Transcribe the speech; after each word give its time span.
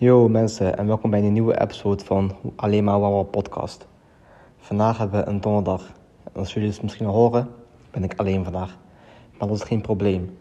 Yo 0.00 0.28
mensen 0.28 0.78
en 0.78 0.86
welkom 0.86 1.10
bij 1.10 1.22
een 1.22 1.32
nieuwe 1.32 1.60
episode 1.60 2.04
van 2.04 2.36
Alleen 2.56 2.84
maar 2.84 3.00
Wawa 3.00 3.22
podcast. 3.22 3.86
Vandaag 4.58 4.98
hebben 4.98 5.20
we 5.20 5.30
een 5.30 5.40
donderdag. 5.40 5.92
En 6.32 6.40
als 6.40 6.54
jullie 6.54 6.68
het 6.68 6.82
misschien 6.82 7.06
al 7.06 7.14
horen, 7.14 7.48
ben 7.90 8.04
ik 8.04 8.14
alleen 8.16 8.44
vandaag. 8.44 8.78
Maar 9.38 9.48
dat 9.48 9.56
is 9.56 9.62
geen 9.62 9.80
probleem. 9.80 10.36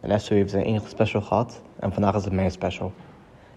Lesso 0.00 0.34
heeft 0.34 0.50
zijn 0.50 0.64
enige 0.64 0.88
special 0.88 1.22
gehad 1.22 1.62
en 1.78 1.92
vandaag 1.92 2.14
is 2.14 2.24
het 2.24 2.32
mijn 2.32 2.50
special. 2.50 2.92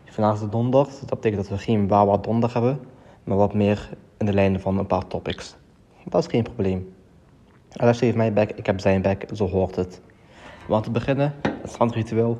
Vandaag 0.05 0.33
is 0.33 0.41
het 0.41 0.51
donderdag, 0.51 0.87
dus 0.87 0.99
dat 0.99 1.09
betekent 1.09 1.41
dat 1.41 1.57
we 1.57 1.63
geen 1.63 1.87
Wawa 1.87 2.17
donderdag 2.17 2.53
hebben, 2.53 2.79
maar 3.23 3.37
wat 3.37 3.53
meer 3.53 3.89
in 4.17 4.25
de 4.25 4.33
lijnen 4.33 4.61
van 4.61 4.77
een 4.77 4.87
paar 4.87 5.07
topics. 5.07 5.55
Dat 6.03 6.21
is 6.21 6.29
geen 6.29 6.43
probleem. 6.43 6.93
Lesso 7.71 8.05
heeft 8.05 8.17
mijn 8.17 8.33
back, 8.33 8.49
ik 8.49 8.65
heb 8.65 8.79
zijn 8.79 9.01
back, 9.01 9.23
zo 9.33 9.47
hoort 9.47 9.75
het. 9.75 10.01
Want 10.67 10.83
te 10.83 10.91
beginnen, 10.91 11.33
het 11.41 11.71
strandritueel. 11.71 12.37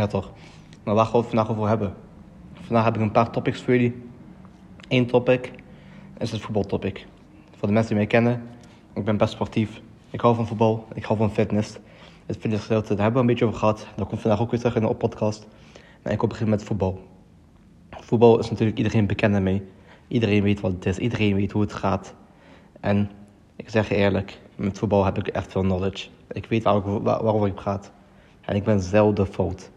Ja 0.00 0.06
toch. 0.06 0.30
Maar 0.82 0.94
waar 0.94 1.04
gaan 1.04 1.12
we 1.12 1.18
het 1.18 1.28
vandaag 1.28 1.50
over 1.50 1.68
hebben? 1.68 1.94
Vandaag 2.52 2.84
heb 2.84 2.94
ik 2.94 3.00
een 3.00 3.10
paar 3.10 3.30
topics 3.30 3.62
voor 3.62 3.72
jullie. 3.72 4.02
Eén 4.88 5.06
topic 5.06 5.52
is 6.18 6.30
het 6.30 6.40
voetbaltopic. 6.40 7.06
Voor 7.56 7.68
de 7.68 7.74
mensen 7.74 7.88
die 7.88 7.96
mij 7.96 8.06
kennen, 8.06 8.42
ik 8.94 9.04
ben 9.04 9.16
best 9.16 9.32
sportief. 9.32 9.80
Ik 10.10 10.20
hou 10.20 10.34
van 10.34 10.46
voetbal, 10.46 10.86
ik 10.94 11.04
hou 11.04 11.18
van 11.18 11.30
fitness. 11.30 11.78
Het 12.26 12.36
fitnessgedeelte, 12.36 12.94
daar 12.94 13.02
hebben 13.02 13.14
we 13.14 13.20
een 13.20 13.26
beetje 13.26 13.44
over 13.44 13.58
gehad. 13.58 13.86
Dat 13.96 14.08
komt 14.08 14.20
vandaag 14.20 14.40
ook 14.40 14.50
weer 14.50 14.60
terug 14.60 14.74
in 14.76 14.82
de 14.82 14.94
podcast. 14.94 15.46
Maar 16.02 16.12
ik 16.12 16.18
wil 16.18 16.28
beginnen 16.28 16.56
met 16.56 16.64
voetbal. 16.64 17.00
Voetbal 17.90 18.38
is 18.38 18.50
natuurlijk 18.50 18.78
iedereen 18.78 19.06
bekend 19.06 19.40
mee. 19.40 19.62
Iedereen 20.08 20.42
weet 20.42 20.60
wat 20.60 20.72
het 20.72 20.86
is, 20.86 20.98
iedereen 20.98 21.34
weet 21.34 21.52
hoe 21.52 21.62
het 21.62 21.72
gaat. 21.72 22.14
En 22.80 23.10
ik 23.56 23.70
zeg 23.70 23.88
je 23.88 23.94
eerlijk, 23.94 24.40
met 24.54 24.78
voetbal 24.78 25.04
heb 25.04 25.18
ik 25.18 25.28
echt 25.28 25.52
veel 25.52 25.62
knowledge. 25.62 26.08
Ik 26.32 26.46
weet 26.46 26.62
waar, 26.62 27.02
waarover 27.02 27.46
ik 27.46 27.54
praat. 27.54 27.92
En 28.40 28.56
ik 28.56 28.64
ben 28.64 28.80
zelden 28.80 29.26
fout. 29.26 29.70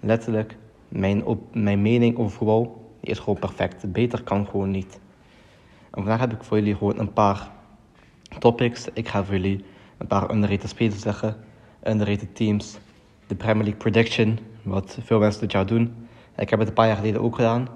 Letterlijk, 0.00 0.56
mijn, 0.88 1.24
op, 1.24 1.54
mijn 1.54 1.82
mening 1.82 2.18
over 2.18 2.36
voetbal 2.36 2.90
is 3.00 3.18
gewoon 3.18 3.38
perfect. 3.38 3.92
Beter 3.92 4.22
kan 4.22 4.46
gewoon 4.46 4.70
niet. 4.70 5.00
En 5.90 6.02
vandaag 6.02 6.20
heb 6.20 6.32
ik 6.32 6.42
voor 6.42 6.56
jullie 6.56 6.76
gewoon 6.76 6.98
een 6.98 7.12
paar 7.12 7.50
topics. 8.38 8.88
Ik 8.92 9.08
ga 9.08 9.24
voor 9.24 9.34
jullie 9.34 9.64
een 9.98 10.06
paar 10.06 10.30
underrated 10.30 10.68
spelers 10.68 11.00
zeggen. 11.00 11.36
Underrated 11.82 12.36
teams. 12.36 12.78
De 13.26 13.34
Premier 13.34 13.62
League 13.62 13.80
prediction, 13.80 14.38
wat 14.62 14.98
veel 15.04 15.18
mensen 15.18 15.40
dit 15.40 15.52
jaar 15.52 15.66
doen. 15.66 15.94
Ik 16.36 16.50
heb 16.50 16.58
het 16.58 16.68
een 16.68 16.74
paar 16.74 16.86
jaar 16.86 16.96
geleden 16.96 17.20
ook 17.22 17.34
gedaan. 17.34 17.68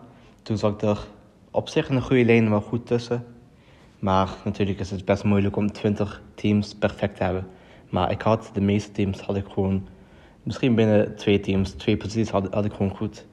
Toen 0.43 0.59
zat 0.59 0.73
ik 0.73 0.83
er 0.89 0.99
op 1.51 1.69
zich 1.69 1.89
een 1.89 2.03
goede 2.03 2.25
lijn 2.25 2.51
wel 2.51 2.61
goed 2.61 2.87
tussen. 2.87 3.25
Maar 3.99 4.29
natuurlijk 4.45 4.79
is 4.79 4.91
het 4.91 5.05
best 5.05 5.25
moeilijk 5.25 5.57
om 5.57 5.73
20 5.73 6.23
teams 6.35 6.75
perfect 6.75 7.17
te 7.17 7.23
hebben. 7.23 7.47
Maar 7.89 8.11
ik 8.11 8.23
had 8.23 8.51
de 8.53 8.61
meeste 8.61 8.93
teams 8.93 9.21
had 9.21 9.37
ik 9.37 9.47
gewoon, 9.49 9.87
misschien 10.43 10.75
binnen 10.75 11.17
twee 11.17 11.41
teams, 11.41 11.71
twee 11.71 11.97
posities 11.97 12.31
had, 12.31 12.65
ik 12.65 12.73
gewoon 12.73 12.97
goed. 12.97 13.27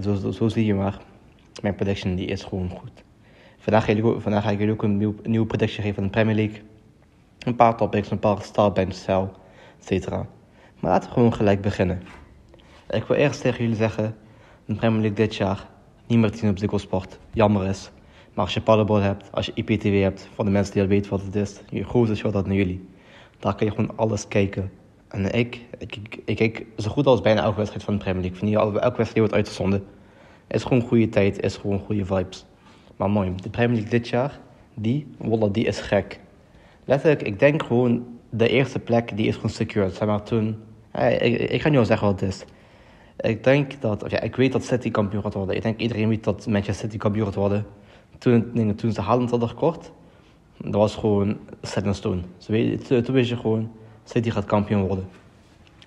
Zo, 0.00 0.30
zo, 0.30 0.48
zie 0.48 0.64
je 0.64 0.74
maar. 0.74 0.98
Mijn 1.62 1.74
prediction 1.74 2.14
die 2.14 2.26
is 2.26 2.44
gewoon 2.44 2.70
goed. 2.70 3.04
Vandaag 3.58 3.84
ga, 3.84 3.92
ik, 3.92 4.04
vandaag 4.18 4.42
ga 4.42 4.50
ik 4.50 4.58
jullie 4.58 4.72
ook 4.72 4.82
een, 4.82 4.96
nieuw, 4.96 5.14
nieuwe 5.22 5.46
prediction 5.46 5.82
geven 5.82 5.94
van 5.94 6.04
de 6.04 6.10
Premier 6.10 6.34
League. 6.34 6.62
Een 7.38 7.56
paar 7.56 7.76
topics, 7.76 8.10
een 8.10 8.18
paar 8.18 8.42
starbench 8.42 8.94
cel, 8.94 9.32
etc. 9.86 10.08
Maar 10.10 10.90
laten 10.90 11.08
we 11.08 11.14
gewoon 11.14 11.34
gelijk 11.34 11.60
beginnen. 11.60 12.02
Ik 12.90 13.04
wil 13.04 13.16
eerst 13.16 13.40
tegen 13.40 13.62
jullie 13.62 13.76
zeggen, 13.76 14.16
de 14.64 14.74
Premier 14.74 15.00
League 15.00 15.16
dit 15.16 15.34
jaar 15.34 15.68
niet 16.06 16.18
meer 16.18 16.30
te 16.30 16.38
zien 16.38 16.50
op 16.50 16.58
Ziggo 16.58 16.78
Sport. 16.78 17.18
Jammer 17.32 17.66
is. 17.66 17.90
Maar 18.34 18.44
als 18.44 18.54
je 18.54 18.60
Paddleboard 18.60 19.02
hebt, 19.02 19.32
als 19.32 19.46
je 19.46 19.52
IPTV 19.54 20.02
hebt, 20.02 20.28
voor 20.34 20.44
de 20.44 20.50
mensen 20.50 20.72
die 20.72 20.82
al 20.82 20.88
weten 20.88 21.10
wat 21.10 21.22
het 21.22 21.34
is, 21.34 21.60
je 21.70 21.84
grootste 21.84 22.16
show 22.16 22.32
dat 22.32 22.46
naar 22.46 22.56
jullie. 22.56 22.88
Daar 23.38 23.54
kun 23.54 23.66
je 23.66 23.72
gewoon 23.72 23.96
alles 23.96 24.28
kijken. 24.28 24.70
En 25.16 25.32
ik, 25.34 25.60
ik, 25.78 26.18
ik, 26.24 26.40
ik 26.40 26.66
zo 26.76 26.90
goed 26.90 27.06
als 27.06 27.20
bijna 27.20 27.42
elke 27.42 27.56
wedstrijd 27.56 27.84
van 27.84 27.94
de 27.94 28.00
Premier 28.00 28.20
League. 28.22 28.38
Van 28.38 28.48
hier, 28.48 28.58
elke 28.58 28.80
wedstrijd 28.80 29.18
wordt 29.18 29.34
uitgezonden. 29.34 29.84
Is 30.46 30.62
gewoon 30.62 30.82
goede 30.82 31.08
tijd, 31.08 31.42
is 31.42 31.56
gewoon 31.56 31.78
goede 31.78 32.04
vibes. 32.04 32.46
Maar 32.96 33.10
mooi, 33.10 33.32
de 33.42 33.50
Premier 33.50 33.74
League 33.74 33.90
dit 33.90 34.08
jaar, 34.08 34.40
die, 34.74 35.06
wallah, 35.18 35.52
die 35.52 35.64
is 35.64 35.80
gek. 35.80 36.20
Letterlijk, 36.84 37.22
ik 37.22 37.38
denk 37.38 37.62
gewoon, 37.62 38.06
de 38.30 38.48
eerste 38.48 38.78
plek, 38.78 39.16
die 39.16 39.26
is 39.26 39.34
gewoon 39.34 39.50
secured. 39.50 39.94
Zeg 39.94 40.08
maar 40.08 40.22
toen, 40.22 40.56
ik, 41.20 41.50
ik, 41.50 41.60
ga 41.62 41.68
niet 41.68 41.78
al 41.78 41.84
zeggen 41.84 42.06
wat 42.06 42.20
het 42.20 42.28
is. 42.28 42.44
Ik 43.16 43.44
denk 43.44 43.80
dat, 43.80 44.02
of 44.02 44.10
ja, 44.10 44.20
ik 44.20 44.36
weet 44.36 44.52
dat 44.52 44.64
City 44.64 44.90
kampioen 44.90 45.22
gaat 45.22 45.34
worden. 45.34 45.56
Ik 45.56 45.62
denk 45.62 45.80
iedereen 45.80 46.08
weet 46.08 46.24
dat 46.24 46.46
Manchester 46.46 46.84
City 46.84 46.96
kampioen 46.96 47.26
gaat 47.26 47.34
worden 47.34 47.66
toen, 48.18 48.74
toen 48.76 48.92
ze 48.92 49.00
Haaland 49.00 49.30
hadden 49.30 49.48
gekocht, 49.48 49.92
dat 50.56 50.74
was 50.74 50.94
gewoon 50.94 51.38
set 51.62 51.84
in 51.84 51.94
stone. 51.94 52.20
Toen, 52.88 53.02
toen 53.02 53.14
wist 53.14 53.28
je 53.28 53.36
gewoon, 53.36 53.70
City 54.08 54.30
gaat 54.30 54.44
kampioen 54.44 54.86
worden. 54.86 55.08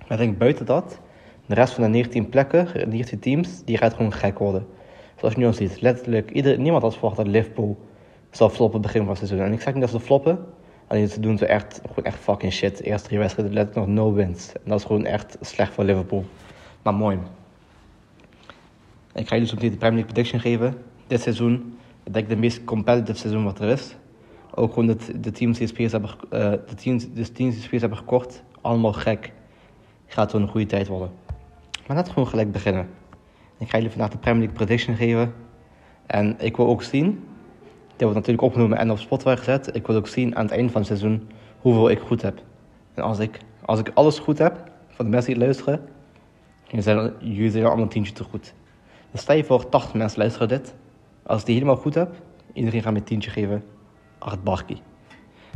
Maar 0.07 0.19
ik 0.19 0.25
denk 0.25 0.37
buiten 0.37 0.65
dat, 0.65 0.99
de 1.45 1.55
rest 1.55 1.73
van 1.73 1.83
de 1.83 1.89
19 1.89 2.29
plekken, 2.29 2.89
19 2.89 3.19
teams, 3.19 3.63
die 3.65 3.77
gaat 3.77 3.93
gewoon 3.93 4.13
gek 4.13 4.39
worden. 4.39 4.67
Zoals 5.15 5.33
je 5.33 5.39
nu 5.39 5.45
al 5.45 5.53
ziet, 5.53 5.81
letterlijk, 5.81 6.31
ieder, 6.31 6.59
niemand 6.59 6.83
had 6.83 6.93
verwacht 6.93 7.15
dat 7.15 7.27
Liverpool 7.27 7.77
zou 8.31 8.51
floppen 8.51 8.81
begin 8.81 8.99
van 8.99 9.09
het 9.09 9.17
seizoen. 9.17 9.39
En 9.39 9.53
ik 9.53 9.61
zeg 9.61 9.73
niet 9.73 9.81
dat 9.81 9.91
ze 9.91 9.99
floppen, 9.99 10.45
alleen 10.87 11.07
ze 11.07 11.19
doen 11.19 11.37
ze 11.37 11.45
echt, 11.45 11.81
gewoon 11.87 12.05
echt 12.05 12.17
fucking 12.17 12.53
shit. 12.53 12.77
De 12.77 12.83
eerste 12.83 13.07
drie 13.07 13.19
wedstrijden 13.19 13.53
letterlijk 13.53 13.87
nog 13.87 13.95
no 13.95 14.13
wins. 14.13 14.51
En 14.53 14.61
dat 14.63 14.79
is 14.79 14.85
gewoon 14.85 15.05
echt 15.05 15.37
slecht 15.41 15.73
voor 15.73 15.83
Liverpool. 15.83 16.25
Maar 16.81 16.93
mooi. 16.93 17.17
Ik 19.13 19.27
ga 19.27 19.33
jullie 19.33 19.49
zo 19.49 19.55
meteen 19.55 19.71
de 19.71 19.77
Premier 19.77 19.97
League 19.97 20.13
prediction 20.13 20.41
geven. 20.41 20.77
Dit 21.07 21.21
seizoen 21.21 21.77
ik 22.17 22.29
de 22.29 22.35
meest 22.35 22.63
competitive 22.63 23.17
seizoen 23.17 23.43
wat 23.43 23.59
er 23.59 23.69
is. 23.69 23.95
Ook 24.55 24.73
gewoon 24.73 24.87
de, 24.87 25.19
de 25.19 25.31
teams 25.31 25.57
die 25.57 25.67
spelers 25.67 25.91
hebben, 25.91 26.11
uh, 26.31 26.51
de 26.51 26.75
teams, 26.75 27.13
de 27.13 27.31
teams 27.31 27.69
die 27.69 27.79
hebben 27.79 27.97
gekocht, 27.97 28.43
allemaal 28.61 28.93
gek. 28.93 29.33
Gaat 30.05 30.31
wel 30.31 30.41
een 30.41 30.47
goede 30.47 30.65
tijd 30.65 30.87
worden. 30.87 31.11
Maar 31.87 31.95
laten 31.95 32.07
we 32.07 32.13
gewoon 32.13 32.29
gelijk 32.29 32.51
beginnen. 32.51 32.89
Ik 33.57 33.69
ga 33.69 33.77
jullie 33.77 33.91
vandaag 33.91 34.09
de 34.09 34.17
Premier 34.17 34.39
League 34.39 34.57
prediction 34.57 34.95
geven. 34.95 35.33
En 36.05 36.35
ik 36.39 36.57
wil 36.57 36.67
ook 36.67 36.83
zien, 36.83 37.05
dit 37.87 38.01
wordt 38.01 38.15
natuurlijk 38.15 38.41
opgenomen 38.41 38.77
en 38.77 38.91
op 38.91 38.97
Spotify 38.97 39.35
gezet. 39.35 39.75
Ik 39.75 39.87
wil 39.87 39.95
ook 39.95 40.07
zien 40.07 40.35
aan 40.35 40.43
het 40.43 40.53
einde 40.53 40.71
van 40.71 40.81
het 40.81 40.89
seizoen 40.89 41.29
hoeveel 41.59 41.89
ik 41.89 41.99
goed 41.99 42.21
heb. 42.21 42.41
En 42.93 43.03
als 43.03 43.19
ik, 43.19 43.39
als 43.65 43.79
ik 43.79 43.91
alles 43.93 44.19
goed 44.19 44.37
heb, 44.37 44.71
van 44.87 45.05
de 45.05 45.11
mensen 45.11 45.33
die 45.33 45.41
luisteren, 45.41 45.81
jullie 46.63 46.81
zijn, 46.81 47.13
jullie 47.19 47.51
zijn 47.51 47.65
allemaal 47.65 47.83
een 47.83 47.89
tientje 47.89 48.13
te 48.13 48.23
goed. 48.23 48.53
Dus 49.11 49.21
stel 49.21 49.35
je 49.35 49.43
voor 49.43 49.69
80 49.69 49.93
mensen 49.93 50.19
luisteren 50.19 50.47
dit. 50.47 50.73
Als 51.23 51.39
ik 51.39 51.45
die 51.45 51.55
helemaal 51.55 51.77
goed 51.77 51.95
heb, 51.95 52.15
iedereen 52.53 52.81
gaat 52.81 52.93
me 52.93 53.03
tientje 53.03 53.29
geven. 53.29 53.63
Acht 54.19 54.43
barkie. 54.43 54.81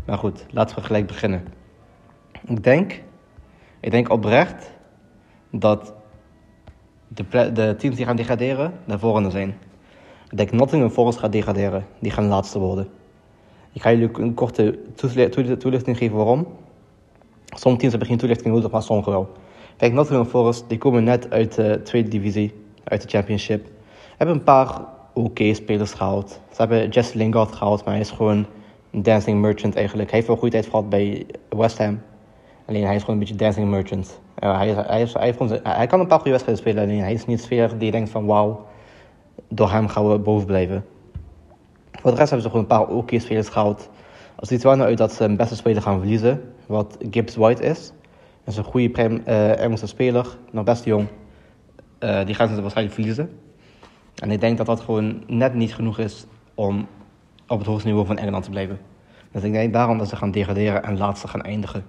Maar 0.05 0.17
goed, 0.17 0.45
laten 0.49 0.75
we 0.75 0.81
gelijk 0.81 1.07
beginnen. 1.07 1.43
Ik 2.47 2.63
denk, 2.63 3.01
ik 3.79 3.91
denk 3.91 4.09
oprecht 4.09 4.71
dat 5.49 5.93
de, 7.07 7.51
de 7.51 7.75
teams 7.77 7.95
die 7.95 8.05
gaan 8.05 8.15
degraderen, 8.15 8.73
de 8.85 8.99
volgende 8.99 9.29
zijn. 9.29 9.57
Ik 10.29 10.37
denk 10.37 10.51
Nottingham 10.51 10.89
Forest 10.89 11.19
gaat 11.19 11.31
degraderen. 11.31 11.85
Die 11.99 12.11
gaan 12.11 12.27
laatste 12.27 12.59
worden. 12.59 12.87
Ik 13.73 13.81
ga 13.81 13.91
jullie 13.91 14.19
een 14.19 14.33
korte 14.33 14.79
toelichting 15.57 15.97
geven 15.97 16.15
waarom. 16.15 16.47
Sommige 17.45 17.77
teams 17.77 17.89
hebben 17.89 18.07
geen 18.07 18.17
toelichting 18.17 18.53
nodig, 18.53 18.71
maar 18.71 18.83
sommige 18.83 19.09
wel. 19.09 19.31
Kijk, 19.77 19.93
Nottingham 19.93 20.25
Forest, 20.25 20.65
die 20.67 20.77
komen 20.77 21.03
net 21.03 21.31
uit 21.31 21.55
de 21.55 21.81
tweede 21.83 22.09
divisie, 22.09 22.53
uit 22.83 23.01
de 23.01 23.07
championship. 23.07 23.67
Hebben 24.17 24.35
een 24.35 24.43
paar 24.43 24.81
oké 25.13 25.53
spelers 25.53 25.93
gehaald. 25.93 26.29
Ze 26.29 26.55
hebben 26.61 26.89
Jesse 26.89 27.17
Lingard 27.17 27.55
gehaald, 27.55 27.83
maar 27.83 27.93
hij 27.93 28.03
is 28.03 28.11
gewoon 28.11 28.45
een 28.91 29.03
dancing 29.03 29.41
merchant 29.41 29.75
eigenlijk. 29.75 30.09
Hij 30.09 30.17
heeft 30.17 30.31
wel 30.31 30.37
goede 30.39 30.53
tijd 30.53 30.69
gehad 30.69 30.89
bij 30.89 31.25
West 31.49 31.77
Ham. 31.77 32.01
Alleen 32.65 32.85
hij 32.85 32.95
is 32.95 32.99
gewoon 32.99 33.15
een 33.15 33.21
beetje 33.21 33.35
dancing 33.35 33.69
merchant. 33.69 34.19
Uh, 34.43 34.57
hij, 34.57 34.69
hij, 34.69 35.07
hij, 35.13 35.59
hij, 35.63 35.87
kan 35.87 35.99
een 35.99 36.07
paar 36.07 36.19
goede 36.19 36.31
wedstrijden 36.31 36.63
spelen, 36.63 36.83
alleen 36.83 36.99
hij 36.99 37.13
is 37.13 37.25
niet 37.25 37.41
sfeer 37.41 37.77
die 37.77 37.91
denkt 37.91 38.09
van 38.09 38.25
wauw, 38.25 38.65
door 39.47 39.71
hem 39.71 39.87
gaan 39.87 40.09
we 40.09 40.19
boven 40.19 40.47
blijven. 40.47 40.85
Voor 41.91 42.11
de 42.11 42.17
rest 42.17 42.29
hebben 42.29 42.41
ze 42.41 42.55
gewoon 42.55 42.61
een 42.61 42.77
paar 42.77 42.95
oké 42.95 43.19
spelers 43.19 43.49
gehaald. 43.49 43.89
Het 44.35 44.63
wel 44.63 44.75
nou 44.75 44.89
uit 44.89 44.97
dat 44.97 45.13
ze 45.13 45.23
een 45.23 45.37
beste 45.37 45.55
speler 45.55 45.81
gaan 45.81 45.99
verliezen, 45.99 46.53
wat 46.67 46.97
Gibbs 47.11 47.35
White 47.35 47.63
is. 47.63 47.91
Dat 48.43 48.53
is 48.53 48.57
een 48.57 48.63
goede 48.63 48.89
prem, 48.89 49.21
uh, 49.27 49.59
Engelse 49.59 49.87
speler, 49.87 50.37
nog 50.51 50.63
best 50.63 50.85
jong. 50.85 51.07
Uh, 51.99 52.25
die 52.25 52.35
gaan 52.35 52.47
ze 52.47 52.61
waarschijnlijk 52.61 52.95
verliezen. 52.95 53.29
En 54.15 54.31
ik 54.31 54.39
denk 54.39 54.57
dat 54.57 54.65
dat 54.65 54.79
gewoon 54.79 55.23
net 55.27 55.53
niet 55.53 55.75
genoeg 55.75 55.99
is 55.99 56.25
om 56.53 56.87
op 57.47 57.57
het 57.57 57.67
hoogste 57.67 57.87
niveau 57.87 58.05
van 58.05 58.17
Engeland 58.17 58.43
te 58.43 58.49
blijven. 58.49 58.79
Dus 59.31 59.43
ik 59.43 59.51
denk 59.51 59.73
daarom 59.73 59.97
dat 59.97 60.09
ze 60.09 60.15
gaan 60.15 60.31
degraderen 60.31 60.83
en 60.83 60.97
laatste 60.97 61.27
gaan 61.27 61.41
eindigen. 61.41 61.85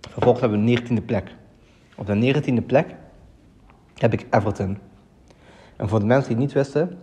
Vervolgens 0.00 0.40
hebben 0.40 0.64
we 0.64 0.74
de 0.74 0.82
19e 0.82 1.04
plek. 1.04 1.34
Op 1.96 2.06
de 2.06 2.34
19e 2.34 2.66
plek 2.66 2.94
heb 3.94 4.12
ik 4.12 4.26
Everton. 4.30 4.78
En 5.76 5.88
voor 5.88 5.98
de 5.98 6.06
mensen 6.06 6.28
die 6.28 6.36
het 6.36 6.46
niet 6.46 6.64
wisten, 6.64 6.98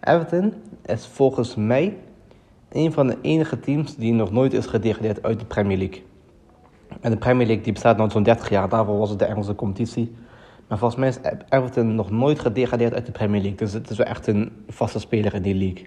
Everton 0.00 0.54
is 0.84 1.06
volgens 1.06 1.54
mij 1.54 1.96
een 2.72 2.92
van 2.92 3.06
de 3.06 3.18
enige 3.22 3.60
teams 3.60 3.96
die 3.96 4.12
nog 4.12 4.30
nooit 4.30 4.52
is 4.52 4.66
gedegradeerd 4.66 5.22
uit 5.22 5.38
de 5.38 5.44
Premier 5.44 5.78
League. 5.78 6.02
En 7.00 7.10
de 7.10 7.16
Premier 7.16 7.46
League 7.46 7.64
die 7.64 7.72
bestaat 7.72 7.98
nu 7.98 8.10
zo'n 8.10 8.22
30 8.22 8.48
jaar, 8.48 8.68
daarvoor 8.68 8.98
was 8.98 9.10
het 9.10 9.18
de 9.18 9.24
Engelse 9.24 9.54
competitie. 9.54 10.14
Maar 10.68 10.78
volgens 10.78 11.00
mij 11.00 11.08
is 11.08 11.18
Everton 11.48 11.94
nog 11.94 12.10
nooit 12.10 12.38
gedegradeerd 12.38 12.94
uit 12.94 13.06
de 13.06 13.12
Premier 13.12 13.40
League. 13.40 13.58
Dus 13.58 13.72
het 13.72 13.90
is 13.90 13.96
wel 13.96 14.06
echt 14.06 14.26
een 14.26 14.64
vaste 14.68 14.98
speler 14.98 15.34
in 15.34 15.42
die 15.42 15.54
league. 15.54 15.86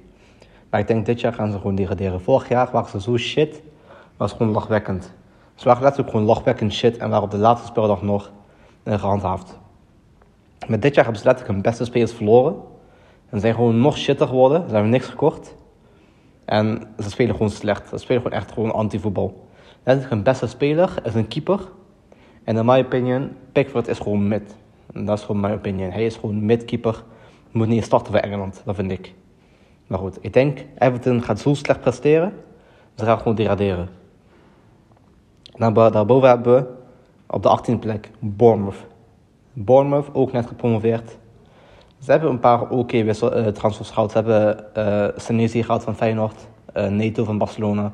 Maar 0.69 0.79
ik 0.79 0.87
denk 0.87 1.05
dit 1.05 1.19
jaar 1.19 1.33
gaan 1.33 1.51
ze 1.51 1.57
gewoon 1.57 1.75
degraderen. 1.75 2.21
Vorig 2.21 2.49
jaar 2.49 2.69
waren 2.71 2.89
ze 2.89 3.01
zo 3.01 3.17
shit, 3.17 3.61
was 4.17 4.31
gewoon 4.31 4.51
lachwekkend. 4.51 5.13
Ze 5.55 5.65
waren 5.65 5.81
letterlijk 5.81 6.11
gewoon 6.11 6.25
lachwekkend 6.25 6.73
shit 6.73 6.97
en 6.97 7.09
waren 7.09 7.23
op 7.23 7.31
de 7.31 7.37
laatste 7.37 7.67
speeldag 7.67 8.01
nog 8.01 8.31
uh, 8.83 8.99
gehandhaafd. 8.99 9.59
Met 10.67 10.81
dit 10.81 10.95
jaar 10.95 11.03
hebben 11.03 11.21
ze 11.21 11.27
letterlijk 11.27 11.55
hun 11.55 11.71
beste 11.71 11.85
spelers 11.85 12.13
verloren. 12.13 12.55
En 13.29 13.39
zijn 13.39 13.53
gewoon 13.53 13.79
nog 13.79 13.97
shitter 13.97 14.27
geworden. 14.27 14.67
Ze 14.67 14.73
hebben 14.73 14.91
niks 14.91 15.07
gekocht. 15.07 15.55
En 16.45 16.81
ze 16.99 17.09
spelen 17.09 17.35
gewoon 17.35 17.49
slecht. 17.49 17.89
Ze 17.89 17.97
spelen 17.97 18.21
gewoon 18.21 18.37
echt 18.37 18.51
gewoon 18.51 18.71
anti-voetbal. 18.73 19.47
Letterlijk 19.83 20.13
hun 20.13 20.23
beste 20.23 20.47
speler 20.47 20.93
is 21.03 21.13
een 21.13 21.27
keeper. 21.27 21.59
En 22.43 22.57
in 22.57 22.65
my 22.65 22.79
opinion, 22.79 23.31
Pickford 23.51 23.87
is 23.87 23.99
gewoon 23.99 24.27
mid. 24.27 24.55
Dat 24.93 25.17
is 25.17 25.23
gewoon 25.25 25.41
mijn 25.41 25.53
opinion. 25.53 25.91
Hij 25.91 26.05
is 26.05 26.15
gewoon 26.15 26.45
midkeeper. 26.45 27.03
Moet 27.51 27.67
niet 27.67 27.83
starten 27.83 28.11
voor 28.11 28.21
Engeland, 28.21 28.61
dat 28.65 28.75
vind 28.75 28.91
ik. 28.91 29.13
Maar 29.87 29.99
goed, 29.99 30.17
ik 30.21 30.33
denk 30.33 30.65
Everton 30.77 31.23
gaat 31.23 31.39
zo 31.39 31.53
slecht 31.53 31.81
presteren. 31.81 32.33
Ze 32.95 33.05
gaan 33.05 33.17
gewoon 33.17 33.35
degraderen. 33.35 33.89
Daarboven 35.57 36.29
hebben 36.29 36.55
we 36.55 36.65
op 37.27 37.43
de 37.43 37.59
18e 37.59 37.79
plek 37.79 38.09
Bournemouth. 38.19 38.85
Bournemouth 39.53 40.09
ook 40.13 40.31
net 40.31 40.45
gepromoveerd. 40.47 41.17
Ze 41.99 42.11
hebben 42.11 42.29
een 42.29 42.39
paar 42.39 42.69
oké 42.69 42.97
uh, 42.97 43.47
transfers 43.47 43.89
gehad. 43.89 44.11
Ze 44.11 44.17
hebben 44.17 44.65
uh, 44.77 45.07
Senesi 45.15 45.63
gehad 45.63 45.83
van 45.83 45.95
Feyenoord, 45.95 46.47
uh, 46.77 46.87
Neto 46.87 47.23
van 47.23 47.37
Barcelona. 47.37 47.93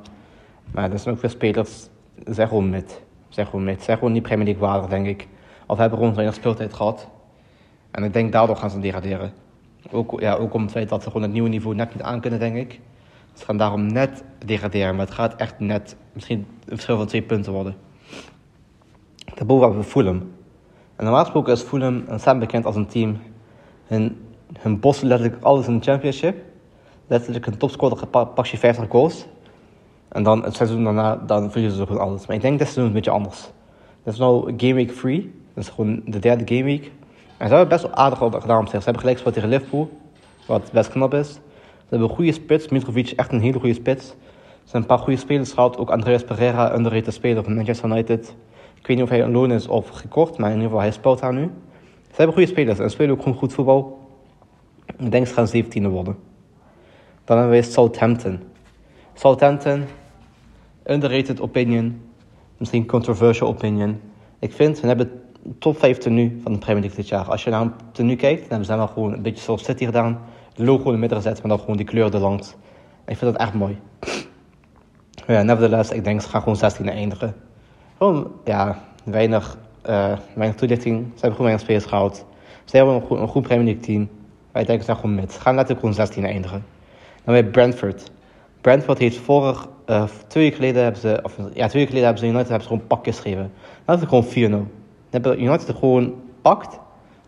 Maar 0.71 0.91
er 0.91 0.99
zijn 0.99 1.15
ook 1.15 1.21
weer 1.21 1.31
spelers, 1.31 1.89
ze 2.25 2.33
zijn 2.33 2.47
gewoon 2.47 2.69
mid. 2.69 2.89
Ze 3.27 3.33
zijn 3.33 3.45
gewoon 3.45 3.63
mid. 3.63 3.77
Ze 3.77 3.83
zijn 3.83 3.97
gewoon 3.97 4.13
niet 4.13 4.23
Premier 4.23 4.45
League 4.45 4.67
waardig, 4.67 4.89
denk 4.89 5.07
ik. 5.07 5.27
Of 5.67 5.77
hebben 5.77 5.97
gewoon 5.97 6.13
weinig 6.15 6.35
speeltijd 6.35 6.73
gehad. 6.73 7.07
En 7.91 8.03
ik 8.03 8.13
denk 8.13 8.31
daardoor 8.31 8.55
gaan 8.55 8.69
ze 8.69 8.79
degraderen. 8.79 9.33
Ook, 9.91 10.19
ja, 10.19 10.35
ook 10.35 10.53
om 10.53 10.61
het 10.61 10.71
feit 10.71 10.89
dat 10.89 11.03
ze 11.03 11.07
gewoon 11.07 11.21
het 11.21 11.31
nieuwe 11.31 11.49
niveau 11.49 11.75
net 11.75 11.93
niet 11.93 12.03
aan 12.03 12.21
kunnen, 12.21 12.39
denk 12.39 12.55
ik. 12.55 12.79
Ze 13.33 13.45
gaan 13.45 13.57
daarom 13.57 13.85
net 13.85 14.23
degraderen, 14.45 14.95
maar 14.95 15.05
het 15.05 15.13
gaat 15.15 15.35
echt 15.35 15.59
net 15.59 15.95
misschien 16.13 16.39
een 16.39 16.73
verschil 16.73 16.97
van 16.97 17.07
twee 17.07 17.21
punten 17.21 17.53
worden. 17.53 17.75
Daarboven 19.35 19.63
hebben 19.63 19.83
we 19.83 19.89
Fulham. 19.89 20.31
En 20.95 21.03
normaal 21.03 21.23
gesproken 21.23 21.53
is 21.53 21.65
een 21.71 22.19
staat 22.19 22.39
bekend 22.39 22.65
als 22.65 22.75
een 22.75 22.87
team. 22.87 23.17
Hun, 23.87 24.17
hun 24.59 24.79
bossen 24.79 25.07
letterlijk 25.07 25.43
alles 25.43 25.67
in 25.67 25.77
de 25.77 25.83
championship. 25.83 26.37
Letterlijk 27.07 27.45
een 27.45 27.57
topscorer 27.57 28.07
pak 28.07 28.45
je 28.45 28.57
50 28.57 28.85
goals. 28.89 29.27
En 30.07 30.23
dan 30.23 30.43
het 30.43 30.55
seizoen 30.55 30.83
daarna 30.83 31.15
dan 31.15 31.51
verliezen 31.51 31.77
ze 31.77 31.85
gewoon 31.85 32.01
alles. 32.01 32.27
Maar 32.27 32.35
ik 32.35 32.41
denk 32.41 32.57
dit 32.57 32.67
seizoen 32.67 32.85
een 32.85 32.93
beetje 32.93 33.11
anders. 33.11 33.49
Dit 34.03 34.13
is 34.13 34.19
nou 34.19 34.53
Game 34.57 34.73
Week 34.73 34.91
3. 34.91 35.36
Dat 35.57 35.65
is 35.65 35.71
gewoon 35.71 36.01
de 36.05 36.19
derde 36.19 36.55
Game 36.55 36.63
Week. 36.63 36.91
En 37.37 37.47
ze 37.47 37.55
hebben 37.55 37.67
best 37.67 37.81
wel 37.81 37.93
aardig 37.93 38.17
gedaan 38.17 38.59
op 38.59 38.67
zich. 38.67 38.79
Ze 38.79 38.83
hebben 38.83 38.99
gelijk 38.99 39.15
gespeeld 39.15 39.33
tegen 39.33 39.49
Liverpool. 39.49 39.89
Wat 40.47 40.71
best 40.71 40.89
knap 40.89 41.13
is. 41.13 41.33
Ze 41.33 41.39
hebben 41.89 42.09
een 42.09 42.15
goede 42.15 42.31
spits. 42.31 42.67
Mitrovic 42.67 43.11
echt 43.11 43.31
een 43.31 43.39
hele 43.39 43.59
goede 43.59 43.73
spits. 43.73 44.07
Ze 44.07 44.15
hebben 44.63 44.81
een 44.81 44.85
paar 44.85 44.97
goede 44.97 45.19
spelers 45.19 45.51
gehad. 45.51 45.77
Ook 45.77 45.89
Andreas 45.89 46.23
Pereira, 46.23 46.75
underrated 46.75 47.13
speler 47.13 47.43
van 47.43 47.55
Manchester 47.55 47.89
United. 47.89 48.35
Ik 48.75 48.87
weet 48.87 48.97
niet 48.97 49.05
of 49.05 49.09
hij 49.09 49.21
een 49.21 49.31
loon 49.31 49.51
is 49.51 49.67
of 49.67 49.89
gekocht, 49.89 50.37
maar 50.37 50.47
in 50.49 50.55
ieder 50.55 50.69
geval 50.69 50.83
hij 50.83 50.91
speelt 50.91 51.19
daar 51.19 51.33
nu. 51.33 51.51
Ze 52.07 52.15
hebben 52.15 52.35
goede 52.35 52.49
spelers 52.49 52.79
en 52.79 52.89
spelen 52.89 53.11
ook 53.11 53.21
gewoon 53.21 53.37
goed 53.37 53.53
voetbal. 53.53 54.09
Ik 54.97 55.11
denk 55.11 55.27
ze 55.27 55.33
gaan 55.33 55.47
17e 55.47 55.91
worden. 55.91 56.17
Dan 57.23 57.37
hebben 57.37 57.55
we 57.55 57.61
Southampton. 57.61 58.39
Southampton, 59.13 59.83
underrated 60.85 61.41
opinion. 61.41 62.01
Misschien 62.57 62.85
controversial 62.85 63.49
opinion. 63.49 63.99
Ik 64.39 64.53
vind, 64.53 64.79
we 64.79 64.87
hebben 64.87 65.21
top 65.59 65.79
5 65.79 65.97
tenue 65.97 66.39
van 66.43 66.53
de 66.53 66.59
Premier 66.59 66.81
League 66.81 66.97
dit 66.97 67.07
jaar. 67.07 67.25
Als 67.25 67.43
je 67.43 67.49
naar 67.49 67.61
een 67.61 67.73
tenue 67.91 68.15
kijkt, 68.15 68.39
dan 68.39 68.49
hebben 68.49 68.67
ze 68.67 68.75
wel 68.75 68.87
gewoon 68.87 69.13
een 69.13 69.21
beetje 69.21 69.43
zoals 69.43 69.63
City 69.63 69.85
gedaan. 69.85 70.19
De 70.55 70.63
logo 70.63 70.85
in 70.85 70.91
de 70.91 70.97
midden 70.97 71.17
gezet, 71.17 71.41
maar 71.41 71.49
dan 71.49 71.59
gewoon 71.59 71.77
die 71.77 71.85
kleur 71.85 72.13
erlangs. 72.13 72.55
Ik 73.05 73.17
vind 73.17 73.31
dat 73.31 73.41
echt 73.41 73.53
mooi. 73.53 73.77
Ja, 75.27 75.43
nevertheless, 75.43 75.91
ik 75.91 76.03
denk 76.03 76.21
ze 76.21 76.29
gaan 76.29 76.41
gewoon 76.41 76.55
16 76.55 76.89
eindigen. 76.89 77.35
Gewoon, 77.97 78.31
ja, 78.45 78.83
weinig, 79.03 79.57
uh, 79.89 80.17
weinig 80.33 80.57
toelichting. 80.57 80.97
Ze 80.97 81.11
hebben 81.11 81.31
gewoon 81.31 81.45
weinig 81.45 81.61
spelers 81.61 81.85
gehaald. 81.85 82.25
Ze 82.65 82.77
hebben 82.77 82.95
een 82.95 83.01
goed, 83.01 83.19
een 83.19 83.27
goed 83.27 83.41
Premier 83.41 83.65
League 83.65 83.81
team. 83.81 84.09
Wij 84.51 84.63
denken 84.63 84.85
ze 84.85 84.95
gewoon 84.95 85.15
met. 85.15 85.31
Ze 85.31 85.39
gaan 85.39 85.55
letterlijk 85.55 85.79
gewoon 85.79 85.95
16 85.95 86.25
eindigen. 86.25 86.65
Dan 87.23 87.33
weer 87.33 87.43
Brentford. 87.43 88.11
Brentford 88.61 88.97
heeft 88.97 89.17
vorig, 89.17 89.67
uh, 89.87 90.03
twee 90.27 90.43
weken 90.43 90.57
geleden 90.57 90.83
hebben 90.83 91.01
ze, 91.01 91.19
of 91.23 91.37
ja, 91.37 91.43
twee 91.43 91.53
weken 91.53 91.87
geleden 91.87 92.03
hebben 92.03 92.19
ze 92.19 92.25
United 92.25 92.49
hebben 92.49 92.67
ze 92.67 92.73
gewoon 92.73 92.87
pakjes 92.87 93.19
gegeven. 93.19 93.51
Dat 93.85 94.01
is 94.01 94.07
gewoon 94.07 94.67
4-0. 94.69 94.76
Dan 95.09 95.21
hebben 95.21 95.43
United 95.43 95.75
gewoon 95.75 96.15
pakt. 96.41 96.71
Dan 96.71 96.79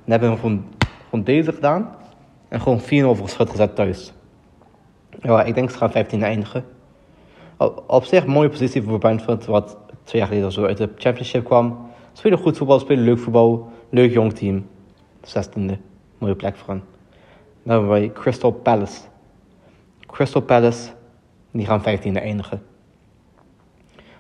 hebben 0.05 0.29
we 0.29 0.35
gewoon, 0.35 0.65
gewoon 1.09 1.25
deze 1.25 1.53
gedaan. 1.53 1.95
En 2.47 2.61
gewoon 2.61 2.79
4-0 2.79 2.83
voor 3.17 3.47
gezet 3.47 3.75
thuis. 3.75 4.13
Ja, 5.21 5.43
ik 5.43 5.55
denk 5.55 5.69
ze 5.69 5.77
gaan 5.77 5.91
15 5.91 6.23
eindigen. 6.23 6.65
Op 7.87 8.03
zich 8.03 8.25
mooie 8.25 8.49
positie 8.49 8.81
voor 8.81 8.99
Brentford, 8.99 9.45
wat 9.45 9.77
twee 10.03 10.21
jaar 10.21 10.29
geleden 10.29 10.51
zo 10.51 10.65
uit 10.65 10.77
de 10.77 10.89
championship 10.95 11.45
kwam. 11.45 11.87
Spelen 12.13 12.37
goed 12.37 12.57
voetbal, 12.57 12.79
spelen 12.79 13.03
leuk 13.03 13.19
voetbal. 13.19 13.71
Leuk 13.89 14.11
jong 14.11 14.33
team. 14.33 14.67
16e. 15.25 15.77
Mooie 16.17 16.35
plek 16.35 16.55
voor 16.55 16.73
hen. 16.73 16.83
Dan 17.63 17.73
hebben 17.73 17.89
wij 17.89 18.11
Crystal 18.11 18.51
Palace. 18.51 19.01
Crystal 19.99 20.41
Palace, 20.41 20.89
die 21.51 21.65
gaan 21.65 21.81
15e 21.81 22.13
eindigen. 22.13 22.61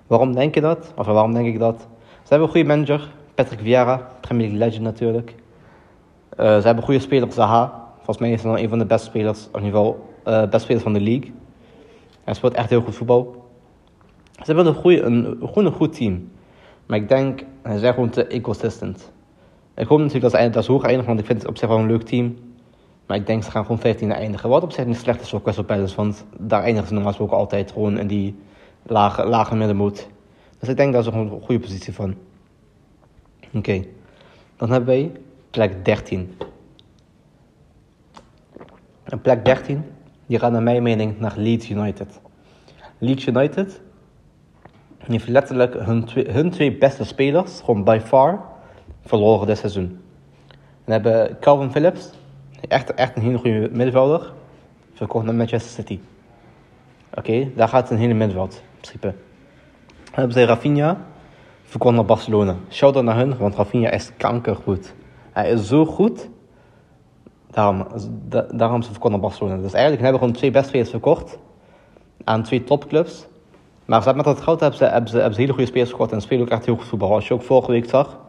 Waarom 0.07 0.33
denk 0.33 0.55
je 0.55 0.61
dat? 0.61 0.93
Of 0.95 1.05
waarom 1.05 1.33
denk 1.33 1.47
ik 1.47 1.59
dat? 1.59 1.87
Ze 2.23 2.29
hebben 2.29 2.47
een 2.47 2.53
goede 2.53 2.67
manager, 2.67 3.13
Patrick 3.39 3.59
Vieira, 3.59 4.09
Premier 4.21 4.47
League 4.47 4.67
legend 4.67 4.83
natuurlijk. 4.83 5.35
Uh, 6.39 6.57
ze 6.57 6.65
hebben 6.65 6.83
goede 6.83 6.99
spelers, 6.99 7.35
Zaha. 7.35 7.87
Volgens 7.95 8.17
mij 8.17 8.31
is 8.31 8.43
hij 8.43 8.63
een 8.63 8.69
van 8.69 8.79
de 8.79 8.85
beste 8.85 9.07
spelers, 9.07 9.47
in 9.53 9.63
ieder 9.63 9.95
uh, 10.27 10.41
beste 10.41 10.59
spelers 10.59 10.83
van 10.83 10.93
de 10.93 11.01
league. 11.01 11.33
Hij 12.23 12.33
speelt 12.33 12.53
echt 12.53 12.69
heel 12.69 12.81
goed 12.81 12.95
voetbal. 12.95 13.45
Ze 14.31 14.43
hebben 14.45 14.65
een, 14.65 14.73
goede, 14.73 15.01
een, 15.01 15.37
gewoon 15.39 15.65
een 15.65 15.71
goed 15.71 15.93
team. 15.93 16.31
Maar 16.85 16.97
ik 16.97 17.09
denk, 17.09 17.43
hij 17.61 17.77
zijn 17.77 17.93
gewoon 17.93 18.09
te 18.09 18.27
inconsistent. 18.27 19.11
Ik 19.75 19.87
hoop 19.87 19.99
natuurlijk 19.99 20.31
dat 20.31 20.41
ze 20.41 20.49
dat 20.49 20.65
hoog 20.65 20.83
eindigen, 20.83 21.07
want 21.07 21.19
ik 21.19 21.25
vind 21.25 21.41
het 21.41 21.49
op 21.49 21.57
zich 21.57 21.67
wel 21.67 21.77
een 21.77 21.87
leuk 21.87 22.03
team. 22.03 22.37
Maar 23.05 23.17
ik 23.17 23.27
denk 23.27 23.43
ze 23.43 23.51
gaan 23.51 23.65
gewoon 23.65 23.95
15e 23.95 24.07
eindigen. 24.07 24.49
Wat 24.49 24.63
op 24.63 24.71
zich 24.71 24.85
niet 24.85 24.97
slecht 24.97 25.21
is 25.21 25.29
voor 25.29 25.41
Crystal 25.41 25.63
Palace, 25.63 25.95
want 25.95 26.25
daar 26.37 26.61
eindigen 26.61 26.87
ze 26.87 26.93
normaal 26.93 27.11
gesproken 27.11 27.37
altijd 27.37 27.71
gewoon 27.71 27.97
in 27.97 28.07
die 28.07 28.35
lage, 28.83 29.25
lage 29.25 29.55
middenmoot. 29.55 30.07
Dus 30.59 30.69
ik 30.69 30.77
denk 30.77 30.93
dat 30.93 31.03
ze 31.03 31.11
gewoon 31.11 31.31
een 31.31 31.41
goede 31.41 31.59
positie 31.59 31.93
van. 31.93 32.15
Oké, 33.53 33.83
dan 34.57 34.71
hebben 34.71 34.89
wij 34.89 35.11
plek 35.49 35.85
13. 35.85 36.37
En 39.03 39.21
plek 39.21 39.45
13, 39.45 39.83
die 40.25 40.39
gaat 40.39 40.51
naar 40.51 40.63
mijn 40.63 40.83
mening 40.83 41.19
naar 41.19 41.33
Leeds 41.35 41.69
United. 41.69 42.19
Leeds 42.97 43.25
United 43.25 43.81
heeft 45.11 45.27
letterlijk 45.27 45.73
hun 45.73 46.05
twee, 46.05 46.31
hun 46.31 46.49
twee 46.49 46.77
beste 46.77 47.03
spelers, 47.03 47.59
gewoon 47.59 47.83
by 47.83 47.99
far, 48.03 48.41
verloren 49.05 49.47
dit 49.47 49.57
seizoen. 49.57 49.99
Dan 50.85 50.93
hebben 51.01 51.37
Calvin 51.39 51.71
Phillips, 51.71 52.09
echt, 52.67 52.93
echt 52.93 53.15
een 53.15 53.21
hele 53.21 53.37
goede 53.37 53.69
middenvelder, 53.71 54.33
verkocht 54.93 55.25
naar 55.25 55.35
Manchester 55.35 55.71
City. 55.71 55.99
Oké, 57.13 57.51
daar 57.55 57.67
gaat 57.67 57.89
een 57.89 57.97
hele 57.97 58.13
middenveld, 58.13 58.53
in 58.53 58.61
principe. 58.81 59.13
Dan 60.03 60.13
hebben 60.13 60.33
ze 60.33 60.45
Rafinha, 60.45 61.05
verkocht 61.69 61.95
naar 61.95 62.05
Barcelona. 62.05 62.55
Shout-out 62.69 63.03
naar 63.03 63.15
hun, 63.15 63.37
want 63.37 63.55
Rafinha 63.55 63.89
is 63.89 64.11
kankergoed. 64.17 64.93
Hij 65.31 65.49
is 65.51 65.67
zo 65.67 65.85
goed, 65.85 66.29
daarom, 67.51 67.87
daarom 68.51 68.81
ze 68.81 68.91
verkocht 68.91 69.11
naar 69.11 69.21
Barcelona. 69.21 69.55
Dus 69.55 69.73
eigenlijk 69.73 70.03
hebben 70.03 70.21
we 70.21 70.27
gewoon 70.27 70.51
twee 70.51 70.63
spelers 70.63 70.89
verkocht 70.89 71.39
aan 72.23 72.43
twee 72.43 72.63
topclubs. 72.63 73.27
Maar 73.85 74.15
met 74.15 74.25
dat 74.25 74.41
geld 74.41 74.59
hebben 74.59 74.77
ze, 74.77 74.85
hebben, 74.85 75.09
ze, 75.09 75.15
hebben 75.15 75.33
ze 75.33 75.39
hele 75.39 75.53
goede 75.53 75.67
spelers 75.67 75.91
gekocht 75.91 76.11
en 76.11 76.21
spelen 76.21 76.43
ook 76.43 76.49
echt 76.49 76.65
heel 76.65 76.75
goed 76.75 76.85
voetbal. 76.85 77.13
Als 77.13 77.27
je 77.27 77.33
ook 77.33 77.41
vorige 77.41 77.71
week 77.71 77.89
zag, 77.89 78.19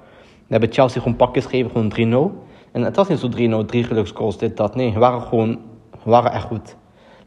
hebben 0.48 0.72
Chelsea 0.72 1.00
gewoon 1.00 1.16
pakjes 1.16 1.44
gegeven, 1.44 1.70
gewoon 1.70 2.32
3-0. 2.32 2.48
En 2.72 2.82
het 2.82 2.96
was 2.96 3.08
niet 3.08 3.18
zo 3.18 3.62
3-0, 3.62 3.66
drie 3.66 3.84
geluksgoals, 3.84 4.38
dit, 4.38 4.56
dat. 4.56 4.74
Nee, 4.74 4.92
ze 4.92 4.98
waren 4.98 5.22
gewoon, 5.22 5.58
waren 6.02 6.32
echt 6.32 6.44
goed. 6.44 6.76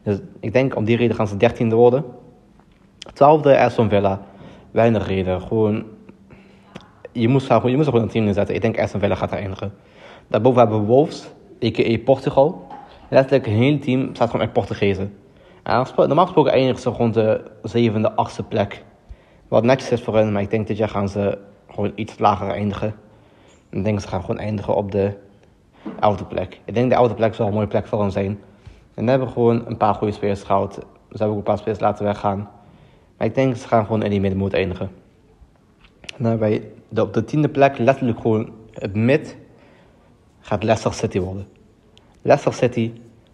Dus 0.02 0.18
ik 0.40 0.52
denk 0.52 0.76
om 0.76 0.84
die 0.84 0.96
reden 0.96 1.16
gaan 1.16 1.26
ze 1.26 1.36
dertiende 1.36 1.74
worden. 1.74 2.04
Twaalfde 3.12 3.58
Aston 3.58 3.88
Villa. 3.88 4.20
Weinig 4.70 5.06
reden. 5.06 5.40
Gewoon, 5.40 5.84
je 7.14 7.28
moest, 7.28 7.46
gewoon, 7.46 7.70
je 7.70 7.76
moest 7.76 7.88
gewoon 7.88 8.04
een 8.04 8.10
team 8.10 8.26
inzetten. 8.26 8.54
Ik 8.54 8.60
denk 8.60 8.78
Aston 8.78 9.00
Villa 9.00 9.14
gaat 9.14 9.32
eindigen. 9.32 9.72
Daarboven 10.26 10.58
hebben 10.60 10.80
we 10.80 10.86
Wolves, 10.86 11.28
a.k.a. 11.64 11.98
Portugal. 12.04 12.66
Letterlijk 13.08 13.46
een 13.46 13.52
heel 13.52 13.78
team 13.78 14.14
staat 14.14 14.30
gewoon 14.30 14.46
uit 14.46 14.54
Portugezen. 14.54 15.14
En 15.62 15.86
normaal 15.96 16.24
gesproken 16.24 16.52
eindigen 16.52 16.80
ze 16.80 16.88
rond 16.88 17.14
de 17.14 17.50
zevende, 17.62 18.12
achtste 18.12 18.42
plek. 18.42 18.84
Wat 19.48 19.64
netjes 19.64 19.90
is 19.90 20.02
voor 20.02 20.16
hen, 20.16 20.32
maar 20.32 20.42
ik 20.42 20.50
denk 20.50 20.66
dit 20.66 20.76
jaar 20.76 20.88
gaan 20.88 21.08
ze 21.08 21.38
gewoon 21.70 21.92
iets 21.94 22.18
lager 22.18 22.48
eindigen. 22.48 22.94
Ik 23.70 23.84
denk 23.84 24.00
ze 24.00 24.08
gaan 24.08 24.20
gewoon 24.20 24.38
eindigen 24.38 24.74
op 24.74 24.92
de 24.92 25.12
elfde 26.00 26.24
plek. 26.24 26.60
Ik 26.64 26.74
denk 26.74 26.90
de 26.90 26.96
elfde 26.96 27.14
plek 27.14 27.34
zal 27.34 27.46
een 27.46 27.52
mooie 27.52 27.66
plek 27.66 27.86
voor 27.86 28.00
hen 28.00 28.10
zijn. 28.10 28.26
En 28.26 28.38
dan 28.94 29.06
hebben 29.06 29.26
we 29.26 29.32
gewoon 29.32 29.66
een 29.66 29.76
paar 29.76 29.94
goede 29.94 30.12
spelers 30.12 30.42
gehaald. 30.42 30.74
Ze 30.74 30.80
hebben 31.08 31.28
ook 31.28 31.36
een 31.36 31.42
paar 31.42 31.58
spelers 31.58 31.80
laten 31.80 32.04
weggaan. 32.04 32.50
Maar 33.16 33.26
ik 33.26 33.34
denk 33.34 33.56
ze 33.56 33.68
gaan 33.68 33.84
gewoon 33.84 34.02
in 34.02 34.10
die 34.10 34.20
middenmoot 34.20 34.52
eindigen. 34.52 34.90
En 36.16 36.24
hebben 36.24 36.48
wij 36.48 36.62
op 37.02 37.12
de 37.12 37.24
tiende 37.24 37.48
plek 37.48 37.78
letterlijk 37.78 38.20
gewoon 38.20 38.50
het 38.72 38.94
mid. 38.94 39.36
gaat 40.40 40.62
Leicester 40.62 40.94
City 40.94 41.20
worden. 41.20 41.46
Leicester 42.22 42.52
City, 42.52 42.92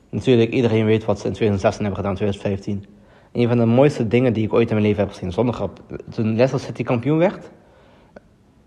natuurlijk 0.08 0.52
iedereen 0.52 0.84
weet 0.84 1.04
wat 1.04 1.18
ze 1.18 1.26
in 1.26 1.32
2016 1.32 1.84
hebben 1.84 2.02
gedaan, 2.02 2.16
2015. 2.16 2.84
Een 3.32 3.48
van 3.48 3.58
de 3.58 3.64
mooiste 3.64 4.08
dingen 4.08 4.32
die 4.32 4.44
ik 4.44 4.52
ooit 4.52 4.68
in 4.68 4.74
mijn 4.74 4.86
leven 4.86 5.02
heb 5.04 5.12
gezien, 5.12 5.32
zonder 5.32 5.54
grap. 5.54 5.80
Toen 6.10 6.26
Leicester 6.26 6.60
City 6.60 6.82
kampioen 6.82 7.18
werd, 7.18 7.50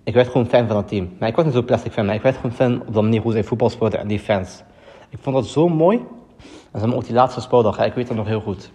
ik 0.03 0.13
werd 0.13 0.27
gewoon 0.27 0.47
fan 0.47 0.67
van 0.67 0.75
dat 0.75 0.87
team. 0.87 1.09
Maar 1.19 1.29
ik 1.29 1.35
was 1.35 1.45
niet 1.45 1.53
zo 1.53 1.61
plastic 1.61 1.91
fan, 1.91 2.05
maar 2.05 2.15
ik 2.15 2.21
werd 2.21 2.35
gewoon 2.35 2.51
fan 2.51 2.81
op 2.87 2.93
de 2.93 3.01
manier 3.01 3.21
hoe 3.21 3.31
zij 3.31 3.43
voetbal 3.43 3.69
speelden 3.69 3.99
en 3.99 4.07
die 4.07 4.19
fans. 4.19 4.63
Ik 5.09 5.19
vond 5.21 5.35
dat 5.35 5.45
zo 5.45 5.67
mooi. 5.67 5.97
En 5.97 6.05
ze 6.71 6.77
hebben 6.77 6.97
ook 6.97 7.05
die 7.05 7.13
laatste 7.13 7.41
speeldag, 7.41 7.85
ik 7.85 7.93
weet 7.93 8.07
dat 8.07 8.17
nog 8.17 8.27
heel 8.27 8.41
goed. 8.41 8.71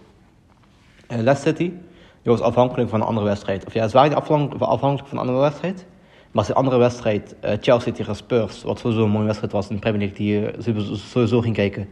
Uh, 1.11 1.17
Leicester 1.17 1.51
City, 1.51 1.71
die 2.21 2.31
was 2.31 2.41
afhankelijk 2.41 2.89
van 2.89 3.01
een 3.01 3.07
andere 3.07 3.25
wedstrijd. 3.25 3.65
Of 3.65 3.73
ja, 3.73 3.87
ze 3.87 3.97
waren 3.97 4.15
afhankelijk, 4.15 4.63
afhankelijk 4.63 5.07
van 5.07 5.17
een 5.17 5.23
andere 5.23 5.41
wedstrijd. 5.41 5.85
Maar 6.31 6.37
als 6.37 6.47
die 6.47 6.55
andere 6.55 6.77
wedstrijd, 6.77 7.35
uh, 7.45 7.51
Chelsea 7.61 7.93
tegen 7.93 8.15
Spurs, 8.15 8.63
wat 8.63 8.79
sowieso 8.79 9.03
een 9.03 9.09
mooie 9.09 9.25
wedstrijd 9.25 9.51
was 9.51 9.69
in 9.69 9.75
de 9.75 9.81
Premier 9.81 9.99
League, 9.99 10.17
die 10.17 10.39
je 10.39 10.95
sowieso 10.97 11.41
ging 11.41 11.55
kijken. 11.55 11.89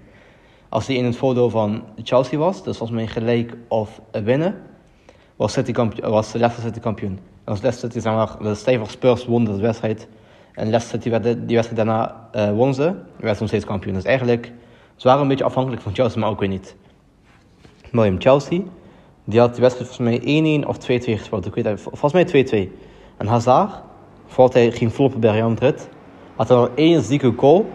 Als 0.70 0.86
die 0.86 0.98
in 0.98 1.06
het 1.06 1.16
voordeel 1.16 1.50
van 1.50 1.84
Chelsea 2.04 2.40
was, 2.40 2.64
dus 2.64 2.78
volgens 2.78 3.00
mij 3.00 3.08
gelijk 3.08 3.54
of 3.68 4.02
winnen, 4.12 4.62
was, 5.36 5.54
City 5.54 5.74
was 6.02 6.34
Leicester 6.34 6.64
City 6.64 6.80
kampioen. 6.80 7.20
En 7.44 7.54
als 7.54 7.62
Leicester 7.62 7.92
City, 7.92 8.04
zeg 8.04 8.14
maar, 8.14 8.38
de 8.42 8.56
stijver 8.56 8.90
Spurs 8.90 9.26
won 9.26 9.44
de 9.44 9.60
wedstrijd. 9.60 10.08
En 10.54 10.70
Leicester 10.70 11.02
City, 11.02 11.20
die 11.46 11.56
wedstrijd 11.56 11.76
daarna 11.76 12.30
uh, 12.36 12.52
won 12.52 12.74
ze, 12.74 12.84
werd 13.18 13.34
ze 13.36 13.40
nog 13.40 13.48
steeds 13.48 13.66
kampioen. 13.66 13.94
Dus 13.94 14.04
eigenlijk, 14.04 14.52
ze 14.96 15.08
waren 15.08 15.22
een 15.22 15.28
beetje 15.28 15.44
afhankelijk 15.44 15.82
van 15.82 15.96
Chelsea, 15.96 16.20
maar 16.20 16.30
ook 16.30 16.40
weer 16.40 16.50
niet. 16.50 16.76
Mooi 17.92 18.16
Chelsea, 18.20 18.62
die 19.30 19.40
had 19.40 19.52
die 19.52 19.62
wedstrijd 19.62 19.90
volgens 19.90 20.24
mij 20.24 20.64
1-1 20.64 20.68
of 20.68 20.78
2-2 20.78 20.80
gespeeld. 20.80 21.46
Ik 21.46 21.56
weet 21.56 21.66
het, 21.66 21.82
volgens 21.82 22.14
mij 22.14 22.46
2-2. 22.70 22.72
En 23.18 23.28
Hazard, 23.28 23.72
voordat 24.26 24.54
hij 24.54 24.72
ging 24.72 24.92
floppen 24.92 25.20
bij 25.20 25.32
Real 25.32 25.50
Madrid, 25.50 25.90
had 26.36 26.50
er 26.50 26.70
één 26.76 27.02
zieke 27.04 27.34
goal 27.38 27.66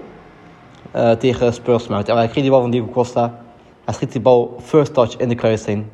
uh, 0.97 1.11
tegen 1.11 1.55
Spurs 1.55 1.85
gemaakt. 1.85 2.09
En 2.09 2.17
hij 2.17 2.29
kreeg 2.29 2.43
die 2.43 2.51
bal 2.51 2.61
van 2.61 2.71
Diego 2.71 2.87
Costa. 2.87 3.41
Hij 3.85 3.95
schiet 3.95 4.13
die 4.13 4.21
bal 4.21 4.57
first 4.61 4.95
touch 4.95 5.17
in 5.17 5.29
de 5.29 5.35
kruising. 5.35 5.85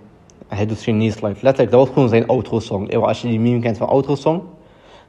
Hij 0.49 0.67
doet 0.67 0.79
zijn 0.79 0.97
knee 0.97 1.11
slide. 1.11 1.37
Letterlijk, 1.41 1.71
dat 1.71 1.81
was 1.81 1.89
gewoon 1.89 2.09
zijn 2.09 2.27
outro 2.27 2.59
song. 2.59 2.95
Als 2.95 3.23
je 3.23 3.29
die 3.29 3.41
meme 3.41 3.61
kent 3.61 3.77
van 3.77 3.89
outro 3.89 4.15
song, 4.15 4.43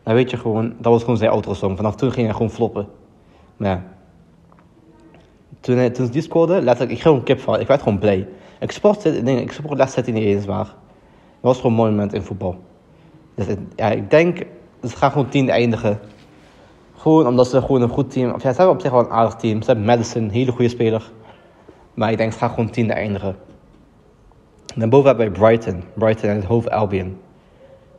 dan 0.03 0.13
weet 0.13 0.29
je 0.29 0.37
gewoon, 0.37 0.73
dat 0.77 0.91
was 0.91 1.01
gewoon 1.01 1.17
zijn 1.17 1.31
outro 1.31 1.53
song. 1.53 1.75
Vanaf 1.75 1.95
toen 1.95 2.11
ging 2.11 2.25
hij 2.25 2.35
gewoon 2.35 2.51
floppen. 2.51 2.87
Maar 3.57 3.69
ja. 3.69 3.83
Toen, 5.59 5.75
hij, 5.75 5.89
toen 5.89 6.07
die 6.07 6.21
letterlijk, 6.47 6.79
ik 6.79 6.87
kreeg 6.87 7.01
gewoon 7.01 7.23
kip 7.23 7.39
van. 7.39 7.59
Ik 7.59 7.67
werd 7.67 7.81
gewoon 7.81 7.99
blij. 7.99 8.27
Ik 8.59 8.71
sport, 8.71 9.05
ik 9.25 9.51
support 9.51 9.77
les 9.77 9.95
niet 9.95 10.15
eens 10.15 10.45
waar. 10.45 10.65
Dat 10.65 10.73
was 11.41 11.55
gewoon 11.55 11.71
een 11.71 11.77
mooi 11.77 11.91
moment 11.91 12.13
in 12.13 12.21
voetbal. 12.21 12.59
Dus 13.35 13.45
ja, 13.75 13.89
ik 13.89 14.09
denk, 14.09 14.37
ze 14.83 14.95
gaan 14.95 15.11
gewoon 15.11 15.29
tiende 15.29 15.51
eindigen. 15.51 15.99
Gewoon 16.95 17.27
omdat 17.27 17.47
ze 17.47 17.61
gewoon 17.61 17.81
een 17.81 17.89
goed 17.89 18.11
team... 18.11 18.33
Of 18.33 18.41
ze 18.41 18.47
hebben 18.47 18.69
op 18.69 18.81
zich 18.81 18.91
wel 18.91 18.99
een 18.99 19.09
aardig 19.09 19.35
team. 19.35 19.61
Ze 19.61 19.67
hebben 19.67 19.85
Madison, 19.85 20.23
een 20.23 20.29
hele 20.29 20.51
goede 20.51 20.69
speler. 20.69 21.11
Maar 21.93 22.11
ik 22.11 22.17
denk, 22.17 22.31
ze 22.31 22.37
gaan 22.37 22.49
gewoon 22.49 22.69
tiende 22.69 22.93
eindigen. 22.93 23.35
Dan 24.75 24.89
boven 24.89 25.07
hebben 25.07 25.31
wij 25.31 25.39
Brighton. 25.39 25.83
Brighton 25.93 26.29
en 26.29 26.35
het 26.35 26.45
hoofd 26.45 26.69
Albion. 26.69 27.17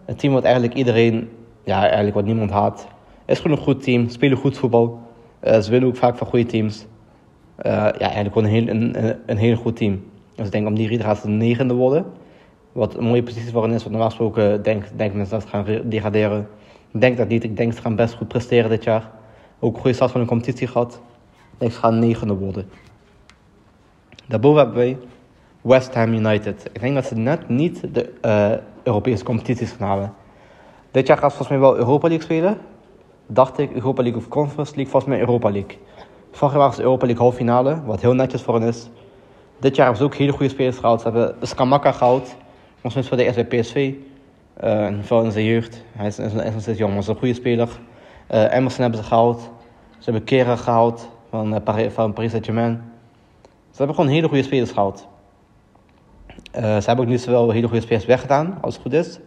Een 0.05 0.17
team 0.17 0.33
wat 0.33 0.45
eigenlijk 0.45 0.75
iedereen... 0.75 1.31
Ja, 1.65 1.81
eigenlijk 1.83 2.15
wat 2.15 2.25
niemand 2.25 2.51
haat. 2.51 2.87
Het 3.25 3.37
is 3.37 3.39
gewoon 3.39 3.57
een 3.57 3.63
goed 3.63 3.83
team. 3.83 4.09
Spelen 4.09 4.39
goed 4.39 4.59
voetbal. 4.59 5.01
Uh, 5.45 5.59
ze 5.59 5.71
winnen 5.71 5.89
ook 5.89 5.97
vaak 5.97 6.17
van 6.17 6.27
goede 6.27 6.47
teams. 6.47 6.87
Uh, 7.63 7.73
ja, 7.73 7.99
eigenlijk 7.99 8.33
gewoon 8.33 8.49
een 8.49 8.55
heel, 8.55 8.69
een, 8.69 9.19
een 9.27 9.37
heel 9.37 9.57
goed 9.57 9.77
team. 9.77 10.03
Dus 10.41 10.49
ik 10.49 10.55
denk 10.55 10.67
om 10.67 10.75
die 10.75 10.89
reden 10.89 11.05
gaat 11.05 11.19
ze 11.19 11.27
de 11.27 11.33
negende 11.33 11.75
worden. 11.75 12.07
Wat 12.73 12.97
een 12.97 13.05
mooie 13.05 13.23
positie 13.23 13.53
voor 13.53 13.63
hen 13.63 13.73
is. 13.73 13.79
Want 13.79 13.91
normaal 13.91 14.09
gesproken 14.09 14.63
denk, 14.63 14.85
denk 14.97 15.15
mensen 15.15 15.39
dat 15.39 15.43
ze 15.43 15.49
gaan 15.49 15.89
degraderen. 15.89 16.49
Ik 16.91 17.01
denk 17.01 17.17
dat 17.17 17.29
niet. 17.29 17.45
Ik 17.45 17.57
denk 17.57 17.73
ze 17.73 17.81
gaan 17.81 17.97
best 17.97 18.15
goed 18.15 18.29
presteren 18.29 18.71
dit 18.71 18.85
jaar. 18.85 19.11
Ook 19.59 19.75
een 19.75 19.81
goede 19.81 19.97
start 19.97 20.11
van 20.11 20.21
de 20.21 20.27
competitie 20.27 20.67
gehad. 20.67 21.01
Ik 21.33 21.59
denk 21.59 21.73
ze 21.73 21.79
gaan 21.79 21.99
negende 21.99 22.35
worden. 22.35 22.71
Daarboven 24.27 24.59
hebben 24.59 24.77
wij 24.77 24.99
West 25.61 25.95
Ham 25.95 26.13
United. 26.13 26.71
Ik 26.73 26.81
denk 26.81 26.95
dat 26.95 27.07
ze 27.07 27.15
net 27.15 27.49
niet 27.49 27.95
de 27.95 28.13
uh, 28.25 28.53
Europese 28.83 29.25
competities 29.25 29.73
gaan 29.73 29.89
halen. 29.89 30.13
Dit 30.91 31.07
jaar 31.07 31.19
gaat 31.19 31.31
ze 31.31 31.37
volgens 31.37 31.59
mij 31.59 31.69
wel 31.69 31.77
Europa 31.79 32.09
League 32.09 32.25
spelen. 32.25 32.59
Dacht 33.27 33.59
ik, 33.59 33.73
Europa 33.73 34.03
League 34.03 34.21
of 34.21 34.29
Conference 34.29 34.75
League, 34.75 34.91
volgens 34.93 35.13
mij 35.13 35.21
Europa 35.21 35.51
League. 35.51 35.79
Vorig 36.31 36.55
jaar 36.55 36.63
was 36.63 36.79
Europa 36.79 37.07
League 37.07 37.23
halve 37.23 37.37
finale, 37.37 37.83
wat 37.85 38.01
heel 38.01 38.15
netjes 38.15 38.43
voor 38.43 38.55
hen 38.55 38.69
is. 38.69 38.91
Dit 39.61 39.77
jaar 39.77 39.87
hebben 39.87 39.97
ze 39.97 40.13
ook 40.13 40.19
hele 40.19 40.33
goede 40.33 40.49
spelers 40.49 40.77
gehaald. 40.77 41.01
Ze 41.01 41.09
hebben 41.09 41.37
Skamaka 41.43 41.93
gehaald, 41.93 42.37
nog 42.83 42.93
steeds 42.93 43.09
voor 43.09 43.17
de 43.17 43.25
eerste 43.25 43.45
PSV. 43.45 43.93
Uh, 44.65 44.89
vooral 45.01 45.25
in 45.25 45.33
zijn 45.33 45.45
jeugd. 45.45 45.85
Hij 45.93 46.07
is, 46.07 46.19
is, 46.19 46.33
is 46.33 46.53
nog 46.53 46.61
steeds 46.61 46.79
jong, 46.79 46.93
maar 46.93 47.01
is 47.03 47.07
een 47.07 47.17
goede 47.17 47.35
speler. 47.35 47.69
Uh, 48.31 48.55
Emerson 48.55 48.83
hebben 48.83 49.01
ze 49.01 49.07
gehaald. 49.07 49.41
Ze 49.99 50.11
hebben 50.11 50.25
Kera 50.25 50.57
gehaald 50.57 51.09
van, 51.31 51.55
uh, 51.55 51.61
Paris, 51.65 51.93
van 51.93 52.15
Saint-Germain. 52.17 52.83
Ze 53.43 53.77
hebben 53.77 53.95
gewoon 53.95 54.11
hele 54.11 54.29
goede 54.29 54.43
spelers 54.43 54.71
gehaald. 54.71 55.09
Ze 56.53 56.61
hebben 56.61 56.99
ook 56.99 57.11
niet 57.11 57.21
zoveel 57.21 57.51
hele 57.51 57.67
goede 57.67 57.83
spelers 57.83 58.05
weggedaan, 58.05 58.59
als 58.61 58.75
het 58.75 58.83
goed 58.83 58.93
is. 58.93 59.13
Ze 59.13 59.21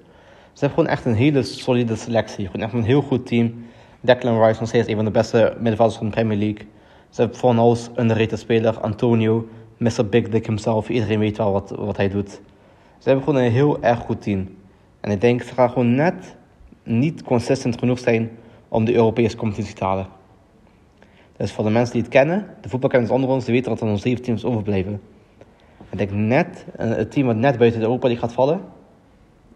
hebben 0.60 0.70
gewoon 0.70 0.88
echt 0.88 1.06
een 1.06 1.16
hele 1.16 1.44
solide 1.44 1.96
selectie. 1.96 2.46
Gewoon 2.46 2.66
echt 2.66 2.74
een 2.74 2.84
heel 2.84 3.02
goed 3.02 3.26
team. 3.26 3.66
Declan 4.02 4.44
Rice 4.44 4.60
nog 4.60 4.70
steeds 4.70 4.88
een 4.88 4.96
van 4.96 5.06
de 5.06 5.12
beste 5.12 5.54
middenvelders 5.56 5.98
van 5.98 6.06
de 6.08 6.14
Premier 6.14 6.38
League. 6.38 6.68
Ze 7.10 7.22
hebben 7.22 7.50
een 7.50 7.60
een 7.60 7.78
underrated 7.98 8.40
speler, 8.40 8.80
Antonio. 8.80 9.48
Mr. 9.78 10.06
Big 10.10 10.30
Dick 10.30 10.46
himself. 10.46 10.90
Iedereen 10.90 11.20
weet 11.20 11.38
wel 11.38 11.52
wat, 11.52 11.70
wat 11.70 11.98
hij 11.98 12.10
doet. 12.10 12.30
Ze 12.98 13.10
hebben 13.10 13.24
gewoon 13.24 13.44
een 13.44 13.52
heel 13.52 13.82
erg 13.82 14.00
goed 14.00 14.22
team. 14.22 14.56
En 15.00 15.12
ik 15.12 15.22
denk, 15.22 15.42
ze 15.42 15.54
gaan 15.54 15.70
gewoon 15.70 15.96
net 15.96 16.36
niet 16.84 17.24
consistent 17.24 17.80
genoeg 17.80 18.00
zijn 18.00 18.32
om 18.68 18.86
de 18.86 18.94
Europese 18.94 19.36
competitie 19.36 19.76
te 19.76 19.84
halen. 19.84 20.08
Dus 21.38 21.52
voor 21.52 21.64
de 21.64 21.70
mensen 21.70 21.94
die 21.94 22.02
het 22.02 22.12
kennen, 22.12 22.48
de 22.62 22.70
voetbalkenners 22.70 23.12
onder 23.12 23.30
ons, 23.30 23.46
die 23.46 23.54
weten 23.54 23.70
dat 23.70 23.82
er 23.82 23.88
nog 23.88 24.00
zeven 24.00 24.24
teams 24.24 24.46
overblijven. 24.46 25.02
Ik 25.90 25.98
denk 25.98 26.12
net, 26.12 26.66
het 26.78 27.12
team 27.12 27.28
wat 27.28 27.36
net 27.36 27.58
buiten 27.58 27.80
de 27.80 27.86
Europa 27.86 28.08
League 28.08 28.28
gaat 28.28 28.36
vallen, 28.36 28.62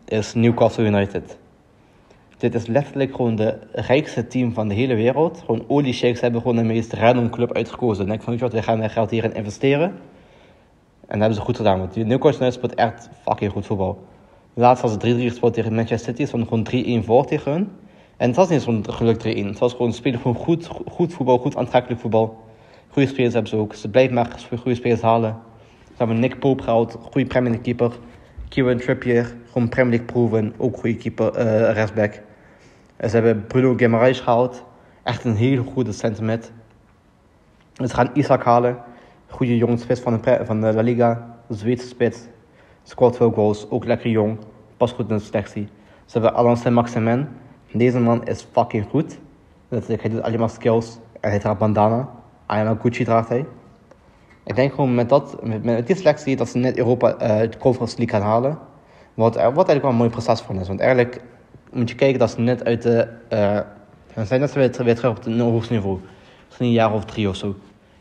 is 0.06 0.34
Newcastle 0.34 0.86
United. 0.86 1.38
Dit 2.38 2.56
is 2.56 2.68
letterlijk 2.68 3.16
gewoon 3.16 3.36
de 3.36 3.58
rijkste 3.72 4.28
team 4.28 4.54
van 4.54 4.68
de 4.68 4.74
hele 4.74 4.96
wereld. 4.96 5.44
Gewoon 5.46 5.64
oliesheiks 5.68 6.22
hebben 6.22 6.42
gewoon 6.42 6.56
de 6.56 6.64
meest 6.64 6.94
random 6.94 7.30
club 7.30 7.54
uitgekozen. 7.54 8.08
En 8.08 8.14
ik 8.14 8.22
van, 8.22 8.30
weet 8.30 8.40
je 8.40 8.46
wat, 8.46 8.54
we 8.54 8.72
gaan 8.72 8.90
geld 8.90 9.10
hierin 9.10 9.34
investeren. 9.34 9.90
En 11.08 11.20
dat 11.20 11.20
hebben 11.20 11.34
ze 11.34 11.42
goed 11.42 11.58
gedaan, 11.58 11.80
want 11.80 11.96
Newcastle 11.96 12.46
United 12.46 12.54
speelt 12.54 12.76
echt 12.76 13.10
fucking 13.22 13.52
goed 13.52 13.66
voetbal. 13.66 14.06
Laatst 14.54 14.82
was 14.82 14.92
het 14.92 15.04
3-3 15.06 15.06
gespeeld 15.06 15.54
tegen 15.54 15.76
Manchester 15.76 16.16
City. 16.16 16.32
Was 16.32 16.48
gewoon 16.48 17.02
3-1 17.02 17.06
voor 17.06 17.26
tegen 17.26 17.52
hun. 17.52 17.70
En 18.18 18.28
het 18.28 18.36
was 18.36 18.50
niet 18.50 18.62
zo'n 18.62 18.86
geluk 18.90 19.18
3-1. 19.18 19.46
Het 19.46 19.60
was 19.60 19.72
gewoon 19.72 19.94
spelen 19.94 20.20
gewoon 20.20 20.36
goed, 20.36 20.70
goed 20.92 21.14
voetbal, 21.14 21.38
goed 21.38 21.56
aantrekkelijk 21.56 22.02
voetbal. 22.02 22.44
Goede 22.88 23.08
spelers 23.08 23.34
hebben 23.34 23.52
ze 23.52 23.58
ook. 23.58 23.76
Ze 23.76 23.90
blijven 23.90 24.16
maar 24.16 24.40
goede 24.58 24.76
spelers 24.76 25.02
halen. 25.02 25.36
Ze 25.88 25.94
hebben 25.98 26.20
Nick 26.20 26.40
Pope 26.40 26.64
gehaald, 26.64 26.98
goede 27.12 27.28
Premier 27.28 27.60
keeper. 27.60 27.92
Kieran 28.50 28.78
Trippier, 28.78 29.36
gewoon 29.52 29.70
Premier 29.70 29.90
League 29.90 30.06
proven, 30.06 30.54
ook 30.58 30.78
goede 30.78 30.96
keeper, 30.96 31.38
uh, 31.38 31.88
Ze 33.00 33.10
hebben 33.10 33.46
Bruno 33.48 33.74
Guimaraes 33.76 34.20
gehaald, 34.20 34.64
echt 35.04 35.24
een 35.24 35.36
hele 35.36 35.62
goede 35.62 35.92
sentiment. 35.92 36.52
Ze 37.74 37.94
gaan 37.94 38.10
Isaac 38.14 38.44
halen, 38.44 38.78
goede 39.28 39.58
jonge 39.58 39.78
spits 39.78 40.02
van 40.02 40.22
de, 40.22 40.40
van 40.44 40.62
de 40.62 40.74
La 40.74 40.82
Liga, 40.82 41.38
Zweedse 41.50 41.88
spits. 41.88 42.20
Scoort 42.84 43.16
veel 43.16 43.32
goals, 43.32 43.70
ook 43.70 43.86
lekker 43.86 44.10
jong, 44.10 44.38
pas 44.78 44.92
goed 44.92 45.10
in 45.10 45.18
de 45.18 45.24
selectie. 45.24 45.68
Ze 46.06 46.20
hebben 46.20 46.34
Alain 46.38 46.58
Saint-Maximin, 46.58 47.28
deze 47.72 48.00
man 48.00 48.26
is 48.26 48.48
fucking 48.52 48.86
goed. 48.90 49.18
Hij 49.70 50.10
doet 50.10 50.22
alleen 50.22 50.40
maar 50.40 50.50
skills 50.50 51.00
en 51.20 51.30
hij 51.30 51.40
draagt 51.40 51.58
bandana. 51.58 52.10
Alleen 52.46 52.80
Gucci 52.82 53.04
draagt 53.04 53.30
hij. 53.30 53.46
Ik 54.44 54.56
denk 54.56 54.74
gewoon 54.74 54.96
met, 54.96 55.10
dat, 55.10 55.44
met, 55.44 55.88
die 55.88 55.96
selectie 55.96 56.36
dat 56.36 56.50
ze 56.50 56.58
net 56.58 56.78
Europa 56.78 57.14
uh, 57.22 57.36
het 57.36 57.58
Conference 57.58 57.98
League 57.98 58.20
gaan 58.20 58.30
halen. 58.30 58.58
Wat, 59.14 59.36
wat 59.36 59.44
eigenlijk 59.44 59.82
wel 59.82 59.92
een 59.92 59.98
mooie 59.98 60.10
prestatie 60.10 60.46
van 60.46 60.60
is. 60.60 60.68
Want 60.68 60.80
eigenlijk 60.80 61.22
moet 61.72 61.90
je 61.90 61.96
kijken 61.96 62.20
dat 62.20 62.32
ze 62.32 62.40
net 62.40 62.66
uit 62.66 62.82
de... 62.82 63.08
Uh, 63.34 63.60
ze 64.14 64.26
zijn 64.26 64.40
net 64.40 64.54
weer, 64.54 64.84
weer 64.84 64.96
terug 64.96 65.18
op 65.18 65.24
het 65.24 65.40
hoogste 65.40 65.74
niveau. 65.74 66.00
Misschien 66.46 66.66
een 66.66 66.72
jaar 66.72 66.94
of 66.94 67.06
drie 67.06 67.30
of 67.30 67.36
zo. 67.36 67.56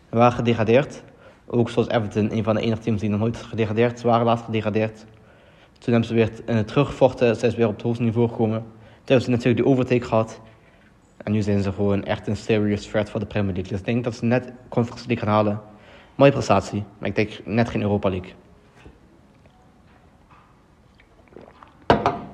We 0.08 0.16
waren 0.16 0.32
gedegradeerd. 0.32 1.02
Ook 1.46 1.70
zoals 1.70 1.88
Everton, 1.88 2.32
een 2.37 2.44
van 2.44 2.54
de 2.54 2.61
enige 2.61 2.82
teams 2.82 3.00
die 3.00 3.11
nog 3.11 3.20
nooit 3.20 3.37
gedegradeerd. 3.37 4.00
Ze 4.00 4.06
waren 4.06 4.25
laatst 4.25 4.44
gedegradeerd. 4.44 5.04
Toen 5.78 5.92
hebben 5.92 6.04
ze 6.04 6.14
weer 6.14 6.30
uh, 6.46 6.58
teruggevochten. 6.58 7.37
Ze 7.37 7.46
is 7.46 7.54
weer 7.54 7.66
op 7.66 7.75
het 7.75 7.82
hoogste 7.82 8.02
niveau 8.02 8.28
gekomen. 8.28 8.58
Toen 8.58 9.14
hebben 9.14 9.25
ze 9.25 9.30
natuurlijk 9.30 9.56
die 9.56 9.66
overtake 9.66 10.04
gehad. 10.04 10.40
En 11.16 11.32
nu 11.32 11.42
zijn 11.42 11.62
ze 11.62 11.73
gewoon 11.73 12.04
echt 12.04 12.26
een 12.26 12.37
serious 12.37 12.87
threat 12.87 13.11
voor 13.11 13.20
de 13.20 13.26
Premier 13.26 13.52
League. 13.52 13.70
Dus 13.70 13.78
ik 13.80 13.85
denk 13.85 14.04
dat 14.04 14.14
ze 14.14 14.25
net 14.25 14.52
Conference 14.68 15.06
League 15.06 15.25
gaan 15.25 15.35
halen. 15.35 15.61
Mooie 16.14 16.32
prestatie, 16.32 16.85
maar 16.99 17.08
ik 17.08 17.14
denk 17.14 17.30
net 17.44 17.68
geen 17.68 17.82
Europa 17.82 18.08
League. 18.08 18.32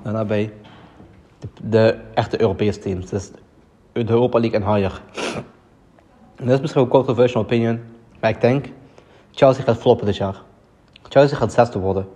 Daarna 0.03 0.25
bij 0.25 0.51
de, 1.61 1.99
echte 2.13 2.41
Europese 2.41 2.79
teams. 2.79 3.09
Dus 3.09 3.31
de 3.91 4.09
Europa 4.09 4.39
League 4.39 4.59
en 4.59 4.73
higher. 4.73 5.01
En 6.35 6.45
dat 6.45 6.55
is 6.55 6.61
misschien 6.61 6.81
een 6.81 6.87
controversial 6.87 7.43
opinion, 7.43 7.81
maar 8.19 8.29
ik 8.29 8.41
denk 8.41 8.69
Chelsea 9.31 9.63
gaat 9.63 9.77
floppen 9.77 10.05
dit 10.05 10.15
jaar. 10.15 10.41
Chelsea 11.09 11.37
gaat 11.37 11.53
zesde 11.53 11.79
worden. 11.79 12.07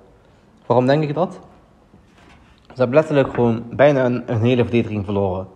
Waarom 0.66 0.86
denk 0.86 1.04
ik 1.04 1.14
dat? 1.14 1.40
Ze 2.68 2.84
hebben 2.84 2.96
letterlijk 2.96 3.34
gewoon 3.34 3.64
bijna 3.72 4.06
een, 4.06 4.42
hele 4.42 4.62
verdediging 4.64 5.06
verloren. 5.06 5.48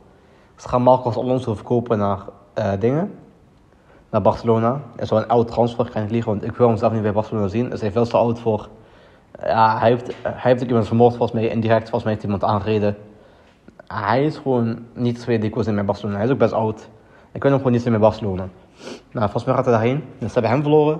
Ze 0.55 0.67
gaan 0.67 0.81
Marcos 0.81 1.15
Alonso 1.15 1.55
verkopen 1.55 1.97
naar 1.97 2.19
uh, 2.57 2.71
dingen. 2.79 3.13
naar 4.09 4.21
Barcelona. 4.21 4.81
Is 4.97 5.09
wel 5.09 5.19
een 5.19 5.27
oud 5.27 5.47
transfer, 5.47 5.89
kan 5.91 6.03
ik 6.03 6.09
liegen, 6.11 6.31
want 6.31 6.43
ik 6.43 6.55
wil 6.55 6.67
hem 6.67 6.77
zelf 6.77 6.93
niet 6.93 7.01
bij 7.01 7.11
Barcelona 7.11 7.47
zien. 7.47 7.71
Is 7.71 7.81
hij 7.81 7.91
veel 7.91 8.05
te 8.05 8.17
oud 8.17 8.39
voor. 8.39 8.69
Ja, 9.43 9.79
hij 9.79 9.89
heeft, 9.89 10.07
hij 10.21 10.33
heeft 10.51 10.61
ook 10.61 10.67
iemand 10.67 10.87
vermoord 10.87 11.15
volgens 11.15 11.41
mij, 11.41 11.49
indirect 11.49 11.81
volgens 11.81 12.03
mij 12.03 12.13
heeft 12.13 12.25
iemand 12.25 12.43
aangereden. 12.43 12.97
Hij 13.93 14.25
is 14.25 14.37
gewoon 14.37 14.85
niet 14.93 15.27
ik 15.27 15.53
wil 15.53 15.63
zien 15.63 15.75
bij 15.75 15.85
Barcelona. 15.85 16.17
Hij 16.17 16.25
is 16.25 16.31
ook 16.31 16.37
best 16.37 16.53
oud. 16.53 16.89
Ik 17.31 17.41
wil 17.41 17.51
hem 17.51 17.59
gewoon 17.59 17.73
niet 17.73 17.81
zien 17.81 17.91
bij 17.91 18.01
Barcelona. 18.01 18.47
Nou, 19.11 19.23
volgens 19.23 19.43
mij 19.43 19.55
gaat 19.55 19.65
hij 19.65 19.73
daarheen. 19.73 20.03
Dus 20.17 20.33
ze 20.33 20.33
hebben 20.33 20.51
hem 20.51 20.61
verloren. 20.61 20.99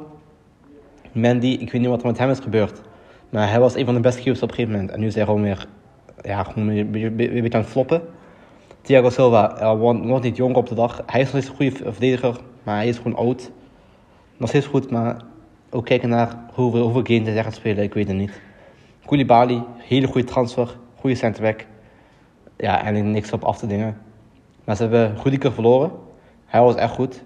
Mandy, 1.11 1.47
ik 1.47 1.71
weet 1.71 1.81
niet 1.81 1.89
wat 1.89 2.01
er 2.01 2.07
met 2.07 2.17
hem 2.17 2.29
is 2.29 2.39
gebeurd. 2.39 2.81
Maar 3.29 3.49
hij 3.49 3.59
was 3.59 3.75
een 3.75 3.85
van 3.85 3.93
de 3.93 3.99
beste 3.99 4.21
keepers 4.21 4.43
op 4.43 4.49
een 4.49 4.55
gegeven 4.55 4.75
moment. 4.75 4.93
En 4.93 4.99
nu 4.99 5.07
is 5.07 5.15
hij 5.15 5.25
gewoon 5.25 5.41
weer, 5.41 5.67
ja, 6.21 6.43
gewoon 6.43 6.67
een 6.67 6.91
beetje, 6.91 7.07
een 7.07 7.15
beetje 7.15 7.53
aan 7.53 7.63
het 7.63 7.69
floppen. 7.69 8.01
Thiago 8.81 9.09
Silva 9.09 9.61
uh, 9.61 9.79
wordt 9.79 10.23
niet 10.23 10.37
jong 10.37 10.55
op 10.55 10.69
de 10.69 10.75
dag. 10.75 11.03
Hij 11.05 11.21
is 11.21 11.31
nog 11.31 11.41
steeds 11.43 11.59
een 11.59 11.71
goede 11.73 11.91
verdediger, 11.91 12.35
maar 12.63 12.75
hij 12.75 12.87
is 12.87 12.97
gewoon 12.97 13.15
oud. 13.15 13.51
Nog 14.37 14.49
steeds 14.49 14.65
goed, 14.65 14.91
maar 14.91 15.21
ook 15.69 15.85
kijken 15.85 16.09
naar 16.09 16.35
hoeveel, 16.53 16.81
hoeveel 16.81 17.03
games 17.03 17.33
hij 17.33 17.43
gaat 17.43 17.55
spelen, 17.55 17.83
ik 17.83 17.93
weet 17.93 18.07
het 18.07 18.17
niet. 18.17 18.41
Koulibaly, 19.05 19.63
hele 19.77 20.07
goede 20.07 20.27
transfer, 20.27 20.75
goede 20.95 21.15
centerback. 21.15 21.65
Ja, 22.61 22.83
en 22.83 23.11
niks 23.11 23.31
op 23.31 23.43
af 23.43 23.57
te 23.57 23.67
dingen. 23.67 23.97
Maar 24.63 24.75
ze 24.75 24.81
hebben 24.81 25.17
Rudiger 25.23 25.51
verloren. 25.51 25.91
Hij 26.45 26.61
was 26.61 26.75
echt 26.75 26.93
goed. 26.93 27.23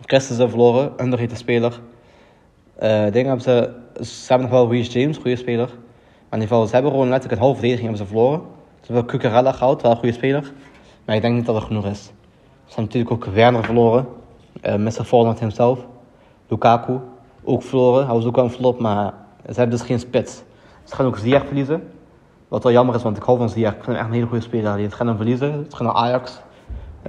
Christensen 0.00 0.48
verloren, 0.48 0.92
underrated 1.04 1.38
speler. 1.38 1.80
Uh, 2.82 3.02
dingen 3.02 3.26
hebben 3.26 3.40
ze, 3.40 3.72
ze 4.04 4.26
hebben 4.28 4.50
nog 4.50 4.58
wel 4.58 4.70
Reece 4.70 5.00
James, 5.00 5.16
goede 5.16 5.36
speler. 5.36 5.66
Maar 5.66 6.38
in 6.38 6.40
ieder 6.40 6.48
geval, 6.48 6.66
ze 6.66 6.72
hebben 6.72 6.90
gewoon 6.90 7.08
letterlijk 7.08 7.40
een 7.40 7.46
halve 7.46 7.60
verdediging 7.60 7.88
hebben 7.88 8.06
ze 8.06 8.12
verloren. 8.12 8.40
Ze 8.80 8.92
hebben 8.92 9.10
Cucurella 9.10 9.52
gehaald, 9.52 9.82
wel 9.82 9.90
een 9.90 9.96
goede 9.96 10.14
speler. 10.14 10.52
Maar 11.04 11.16
ik 11.16 11.22
denk 11.22 11.34
niet 11.34 11.46
dat 11.46 11.54
het 11.54 11.64
genoeg 11.64 11.86
is. 11.86 12.02
Ze 12.02 12.10
hebben 12.66 12.84
natuurlijk 12.84 13.12
ook 13.12 13.24
Werner 13.24 13.64
verloren. 13.64 14.06
Uh, 14.62 14.74
Mr. 14.74 15.04
Fortnite 15.04 15.40
himself. 15.40 15.78
Lukaku, 16.48 16.98
ook 17.44 17.62
verloren. 17.62 18.04
Hij 18.04 18.14
was 18.14 18.24
ook 18.24 18.36
wel 18.36 18.44
een 18.44 18.50
flop, 18.50 18.80
maar 18.80 19.12
ze 19.46 19.54
hebben 19.54 19.78
dus 19.78 19.86
geen 19.86 19.98
spits. 19.98 20.42
Ze 20.84 20.94
gaan 20.94 21.06
ook 21.06 21.18
Ziyech 21.18 21.46
verliezen. 21.46 21.82
Wat 22.50 22.62
wel 22.62 22.72
jammer 22.72 22.94
is, 22.94 23.02
want 23.02 23.16
ik 23.16 23.22
hou 23.22 23.38
van 23.38 23.48
Ziyech. 23.48 23.74
Ik 23.74 23.86
echt 23.86 24.06
een 24.06 24.12
hele 24.12 24.26
goede 24.26 24.42
speler. 24.42 24.76
Die 24.76 24.90
gaan 24.90 25.06
hem 25.06 25.16
verliezen. 25.16 25.52
Het 25.52 25.74
gaan 25.74 25.86
naar 25.86 25.94
Ajax. 25.94 26.40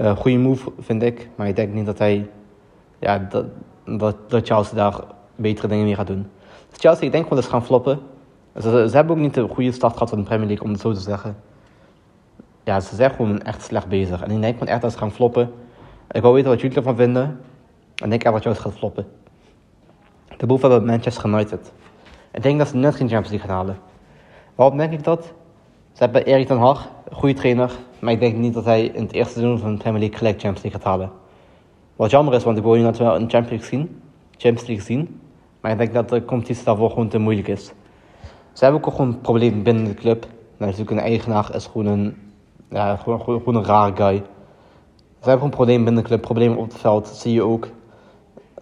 Uh, 0.02 0.18
goede 0.18 0.38
move, 0.38 0.72
vind 0.80 1.04
ik. 1.04 1.30
Maar 1.36 1.48
ik 1.48 1.56
denk 1.56 1.74
niet 1.74 1.86
dat 1.86 1.98
hij... 1.98 2.30
Ja, 3.00 3.18
dat, 3.18 4.16
dat, 4.28 4.48
Chelsea 4.48 4.76
daar 4.76 5.00
betere 5.36 5.68
dingen 5.68 5.86
mee 5.86 5.96
gaat 5.96 6.08
doen. 6.08 6.28
Dus 6.70 6.80
Chelsea, 6.80 7.06
ik 7.06 7.12
denk 7.12 7.24
gewoon 7.24 7.40
dat 7.40 7.46
ze 7.46 7.52
gaan 7.52 7.66
floppen. 7.66 8.00
Ze, 8.60 8.70
hebben 8.70 9.16
ook 9.16 9.22
niet 9.22 9.34
de 9.34 9.48
goede 9.48 9.72
start 9.72 9.94
gehad 9.94 10.10
van 10.10 10.18
de 10.18 10.24
Premier 10.24 10.48
League, 10.48 10.66
om 10.66 10.72
het 10.72 10.82
zo 10.82 10.94
te 10.94 11.00
zeggen. 11.00 11.38
Ja, 12.64 12.80
ze 12.80 12.96
zijn 12.96 13.12
gewoon 13.12 13.42
echt 13.42 13.62
slecht 13.62 13.88
bezig. 13.88 14.22
En 14.22 14.32
ik 14.32 14.42
denk 14.42 14.54
gewoon 14.54 14.74
echt 14.74 14.82
dat 14.82 14.92
ze 14.92 14.98
gaan 14.98 15.12
floppen. 15.12 15.52
Ik 16.12 16.22
wil 16.22 16.34
weten 16.34 16.50
wat 16.50 16.62
jullie 16.62 16.78
ervan 16.78 16.96
vinden. 16.96 17.40
En 17.96 18.14
ik 18.14 18.24
echt 18.24 18.34
dat 18.34 18.42
Chelsea 18.42 18.62
gaat 18.62 18.74
floppen. 18.74 19.08
Daarboven 20.38 20.70
hebben 20.70 20.88
we 20.88 20.94
Manchester 20.94 21.30
United. 21.30 21.72
Ik 22.32 22.44
denk 22.44 22.58
dat 22.58 22.68
ze 22.68 22.76
net 22.76 22.96
geen 22.96 23.10
Champions 23.10 23.30
League 23.30 23.48
gaan 23.48 23.58
halen. 23.58 23.91
Waarom 24.56 24.78
denk 24.78 24.94
ik 24.94 25.04
dat? 25.04 25.34
Ze 25.92 26.04
hebben 26.04 26.26
Erik 26.26 26.48
ten 26.48 26.58
Hag, 26.58 26.90
goede 27.12 27.36
trainer. 27.36 27.72
Maar 28.00 28.14
ik 28.14 28.20
denk 28.20 28.36
niet 28.36 28.54
dat 28.54 28.66
hij 28.66 28.86
in 28.86 29.02
het 29.02 29.14
eerste 29.14 29.34
seizoen 29.34 29.60
van 29.60 29.72
de 29.72 29.78
Premier 29.78 30.00
League 30.00 30.18
gelijk 30.18 30.40
Champions 30.40 30.62
League 30.64 30.82
gaat 30.82 30.90
halen. 30.90 31.12
Wat 31.96 32.12
jammer 32.12 32.34
is, 32.34 32.44
want 32.44 32.58
ik 32.58 32.64
wil 32.64 32.76
je 32.76 32.84
natuurlijk 32.84 33.12
wel 33.12 33.22
een 33.22 33.30
Champions 33.30 33.68
zien. 33.68 34.02
Champions 34.32 34.68
League 34.68 34.86
zien. 34.86 35.20
Maar 35.62 35.72
ik 35.72 35.78
denk 35.78 35.94
dat 35.94 36.10
de 36.10 36.26
competitie 36.26 36.64
daarvoor 36.64 36.90
gewoon 36.90 37.08
te 37.08 37.18
moeilijk 37.18 37.48
is. 37.48 37.66
Ze 38.54 38.64
hebben 38.64 38.84
ook 38.84 38.92
gewoon 38.92 39.08
een 39.08 39.22
probleem 39.22 39.64
binnen 39.64 39.84
de 39.84 39.94
club. 39.94 40.22
Nou, 40.58 40.72
natuurlijk 40.72 40.92
een 40.92 41.06
eigenaar 41.06 41.56
is 41.56 41.66
gewoon 41.66 41.86
een, 41.86 42.18
ja, 42.70 42.96
gewoon, 42.96 43.22
gewoon, 43.22 43.56
een 43.56 43.66
rare 43.66 43.96
guy. 43.96 44.16
Ze 44.16 45.30
hebben 45.30 45.32
gewoon 45.32 45.44
een 45.44 45.50
probleem 45.50 45.84
binnen 45.84 46.04
de 46.04 46.10
club, 46.10 46.22
problemen 46.22 46.58
op 46.58 46.64
het 46.64 46.78
veld, 46.78 47.08
zie 47.08 47.34
je 47.34 47.44
ook. 47.44 47.66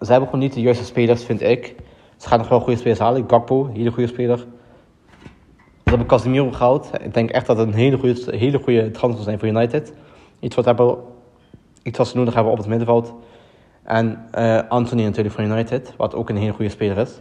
Ze 0.00 0.10
hebben 0.10 0.28
gewoon 0.28 0.44
niet 0.44 0.54
de 0.54 0.60
juiste 0.60 0.84
spelers, 0.84 1.24
vind 1.24 1.42
ik. 1.42 1.74
Ze 2.16 2.28
gaan 2.28 2.38
nog 2.38 2.48
wel 2.48 2.60
goede 2.60 2.78
spelers 2.78 2.98
halen. 2.98 3.24
Gakpo, 3.26 3.70
hele 3.72 3.90
goede 3.90 4.08
speler. 4.08 4.46
Ze 5.90 5.96
hebben 5.96 6.16
Casemiro 6.16 6.50
gehaald. 6.50 6.90
Ik 7.02 7.14
denk 7.14 7.30
echt 7.30 7.46
dat 7.46 7.58
het 7.58 7.68
een 7.68 7.74
hele 7.74 7.98
goede, 7.98 8.36
hele 8.36 8.58
goede 8.58 8.90
transfer 8.90 9.24
zijn 9.24 9.38
voor 9.38 9.48
United. 9.48 9.92
Iets 10.40 10.56
wat, 10.56 10.64
hebben, 10.64 10.96
iets 11.82 11.98
wat 11.98 12.08
ze 12.08 12.16
nodig 12.16 12.34
hebben 12.34 12.52
op 12.52 12.58
het 12.58 12.66
middenveld. 12.66 13.14
En 13.82 14.24
uh, 14.38 14.60
Anthony 14.68 15.02
natuurlijk 15.02 15.34
van 15.34 15.44
United, 15.44 15.94
wat 15.96 16.14
ook 16.14 16.28
een 16.28 16.36
hele 16.36 16.52
goede 16.52 16.70
speler 16.70 16.98
is. 16.98 17.20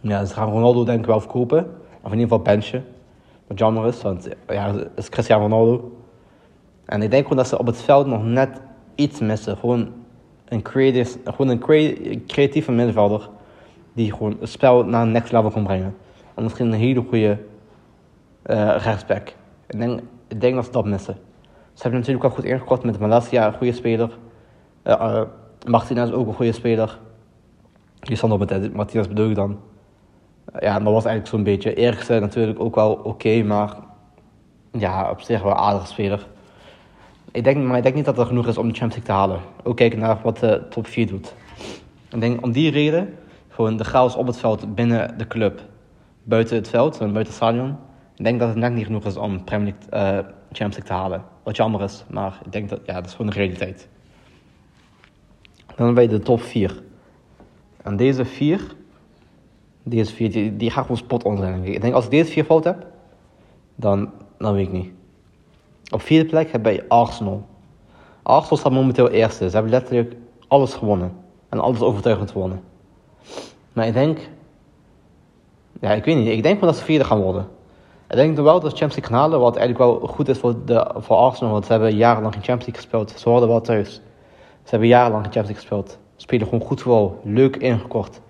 Ja, 0.00 0.24
ze 0.24 0.34
gaan 0.34 0.50
Ronaldo 0.50 0.84
denk 0.84 0.98
ik 0.98 1.06
wel 1.06 1.20
verkopen. 1.20 1.58
Of 2.00 2.12
in 2.12 2.18
ieder 2.18 2.36
geval 2.36 2.42
benchen. 2.42 2.84
Wat 3.46 3.58
jammer 3.58 3.86
is, 3.86 4.02
want 4.02 4.28
ja, 4.48 4.74
het 4.74 4.88
is 4.94 5.08
Cristiano 5.08 5.42
Ronaldo. 5.42 5.92
En 6.84 7.02
ik 7.02 7.10
denk 7.10 7.22
gewoon 7.22 7.38
dat 7.38 7.48
ze 7.48 7.58
op 7.58 7.66
het 7.66 7.82
veld 7.82 8.06
nog 8.06 8.24
net 8.24 8.60
iets 8.94 9.20
missen. 9.20 9.56
Gewoon 9.56 9.88
een, 10.48 10.62
creative, 10.62 11.18
gewoon 11.24 11.48
een 11.48 12.24
creatieve 12.26 12.72
middenvelder. 12.72 13.28
Die 13.92 14.12
gewoon 14.12 14.36
het 14.40 14.48
spel 14.48 14.84
naar 14.84 15.02
een 15.02 15.12
next 15.12 15.32
level 15.32 15.50
kan 15.50 15.64
brengen. 15.64 15.94
En 16.34 16.42
misschien 16.42 16.66
een 16.66 16.78
hele 16.78 17.00
goede 17.00 17.38
uh, 18.46 18.76
rechtsback. 18.78 19.32
Ik 19.66 19.78
denk, 19.78 20.00
ik 20.28 20.40
denk 20.40 20.54
dat 20.54 20.64
ze 20.64 20.70
dat 20.70 20.84
missen. 20.84 21.14
Ze 21.72 21.82
hebben 21.82 22.00
natuurlijk 22.00 22.24
al 22.26 22.30
goed 22.30 22.44
ingekocht 22.44 22.84
met 22.84 22.98
Malasia, 22.98 23.46
een 23.46 23.54
goede 23.54 23.72
speler. 23.72 24.18
Uh, 24.84 25.22
Martinez 25.66 26.10
ook 26.10 26.26
een 26.26 26.34
goede 26.34 26.52
speler. 26.52 26.98
Die 28.00 28.16
stond 28.16 28.32
op 28.32 28.38
met 28.38 28.74
Martinez 28.74 29.06
bedoel 29.06 29.28
ik 29.28 29.34
dan. 29.34 29.58
ja, 30.58 30.78
dat 30.78 30.92
was 30.92 31.04
eigenlijk 31.04 31.26
zo'n 31.26 31.42
beetje. 31.42 31.74
Eriksen 31.74 32.20
natuurlijk 32.20 32.60
ook 32.60 32.74
wel 32.74 32.92
oké, 32.92 33.42
maar 33.42 33.76
ja, 34.72 35.10
op 35.10 35.20
zich 35.20 35.42
wel 35.42 35.54
aardige 35.54 35.86
speler. 35.86 36.26
Ik 37.30 37.44
denk, 37.44 37.64
maar 37.64 37.76
ik 37.76 37.82
denk 37.82 37.94
niet 37.94 38.04
dat 38.04 38.18
er 38.18 38.26
genoeg 38.26 38.46
is 38.46 38.58
om 38.58 38.68
de 38.68 38.74
Champions 38.74 39.06
League 39.06 39.26
te 39.26 39.32
halen. 39.32 39.40
Ook 39.62 39.76
kijken 39.76 39.98
naar 39.98 40.18
wat 40.22 40.38
de 40.38 40.62
top 40.70 40.86
4 40.86 41.06
doet. 41.06 41.34
Ik 42.10 42.20
denk 42.20 42.42
om 42.42 42.52
die 42.52 42.70
reden, 42.70 43.14
gewoon 43.48 43.76
de 43.76 43.84
chaos 43.84 44.14
op 44.16 44.26
het 44.26 44.38
veld 44.38 44.74
binnen 44.74 45.18
de 45.18 45.26
club, 45.26 45.62
buiten 46.24 46.56
het 46.56 46.68
veld, 46.68 46.98
buiten 46.98 47.22
het 47.22 47.32
stadion. 47.32 47.76
Ik 48.16 48.24
denk 48.24 48.38
dat 48.38 48.48
het 48.48 48.56
net 48.56 48.72
niet 48.72 48.86
genoeg 48.86 49.04
is 49.04 49.16
om 49.16 49.44
Premier 49.44 49.74
League, 49.90 50.18
uh, 50.18 50.18
Champions 50.52 50.58
League 50.58 50.84
te 50.84 50.92
halen. 50.92 51.24
Wat 51.42 51.56
jammer 51.56 51.82
is, 51.82 52.04
maar 52.10 52.40
ik 52.44 52.52
denk 52.52 52.68
dat 52.68 52.80
ja, 52.86 52.94
dat 52.94 53.06
is 53.06 53.10
gewoon 53.10 53.30
de 53.30 53.36
realiteit. 53.36 53.88
Dan 55.76 55.86
hebben 55.86 56.08
de 56.08 56.18
top 56.18 56.42
4. 56.42 56.82
En 57.82 57.96
deze 57.96 58.24
4, 58.24 58.74
deze 59.82 60.14
4 60.14 60.30
die, 60.30 60.56
die 60.56 60.70
ga 60.70 60.80
gewoon 60.82 60.96
spot 60.96 61.24
on. 61.24 61.64
Ik 61.64 61.80
denk 61.80 61.94
als 61.94 62.04
ik 62.04 62.10
deze 62.10 62.32
4 62.32 62.44
fout 62.44 62.64
heb, 62.64 62.86
dan, 63.74 64.10
dan 64.38 64.54
weet 64.54 64.66
ik 64.66 64.72
niet. 64.72 64.92
Op 65.90 66.02
vierde 66.02 66.28
plek 66.28 66.50
hebben 66.50 66.72
wij 66.72 66.84
Arsenal. 66.88 67.46
Arsenal 68.22 68.56
staat 68.56 68.72
momenteel 68.72 69.10
eerste. 69.10 69.48
Ze 69.48 69.54
hebben 69.54 69.72
letterlijk 69.72 70.16
alles 70.48 70.74
gewonnen. 70.74 71.12
En 71.48 71.60
alles 71.60 71.80
overtuigend 71.80 72.30
gewonnen. 72.30 72.62
Maar 73.72 73.86
ik 73.86 73.92
denk... 73.92 74.18
Ja, 75.80 75.90
ik 75.90 76.04
weet 76.04 76.16
niet. 76.16 76.28
Ik 76.28 76.42
denk 76.42 76.60
wel 76.60 76.68
dat 76.68 76.78
ze 76.78 76.84
vierde 76.84 77.04
gaan 77.04 77.20
worden. 77.20 77.48
Ik 78.08 78.16
denk 78.16 78.36
wel 78.36 78.60
dat 78.60 78.70
ze 78.70 78.76
Champions 78.76 78.94
League 78.94 79.10
gaan 79.10 79.20
halen. 79.20 79.40
Wat 79.40 79.56
eigenlijk 79.56 79.90
wel 79.90 80.08
goed 80.08 80.28
is 80.28 80.38
voor, 80.38 80.64
de, 80.64 80.90
voor 80.96 81.16
Arsenal. 81.16 81.52
Want 81.52 81.66
ze 81.66 81.72
hebben 81.72 81.96
jarenlang 81.96 82.34
geen 82.34 82.42
Champions 82.42 82.66
League 82.66 82.82
gespeeld. 82.82 83.20
Ze 83.20 83.28
worden 83.28 83.48
wel 83.48 83.60
thuis. 83.60 83.94
Ze 84.62 84.70
hebben 84.70 84.88
jarenlang 84.88 85.24
in 85.24 85.32
Champions 85.32 85.60
League 85.62 85.80
gespeeld. 85.80 85.98
Spelen 86.16 86.46
gewoon 86.46 86.66
goed 86.66 86.80
voetbal. 86.82 87.20
Leuk 87.24 87.56
ingekocht. 87.56 88.20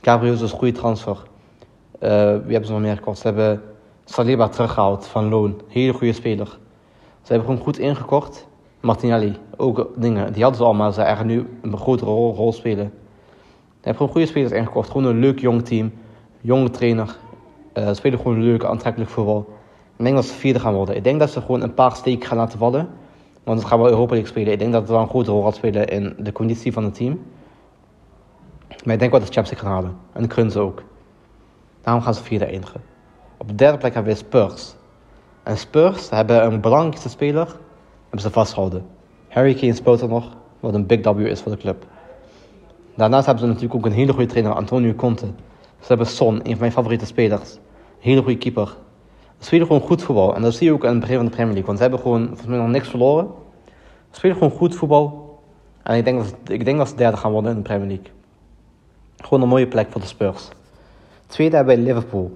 Gabriel 0.00 0.32
is 0.32 0.40
een 0.40 0.48
goede 0.48 0.72
transfer. 0.72 1.16
Uh, 1.16 2.10
wie 2.20 2.52
hebben 2.52 2.64
ze 2.66 2.72
nog 2.72 2.80
meer 2.80 2.96
gekocht? 2.96 3.18
Ze 3.18 3.26
hebben 3.26 3.62
Saliba 4.04 4.48
teruggehaald 4.48 5.06
van 5.06 5.28
loon. 5.28 5.60
Hele 5.68 5.92
goede 5.92 6.12
speler. 6.12 6.46
Ze 7.22 7.32
hebben 7.32 7.48
gewoon 7.48 7.64
goed 7.64 7.78
ingekocht. 7.78 8.46
Martinelli, 8.80 9.36
ook 9.56 9.88
dingen. 9.96 10.32
Die 10.32 10.42
hadden 10.42 10.60
ze 10.60 10.66
al, 10.66 10.74
maar 10.74 10.92
ze 10.92 11.02
eigenlijk 11.02 11.36
nu 11.36 11.58
een 11.62 11.78
grotere 11.78 12.10
rol, 12.10 12.34
rol 12.34 12.52
spelen. 12.52 12.92
Ze 12.94 13.90
hebben 13.90 13.96
gewoon 13.96 14.12
goede 14.12 14.26
spelers 14.26 14.52
ingekocht. 14.52 14.90
Gewoon 14.90 15.06
een 15.06 15.18
leuk 15.18 15.38
jong 15.38 15.64
team. 15.64 15.92
Jonge 16.46 16.70
trainer. 16.70 17.16
Uh, 17.74 17.92
spelen 17.92 18.18
gewoon 18.18 18.42
leuk, 18.42 18.64
aantrekkelijk 18.64 19.10
voetbal. 19.10 19.46
Ik 19.96 20.04
denk 20.04 20.16
dat 20.16 20.24
ze 20.24 20.34
vierde 20.34 20.60
gaan 20.60 20.74
worden. 20.74 20.96
Ik 20.96 21.04
denk 21.04 21.18
dat 21.18 21.30
ze 21.30 21.40
gewoon 21.40 21.62
een 21.62 21.74
paar 21.74 21.96
steken 21.96 22.26
gaan 22.26 22.36
laten 22.36 22.58
vallen. 22.58 22.88
Want 23.42 23.58
het 23.58 23.68
gaan 23.68 23.78
wel 23.78 23.88
Europa 23.88 24.12
League 24.12 24.30
spelen. 24.30 24.52
Ik 24.52 24.58
denk 24.58 24.72
dat 24.72 24.80
het 24.80 24.90
wel 24.90 25.00
een 25.00 25.08
grote 25.08 25.30
rol 25.30 25.42
gaat 25.42 25.54
spelen 25.54 25.88
in 25.88 26.14
de 26.18 26.32
conditie 26.32 26.72
van 26.72 26.84
het 26.84 26.94
team. 26.94 27.20
Maar 28.84 28.94
ik 28.94 28.98
denk 28.98 29.10
wel 29.10 29.20
dat 29.20 29.28
ze 29.28 29.34
Champions 29.34 29.50
League 29.50 29.68
gaan 29.68 29.72
halen. 29.72 29.96
En 30.12 30.30
gun 30.30 30.50
ze 30.50 30.58
ook. 30.58 30.82
Daarom 31.80 32.02
gaan 32.02 32.14
ze 32.14 32.22
vierde 32.22 32.44
eindigen. 32.44 32.80
Op 33.36 33.48
de 33.48 33.54
derde 33.54 33.78
plek 33.78 33.94
hebben 33.94 34.12
we 34.12 34.18
Spurs. 34.18 34.74
En 35.42 35.56
Spurs 35.56 36.10
hebben 36.10 36.44
een 36.44 36.60
belangrijkste 36.60 37.08
speler 37.08 37.46
hebben 38.02 38.20
ze 38.20 38.30
vastgehouden. 38.30 38.86
Harry 39.28 39.54
Kane 39.54 39.74
speelt 39.74 40.00
er 40.00 40.08
nog, 40.08 40.30
wat 40.60 40.74
een 40.74 40.86
big 40.86 41.12
W 41.12 41.20
is 41.20 41.40
voor 41.40 41.52
de 41.52 41.58
club. 41.58 41.86
Daarnaast 42.96 43.26
hebben 43.26 43.44
ze 43.44 43.50
natuurlijk 43.50 43.74
ook 43.74 43.86
een 43.86 43.96
hele 43.96 44.12
goede 44.12 44.28
trainer, 44.28 44.52
Antonio 44.52 44.92
Conte. 44.92 45.26
Ze 45.84 45.90
hebben 45.90 46.06
Son, 46.06 46.34
een 46.34 46.50
van 46.50 46.58
mijn 46.58 46.72
favoriete 46.72 47.06
spelers. 47.06 47.58
Hele 47.98 48.22
goede 48.22 48.38
keeper. 48.38 48.76
Ze 49.38 49.44
spelen 49.44 49.66
gewoon 49.66 49.82
goed 49.82 50.02
voetbal. 50.02 50.34
En 50.34 50.42
dat 50.42 50.54
zie 50.54 50.66
je 50.66 50.72
ook 50.72 50.84
aan 50.84 50.90
het 50.90 51.00
begin 51.00 51.16
van 51.16 51.24
de 51.24 51.30
Premier 51.30 51.52
League. 51.52 51.66
Want 51.66 51.76
ze 51.76 51.82
hebben 51.82 52.02
gewoon 52.02 52.26
volgens 52.26 52.48
mij 52.48 52.58
nog 52.58 52.68
niks 52.68 52.88
verloren. 52.88 53.28
Ze 54.10 54.16
spelen 54.16 54.36
gewoon 54.36 54.52
goed 54.52 54.74
voetbal. 54.74 55.38
En 55.82 55.96
ik 55.96 56.04
denk, 56.04 56.18
dat, 56.18 56.34
ik 56.46 56.64
denk 56.64 56.78
dat 56.78 56.88
ze 56.88 56.94
derde 56.94 57.16
gaan 57.16 57.32
worden 57.32 57.50
in 57.50 57.56
de 57.56 57.62
Premier 57.62 57.88
League. 57.88 58.06
Gewoon 59.16 59.42
een 59.42 59.48
mooie 59.48 59.68
plek 59.68 59.92
voor 59.92 60.00
de 60.00 60.06
Spurs. 60.06 60.48
Tweede 61.26 61.56
hebben 61.56 61.76
wij 61.76 61.84
Liverpool. 61.84 62.32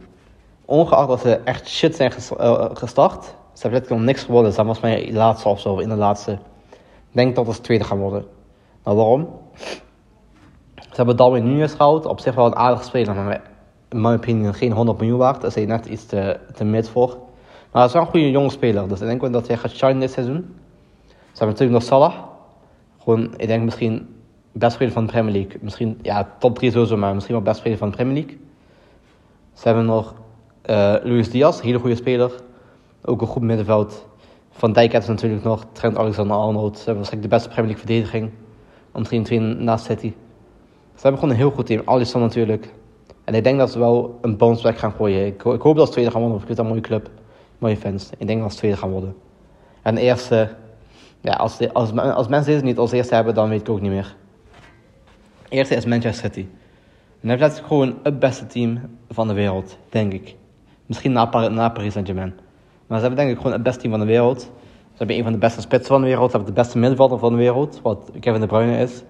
Ongeacht 0.64 1.08
dat 1.08 1.20
ze 1.20 1.34
echt 1.34 1.68
shit 1.68 1.96
zijn 1.96 2.12
eh, 2.12 2.64
gestart. 2.72 3.24
Ze 3.24 3.30
hebben 3.52 3.72
letterlijk 3.72 3.90
nog 3.90 4.00
niks 4.00 4.22
geworden. 4.22 4.52
Ze 4.52 4.64
was 4.64 4.80
mijn 4.80 5.12
laatste 5.12 5.48
of 5.48 5.60
zo, 5.60 5.78
in 5.78 5.88
de 5.88 5.96
laatste. 5.96 6.32
Ik 7.10 7.14
denk 7.14 7.36
dat 7.36 7.54
ze 7.54 7.60
tweede 7.60 7.84
gaan 7.84 7.98
worden. 7.98 8.26
Maar 8.82 8.94
waarom? 8.94 9.28
Ze 10.98 11.04
hebben 11.04 11.24
Darwin 11.24 11.44
Nunes 11.44 11.72
gehaald. 11.72 12.06
Op 12.06 12.20
zich 12.20 12.34
wel 12.34 12.46
een 12.46 12.56
aardige 12.56 12.84
speler, 12.84 13.14
maar 13.14 13.42
in 13.88 14.00
mijn 14.00 14.16
opinie 14.16 14.52
geen 14.52 14.72
100 14.72 14.98
miljoen 14.98 15.18
waard. 15.18 15.40
Daar 15.40 15.50
is 15.50 15.54
hij 15.54 15.64
net 15.64 15.86
iets 15.86 16.06
te, 16.06 16.38
te 16.54 16.64
mid 16.64 16.88
voor. 16.88 17.08
Maar 17.08 17.68
hij 17.72 17.84
is 17.84 17.92
wel 17.92 18.02
een 18.02 18.08
goede 18.08 18.30
jonge 18.30 18.50
speler. 18.50 18.88
Dus 18.88 19.00
ik 19.00 19.06
denk 19.06 19.20
wel 19.20 19.30
dat 19.30 19.46
hij 19.46 19.56
gaat 19.56 19.70
shine 19.70 20.00
dit 20.00 20.10
seizoen. 20.10 20.54
Ze 21.06 21.14
hebben 21.28 21.48
natuurlijk 21.48 21.70
nog 21.70 21.82
Salah. 21.82 22.14
Gewoon, 23.02 23.34
ik 23.36 23.46
denk 23.46 23.64
misschien 23.64 24.08
best 24.52 24.72
speler 24.72 24.92
van 24.92 25.06
de 25.06 25.12
Premier 25.12 25.32
League. 25.32 25.58
Misschien, 25.60 25.98
ja, 26.02 26.28
top 26.38 26.58
3 26.58 26.70
sowieso, 26.70 26.96
maar 26.96 27.14
misschien 27.14 27.34
wel 27.34 27.44
best 27.44 27.58
speler 27.58 27.78
van 27.78 27.90
de 27.90 27.96
Premier 27.96 28.14
League. 28.14 28.38
Ze 29.52 29.62
hebben 29.68 29.84
nog 29.84 30.14
uh, 30.66 30.76
Luis 31.02 31.30
Diaz, 31.30 31.60
hele 31.60 31.78
goede 31.78 31.96
speler. 31.96 32.32
Ook 33.04 33.20
een 33.20 33.26
goed 33.26 33.42
middenveld. 33.42 34.06
Van 34.50 34.72
Dijk 34.72 35.02
ze 35.02 35.10
natuurlijk 35.10 35.44
nog. 35.44 35.64
Trent 35.72 35.96
Alexander-Arnold. 35.96 36.78
Ze 36.78 36.84
hebben 36.84 36.94
waarschijnlijk 36.94 37.30
de 37.30 37.36
beste 37.36 37.48
Premier 37.48 37.70
League 37.70 37.86
verdediging. 37.86 38.30
Misschien 38.92 39.22
twee 39.22 39.40
naast 39.40 39.84
City. 39.84 40.12
Ze 40.98 41.04
hebben 41.04 41.20
gewoon 41.20 41.34
een 41.34 41.40
heel 41.40 41.50
goed 41.50 41.66
team. 41.66 41.82
Alisson 41.84 42.20
natuurlijk. 42.20 42.72
En 43.24 43.34
ik 43.34 43.44
denk 43.44 43.58
dat 43.58 43.70
ze 43.70 43.78
wel 43.78 44.18
een 44.20 44.36
bounce 44.36 44.62
back 44.62 44.78
gaan 44.78 44.92
gooien. 44.92 45.26
Ik, 45.26 45.44
ik 45.44 45.60
hoop 45.60 45.76
dat 45.76 45.86
ze 45.86 45.92
tweede 45.92 46.10
gaan 46.10 46.20
worden. 46.20 46.38
Ik 46.38 46.46
vind 46.46 46.56
dat 46.56 46.66
een 46.66 46.72
mooie 46.72 46.86
club. 46.86 47.10
Mooie 47.58 47.76
fans. 47.76 48.10
Ik 48.18 48.26
denk 48.26 48.40
dat 48.40 48.52
ze 48.52 48.58
tweede 48.58 48.76
gaan 48.76 48.90
worden. 48.90 49.14
En 49.82 49.94
de 49.94 50.00
eerste... 50.00 50.54
Ja, 51.20 51.32
als, 51.32 51.72
als, 51.72 51.92
als 51.96 52.28
mensen 52.28 52.52
deze 52.52 52.64
niet 52.64 52.78
als 52.78 52.92
eerste 52.92 53.14
hebben, 53.14 53.34
dan 53.34 53.48
weet 53.48 53.60
ik 53.60 53.68
ook 53.68 53.80
niet 53.80 53.90
meer. 53.90 54.16
De 55.48 55.56
eerste 55.56 55.74
is 55.74 55.84
Manchester 55.84 56.30
City. 56.30 56.46
En 57.20 57.38
dat 57.38 57.52
is 57.52 57.60
gewoon 57.60 57.94
het 58.02 58.18
beste 58.18 58.46
team 58.46 58.80
van 59.08 59.28
de 59.28 59.34
wereld, 59.34 59.78
denk 59.88 60.12
ik. 60.12 60.36
Misschien 60.86 61.12
na, 61.12 61.48
na 61.48 61.68
Paris 61.68 61.92
Saint-Germain. 61.92 62.34
Maar 62.86 62.98
ze 62.98 63.06
hebben 63.06 63.24
denk 63.24 63.30
ik 63.30 63.36
gewoon 63.36 63.52
het 63.52 63.62
beste 63.62 63.80
team 63.80 63.92
van 63.92 64.00
de 64.00 64.06
wereld. 64.06 64.40
Ze 64.40 64.48
hebben 64.96 65.16
een 65.16 65.22
van 65.22 65.32
de 65.32 65.38
beste 65.38 65.60
spitsen 65.60 65.88
van 65.88 66.00
de 66.00 66.06
wereld. 66.06 66.30
Ze 66.30 66.36
hebben 66.36 66.54
de 66.54 66.60
beste 66.60 66.78
middenvelder 66.78 67.18
van 67.18 67.32
de 67.32 67.38
wereld, 67.38 67.80
wat 67.82 68.10
Kevin 68.20 68.40
De 68.40 68.46
Bruyne 68.46 68.78
is. 68.78 69.02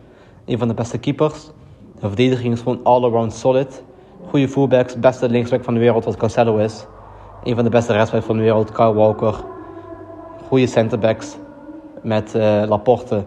Een 0.44 0.58
van 0.58 0.68
de 0.68 0.74
beste 0.74 0.98
keepers. 0.98 1.50
De 2.00 2.06
verdediging 2.06 2.52
is 2.52 2.60
gewoon 2.60 2.80
all-around 2.82 3.32
solid. 3.32 3.82
Goede 4.28 4.48
fullbacks, 4.48 4.98
beste 4.98 5.28
linksback 5.28 5.64
van 5.64 5.74
de 5.74 5.80
wereld, 5.80 6.04
wat 6.04 6.16
Cancelo 6.16 6.56
is. 6.56 6.86
Een 7.44 7.54
van 7.54 7.64
de 7.64 7.70
beste 7.70 7.92
rechtsbacks 7.92 8.26
van 8.26 8.36
de 8.36 8.42
wereld, 8.42 8.72
Kyle 8.72 8.94
Walker. 8.94 9.44
Goede 10.48 10.66
centerbacks 10.66 11.36
met 12.02 12.34
uh, 12.34 12.62
Laporte 12.66 13.24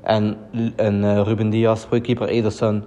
en, 0.00 0.36
en 0.76 1.02
uh, 1.02 1.20
Ruben 1.20 1.50
Diaz. 1.50 1.84
Goede 1.84 2.04
keeper 2.04 2.28
Ederson. 2.28 2.84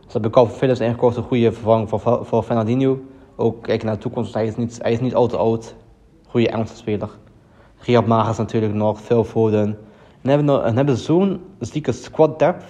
Ze 0.00 0.12
hebben 0.12 0.30
Calvin 0.30 0.56
Phillips 0.56 0.80
ingekocht, 0.80 1.16
een 1.16 1.22
goede 1.22 1.52
vervanging 1.52 1.88
voor, 1.88 2.20
voor 2.22 2.42
Fernandinho. 2.42 2.98
Ook 3.36 3.62
kijken 3.62 3.86
naar 3.86 3.94
de 3.94 4.00
toekomst, 4.00 4.34
hij 4.34 4.46
is 4.46 4.56
niet, 4.56 4.78
hij 4.82 4.92
is 4.92 5.00
niet 5.00 5.14
al 5.14 5.26
te 5.26 5.36
oud. 5.36 5.74
Goede 6.28 6.48
Engelse 6.48 6.76
speler. 6.76 7.10
Riyad 7.78 8.06
Mahrez 8.06 8.38
natuurlijk 8.38 8.74
nog, 8.74 9.00
Phil 9.00 9.24
Foden. 9.24 9.78
En 10.22 10.30
hebben, 10.30 10.64
en 10.64 10.76
hebben 10.76 10.96
zo'n 10.96 11.40
zieke 11.58 11.92
squad 11.92 12.38
depth. 12.38 12.64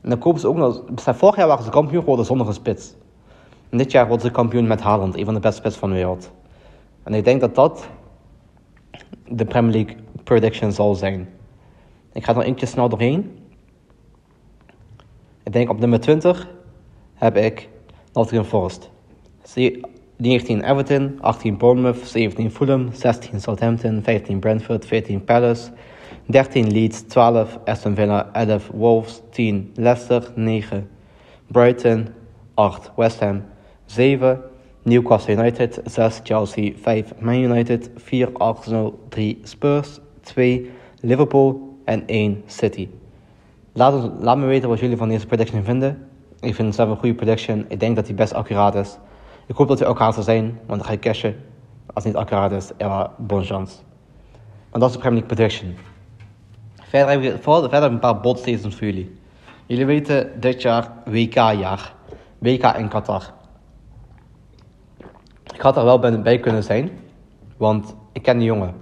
En 0.00 0.08
dan 0.08 0.18
kopen 0.18 0.40
ze 0.40 0.48
ook 0.48 0.56
nog... 0.56 0.82
Vorig 0.94 1.36
jaar 1.36 1.46
waren 1.46 1.64
ze 1.64 1.70
kampioen 1.70 2.00
geworden 2.00 2.24
zonder 2.24 2.46
een 2.46 2.54
spits. 2.54 2.94
En 3.68 3.78
dit 3.78 3.90
jaar 3.90 4.06
worden 4.06 4.26
ze 4.26 4.32
kampioen 4.32 4.66
met 4.66 4.80
Haaland, 4.80 5.16
een 5.16 5.24
van 5.24 5.34
de 5.34 5.40
beste 5.40 5.60
spits 5.60 5.76
van 5.76 5.88
de 5.88 5.94
wereld. 5.94 6.30
En 7.02 7.14
ik 7.14 7.24
denk 7.24 7.40
dat 7.40 7.54
dat 7.54 7.88
de 9.28 9.44
Premier 9.44 9.72
League 9.72 9.96
prediction 10.24 10.72
zal 10.72 10.94
zijn. 10.94 11.28
Ik 12.12 12.24
ga 12.24 12.34
er 12.34 12.42
eentje 12.42 12.66
snel 12.66 12.88
doorheen. 12.88 13.38
Ik 15.42 15.52
denk 15.52 15.70
op 15.70 15.78
nummer 15.78 16.00
20 16.00 16.48
heb 17.14 17.36
ik 17.36 17.68
Nottingham 18.12 18.48
Forest. 18.48 18.90
19 20.16 20.70
Everton, 20.70 21.18
18 21.20 21.56
Bournemouth, 21.56 22.06
17 22.06 22.50
Fulham, 22.50 22.92
16 22.92 23.40
Southampton, 23.40 24.02
15 24.02 24.38
Brentford, 24.38 24.86
14 24.86 25.24
Palace, 25.24 25.70
13 26.30 26.72
Leeds, 26.72 27.02
12 27.02 27.58
Aston 27.64 27.94
Villa, 27.94 28.30
11 28.32 28.70
Wolves, 28.72 29.22
10 29.30 29.72
Leicester, 29.74 30.32
9 30.34 30.88
Brighton, 31.46 32.08
8 32.54 32.90
West 32.96 33.20
Ham, 33.20 33.42
7 33.86 34.38
Newcastle 34.82 35.34
United, 35.34 35.80
6 35.84 36.20
Chelsea, 36.24 36.72
5 36.76 37.20
Man 37.20 37.42
United, 37.42 37.90
4 37.96 38.28
Arsenal, 38.38 38.98
3 39.08 39.40
Spurs, 39.42 40.00
2 40.20 40.70
Liverpool 41.00 41.78
en 41.84 42.06
1 42.06 42.42
City. 42.46 42.88
Laat, 43.72 44.10
laat 44.20 44.36
me 44.36 44.46
weten 44.46 44.68
wat 44.68 44.78
jullie 44.78 44.96
van 44.96 45.08
deze 45.08 45.26
prediction 45.26 45.64
vinden. 45.64 46.08
Ik 46.40 46.54
vind 46.54 46.66
het 46.66 46.76
zelf 46.76 46.90
een 46.90 46.96
goede 46.96 47.14
prediction. 47.14 47.64
Ik 47.68 47.80
denk 47.80 47.96
dat 47.96 48.06
die 48.06 48.14
best 48.14 48.32
accuraat 48.32 48.74
is. 48.74 48.98
Ik 49.46 49.56
hoop 49.56 49.68
dat 49.68 49.78
hij 49.78 49.88
accuraat 49.88 50.14
zal 50.14 50.22
zijn, 50.22 50.44
want 50.66 50.80
dan 50.80 50.84
ga 50.84 50.92
ik 50.92 51.00
cashen. 51.00 51.34
Als 51.86 52.04
het 52.04 52.12
niet 52.12 52.22
accuraat 52.22 52.52
is, 52.52 52.70
ja, 52.78 53.12
bon 53.18 53.44
chance. 53.44 53.76
Maar 54.70 54.80
dat 54.80 54.88
is 54.88 54.94
de 54.94 55.00
Premier 55.00 55.20
League 55.20 55.36
prediction. 55.36 55.89
Verder 56.90 57.10
heb, 57.10 57.34
ik, 57.34 57.42
verder 57.42 57.82
een 57.82 57.98
paar 57.98 58.20
bot 58.20 58.38
statements 58.38 58.76
voor 58.76 58.86
jullie. 58.86 59.18
Jullie 59.66 59.86
weten 59.86 60.40
dit 60.40 60.62
jaar 60.62 60.92
WK-jaar. 61.04 61.92
WK 62.38 62.64
in 62.64 62.88
Qatar. 62.88 63.32
Ik 65.54 65.60
had 65.60 65.76
er 65.76 65.84
wel 65.84 65.98
bij 65.98 66.38
kunnen 66.38 66.62
zijn, 66.62 66.90
want 67.56 67.94
ik 68.12 68.22
ken 68.22 68.38
die 68.38 68.46
jongen. 68.46 68.74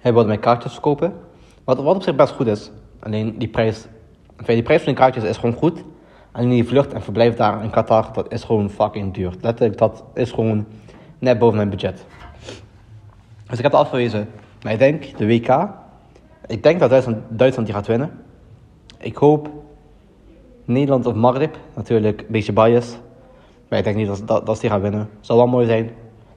Hij 0.00 0.12
wilde 0.12 0.28
mijn 0.28 0.40
kaartjes 0.40 0.72
verkopen, 0.72 1.14
wat, 1.64 1.82
wat 1.82 1.96
op 1.96 2.02
zich 2.02 2.14
best 2.14 2.32
goed 2.32 2.46
is. 2.46 2.70
Alleen 2.98 3.38
die 3.38 3.48
prijs, 3.48 3.86
die 4.46 4.62
prijs 4.62 4.82
van 4.82 4.92
die 4.92 5.02
kaartjes 5.02 5.24
is 5.24 5.36
gewoon 5.36 5.54
goed. 5.54 5.82
En 6.32 6.48
die 6.48 6.64
vlucht 6.64 6.92
en 6.92 7.02
verblijf 7.02 7.36
daar 7.36 7.62
in 7.62 7.70
Qatar, 7.70 8.12
dat 8.12 8.32
is 8.32 8.44
gewoon 8.44 8.70
fucking 8.70 9.14
duur. 9.14 9.32
Letterlijk, 9.40 9.78
dat 9.78 10.04
is 10.14 10.30
gewoon 10.30 10.66
net 11.18 11.38
boven 11.38 11.56
mijn 11.56 11.70
budget. 11.70 12.04
Dus 13.46 13.56
ik 13.56 13.62
heb 13.62 13.72
het 13.72 13.80
afgewezen. 13.80 14.28
Maar 14.62 14.72
ik 14.72 14.78
denk, 14.78 15.18
de 15.18 15.26
WK, 15.26 15.80
ik 16.52 16.62
denk 16.62 16.80
dat 16.80 16.90
Duitsland, 16.90 17.18
Duitsland 17.28 17.66
die 17.66 17.76
gaat 17.76 17.86
winnen. 17.86 18.10
Ik 18.98 19.16
hoop 19.16 19.50
Nederland 20.64 21.06
of 21.06 21.14
Maghreb, 21.14 21.56
natuurlijk 21.74 22.20
een 22.20 22.26
beetje 22.28 22.52
bias. 22.52 22.96
Maar 23.68 23.78
ik 23.78 23.84
denk 23.84 23.96
niet 23.96 24.06
dat, 24.06 24.22
dat, 24.26 24.46
dat 24.46 24.60
die 24.60 24.70
gaan 24.70 24.80
winnen. 24.80 25.08
Zou 25.20 25.38
wel 25.38 25.48
mooi 25.48 25.66
zijn. 25.66 25.90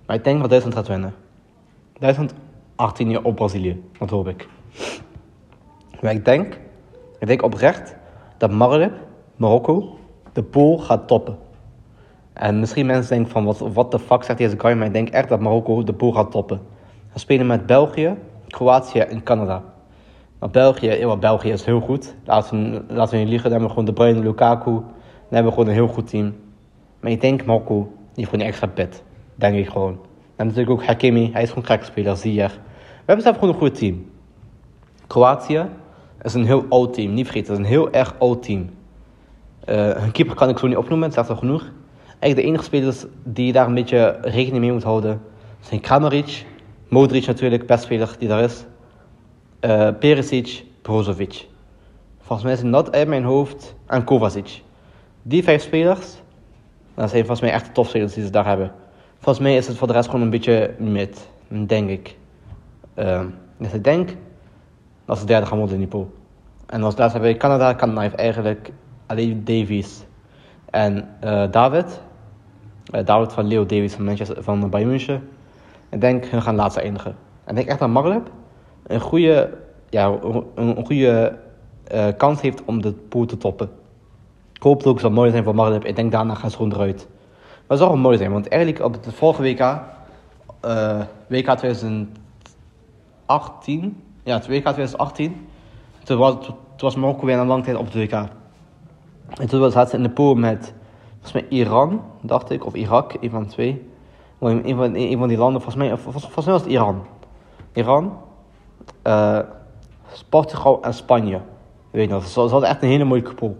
Maar 0.05 0.15
ik 0.15 0.23
denk 0.23 0.39
dat 0.39 0.49
Duitsland 0.49 0.77
gaat 0.77 0.87
winnen. 0.87 1.13
Duitsland 1.99 2.33
18 2.75 3.23
op 3.23 3.35
Brazilië, 3.35 3.83
dat 3.99 4.09
hoop 4.09 4.27
ik. 4.27 4.47
Maar 6.01 6.11
ik 6.11 6.25
denk, 6.25 6.59
ik 7.19 7.27
denk 7.27 7.41
oprecht 7.41 7.95
dat 8.37 8.51
Maghreb 8.51 8.93
Marokko 9.35 9.97
de 10.33 10.43
pool 10.43 10.77
gaat 10.77 11.07
toppen. 11.07 11.37
En 12.33 12.59
misschien 12.59 12.85
mensen 12.85 13.15
denken 13.15 13.31
van, 13.31 13.45
wat, 13.45 13.59
wat 13.59 13.91
de 13.91 13.99
fuck 13.99 14.23
zegt 14.23 14.37
deze 14.37 14.59
guy? 14.59 14.73
Maar 14.73 14.87
ik 14.87 14.93
denk 14.93 15.09
echt 15.09 15.29
dat 15.29 15.39
Marokko 15.39 15.83
de 15.83 15.93
pool 15.93 16.11
gaat 16.11 16.31
toppen. 16.31 16.61
We 17.13 17.19
spelen 17.19 17.47
met 17.47 17.65
België, 17.65 18.15
Kroatië 18.47 18.99
en 18.99 19.23
Canada. 19.23 19.74
België, 20.51 21.15
België 21.19 21.49
is 21.49 21.65
heel 21.65 21.79
goed. 21.79 22.15
Laten 22.25 22.71
we, 22.71 22.93
laten 22.93 23.13
we 23.13 23.19
niet 23.19 23.29
liegen, 23.29 23.49
dan 23.49 23.59
hebben 23.59 23.67
we 23.67 23.73
gewoon 23.73 23.85
De 23.85 23.93
Bruyne, 23.93 24.19
Lukaku. 24.19 24.71
Dan 24.71 24.83
hebben 25.29 25.51
we 25.51 25.57
gewoon 25.57 25.67
een 25.67 25.85
heel 25.85 25.93
goed 25.93 26.09
team. 26.09 26.35
Maar 26.99 27.11
ik 27.11 27.21
denk 27.21 27.45
Marokko, 27.45 27.75
die 27.75 27.89
heeft 28.15 28.29
gewoon 28.29 28.45
een 28.45 28.51
extra 28.51 28.67
pit. 28.67 29.03
Denk 29.35 29.55
ik 29.55 29.69
gewoon. 29.69 29.99
En 30.35 30.45
natuurlijk 30.45 30.71
ook 30.71 30.85
Hakimi, 30.85 31.29
hij 31.33 31.41
is 31.41 31.49
gewoon 31.49 31.63
een 31.67 31.85
speler, 31.85 32.17
zie 32.17 32.33
je. 32.33 32.47
We 32.47 32.51
hebben 33.05 33.25
zelf 33.25 33.37
gewoon 33.37 33.53
een 33.53 33.59
goed 33.59 33.75
team. 33.75 34.05
Kroatië 35.07 35.65
is 36.21 36.33
een 36.33 36.45
heel 36.45 36.65
oud 36.69 36.93
team, 36.93 37.13
niet 37.13 37.25
vergeten, 37.25 37.51
het 37.53 37.61
is 37.61 37.67
een 37.67 37.71
heel 37.71 37.91
erg 37.91 38.15
oud 38.19 38.43
team. 38.43 38.69
Uh, 39.69 39.91
hun 39.91 40.11
keeper 40.11 40.35
kan 40.35 40.49
ik 40.49 40.57
zo 40.57 40.67
niet 40.67 40.77
opnoemen, 40.77 41.03
het 41.03 41.13
staat 41.13 41.29
al 41.29 41.35
genoeg. 41.35 41.71
Eigenlijk 42.19 42.35
de 42.35 42.41
enige 42.41 42.63
spelers 42.63 43.05
die 43.23 43.45
je 43.45 43.51
daar 43.51 43.67
een 43.67 43.73
beetje 43.73 44.17
rekening 44.21 44.59
mee 44.59 44.71
moet 44.71 44.83
houden 44.83 45.21
zijn 45.59 45.81
Kramaric, 45.81 46.45
Modric 46.89 47.25
natuurlijk, 47.25 47.65
best 47.65 47.83
speler 47.83 48.15
die 48.19 48.27
daar 48.27 48.43
is, 48.43 48.65
uh, 49.65 49.89
Perisic, 49.99 50.63
Brozovic. 50.81 51.47
Volgens 52.19 52.47
mij 52.47 52.55
zijn 52.55 52.71
dat 52.71 52.91
uit 52.91 53.07
mijn 53.07 53.23
hoofd 53.23 53.75
en 53.85 54.03
Kovacic. 54.03 54.61
Die 55.21 55.43
vijf 55.43 55.61
spelers, 55.61 56.21
dat 56.93 57.09
zijn 57.09 57.25
volgens 57.25 57.41
mij 57.41 57.51
echt 57.51 57.65
de 57.65 57.71
topspelers 57.71 58.13
die 58.13 58.23
ze 58.23 58.29
daar 58.29 58.47
hebben. 58.47 58.71
Volgens 59.19 59.45
mij 59.45 59.55
is 59.55 59.67
het 59.67 59.77
voor 59.77 59.87
de 59.87 59.93
rest 59.93 60.09
gewoon 60.09 60.21
een 60.21 60.29
beetje 60.29 60.73
mid, 60.77 61.29
denk 61.47 61.89
ik. 61.89 62.17
Uh, 62.95 63.21
dus 63.57 63.73
ik 63.73 63.83
denk 63.83 64.15
dat 65.05 65.17
ze 65.17 65.25
derde 65.25 65.45
gaan 65.45 65.57
worden 65.57 65.75
in 65.75 65.81
die 65.81 65.89
pool. 65.89 66.13
En 66.65 66.83
als 66.83 66.97
laatste 66.97 67.17
hebben 67.17 67.31
we 67.31 67.37
Canada. 67.37 67.75
Canada 67.75 68.01
heeft 68.01 68.15
eigenlijk 68.15 68.71
alleen 69.05 69.43
Davies 69.43 70.03
en 70.69 71.09
uh, 71.23 71.51
David. 71.51 72.01
Uh, 72.91 73.05
David 73.05 73.33
van 73.33 73.47
Leo 73.47 73.65
Davies 73.65 73.93
van, 73.93 74.05
Manchester, 74.05 74.43
van 74.43 74.69
Bayern 74.69 74.89
München. 74.89 75.29
Ik 75.89 76.01
denk, 76.01 76.25
hun 76.25 76.41
gaan 76.41 76.55
laatste 76.55 76.81
eindigen. 76.81 77.15
En 77.43 77.49
ik 77.49 77.55
denk 77.55 77.67
echt 77.67 77.79
dat 77.79 77.89
Maghreb 77.89 78.29
een 78.87 78.99
goede, 78.99 79.57
ja, 79.89 80.17
een, 80.55 80.85
goede 80.85 81.37
uh, 81.93 82.07
kans 82.17 82.41
heeft 82.41 82.63
om 82.65 82.81
de 82.81 82.91
pool 82.91 83.25
te 83.25 83.37
toppen. 83.37 83.69
Ik 84.53 84.63
hoop 84.63 84.77
het 84.77 84.87
ook 84.87 84.99
zal 84.99 85.11
mooi 85.11 85.31
zijn 85.31 85.43
voor 85.43 85.55
Maghreb. 85.55 85.85
Ik 85.85 85.95
denk 85.95 86.11
daarna 86.11 86.33
gaan 86.33 86.49
ze 86.49 86.55
gewoon 86.55 86.73
eruit. 86.73 87.07
Maar 87.39 87.47
het 87.67 87.77
zal 87.77 87.87
wel 87.87 87.97
mooi 87.97 88.17
zijn, 88.17 88.31
want 88.31 88.47
eigenlijk 88.47 88.83
op 88.83 88.93
het 88.93 89.13
vorige 89.13 89.41
WK, 89.41 89.59
uh, 89.59 89.79
WK 91.27 91.49
2018, 91.49 94.03
ja, 94.23 94.37
WK 94.37 94.61
2018, 94.61 95.47
toen 96.03 96.17
was, 96.17 96.51
was 96.77 96.95
Marokko 96.95 97.25
weer 97.25 97.37
een 97.37 97.47
lang 97.47 97.63
tijd 97.63 97.77
op 97.77 97.85
het 97.85 97.93
WK. 97.93 98.13
En 99.39 99.47
toen 99.47 99.71
zaten 99.71 99.89
ze 99.89 99.95
in 99.95 100.03
de 100.03 100.09
pool 100.09 100.35
met, 100.35 100.73
volgens 101.11 101.33
mij 101.33 101.45
Iran, 101.49 102.01
dacht 102.21 102.49
ik, 102.49 102.65
of 102.65 102.73
Irak, 102.73 103.13
een 103.19 103.29
van 103.29 103.43
de 103.43 103.49
twee. 103.49 103.89
Een 104.39 104.75
van, 104.75 105.17
van 105.17 105.27
die 105.27 105.37
landen, 105.37 105.61
volgens 105.61 105.75
mij, 105.75 105.97
volgens 105.97 106.23
mij 106.23 106.31
was 106.45 106.61
het 106.61 106.71
Iran. 106.71 107.05
Iran, 107.73 108.17
uh, 109.03 109.39
Portugal 110.29 110.81
en 110.81 110.93
Spanje 110.93 111.39
weet 111.95 112.09
je 112.09 112.21
ze 112.29 112.39
hadden 112.39 112.69
echt 112.69 112.81
een 112.81 112.89
hele 112.89 113.03
mooie 113.03 113.33
pool. 113.35 113.55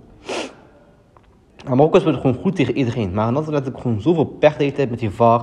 Maar 1.66 1.76
Marokko 1.76 2.00
speelde 2.00 2.20
gewoon 2.20 2.36
goed 2.42 2.56
tegen 2.56 2.78
iedereen. 2.78 3.14
Maar 3.14 3.34
dat 3.34 3.46
had 3.46 3.68
ik 3.68 3.78
gewoon 3.78 4.02
zoveel 4.02 4.26
pech 4.26 4.58
deed 4.58 4.90
met 4.90 5.00
die 5.00 5.10
VAR. 5.10 5.42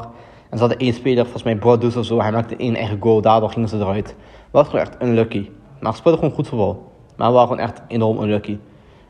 En 0.51 0.59
ze 0.59 0.65
hadden 0.65 0.79
één 0.79 0.95
speler, 0.95 1.23
volgens 1.23 1.43
mij 1.43 1.57
Brodus 1.57 1.97
of 1.97 2.05
zo, 2.05 2.21
hij 2.21 2.33
maakte 2.33 2.57
één 2.57 2.75
eigen 2.75 2.99
goal, 3.01 3.21
daardoor 3.21 3.51
gingen 3.51 3.69
ze 3.69 3.77
eruit. 3.77 4.07
Dat 4.07 4.15
was 4.51 4.67
gewoon 4.67 4.81
echt 4.81 5.03
unlucky. 5.03 5.49
Maar 5.81 5.93
ze 5.93 5.99
speelden 5.99 6.21
gewoon 6.21 6.35
goed 6.35 6.49
voetbal. 6.49 6.93
Maar 7.17 7.29
we 7.29 7.35
waren 7.35 7.49
gewoon 7.49 7.65
echt 7.65 7.83
enorm 7.89 8.23
unlucky. 8.23 8.59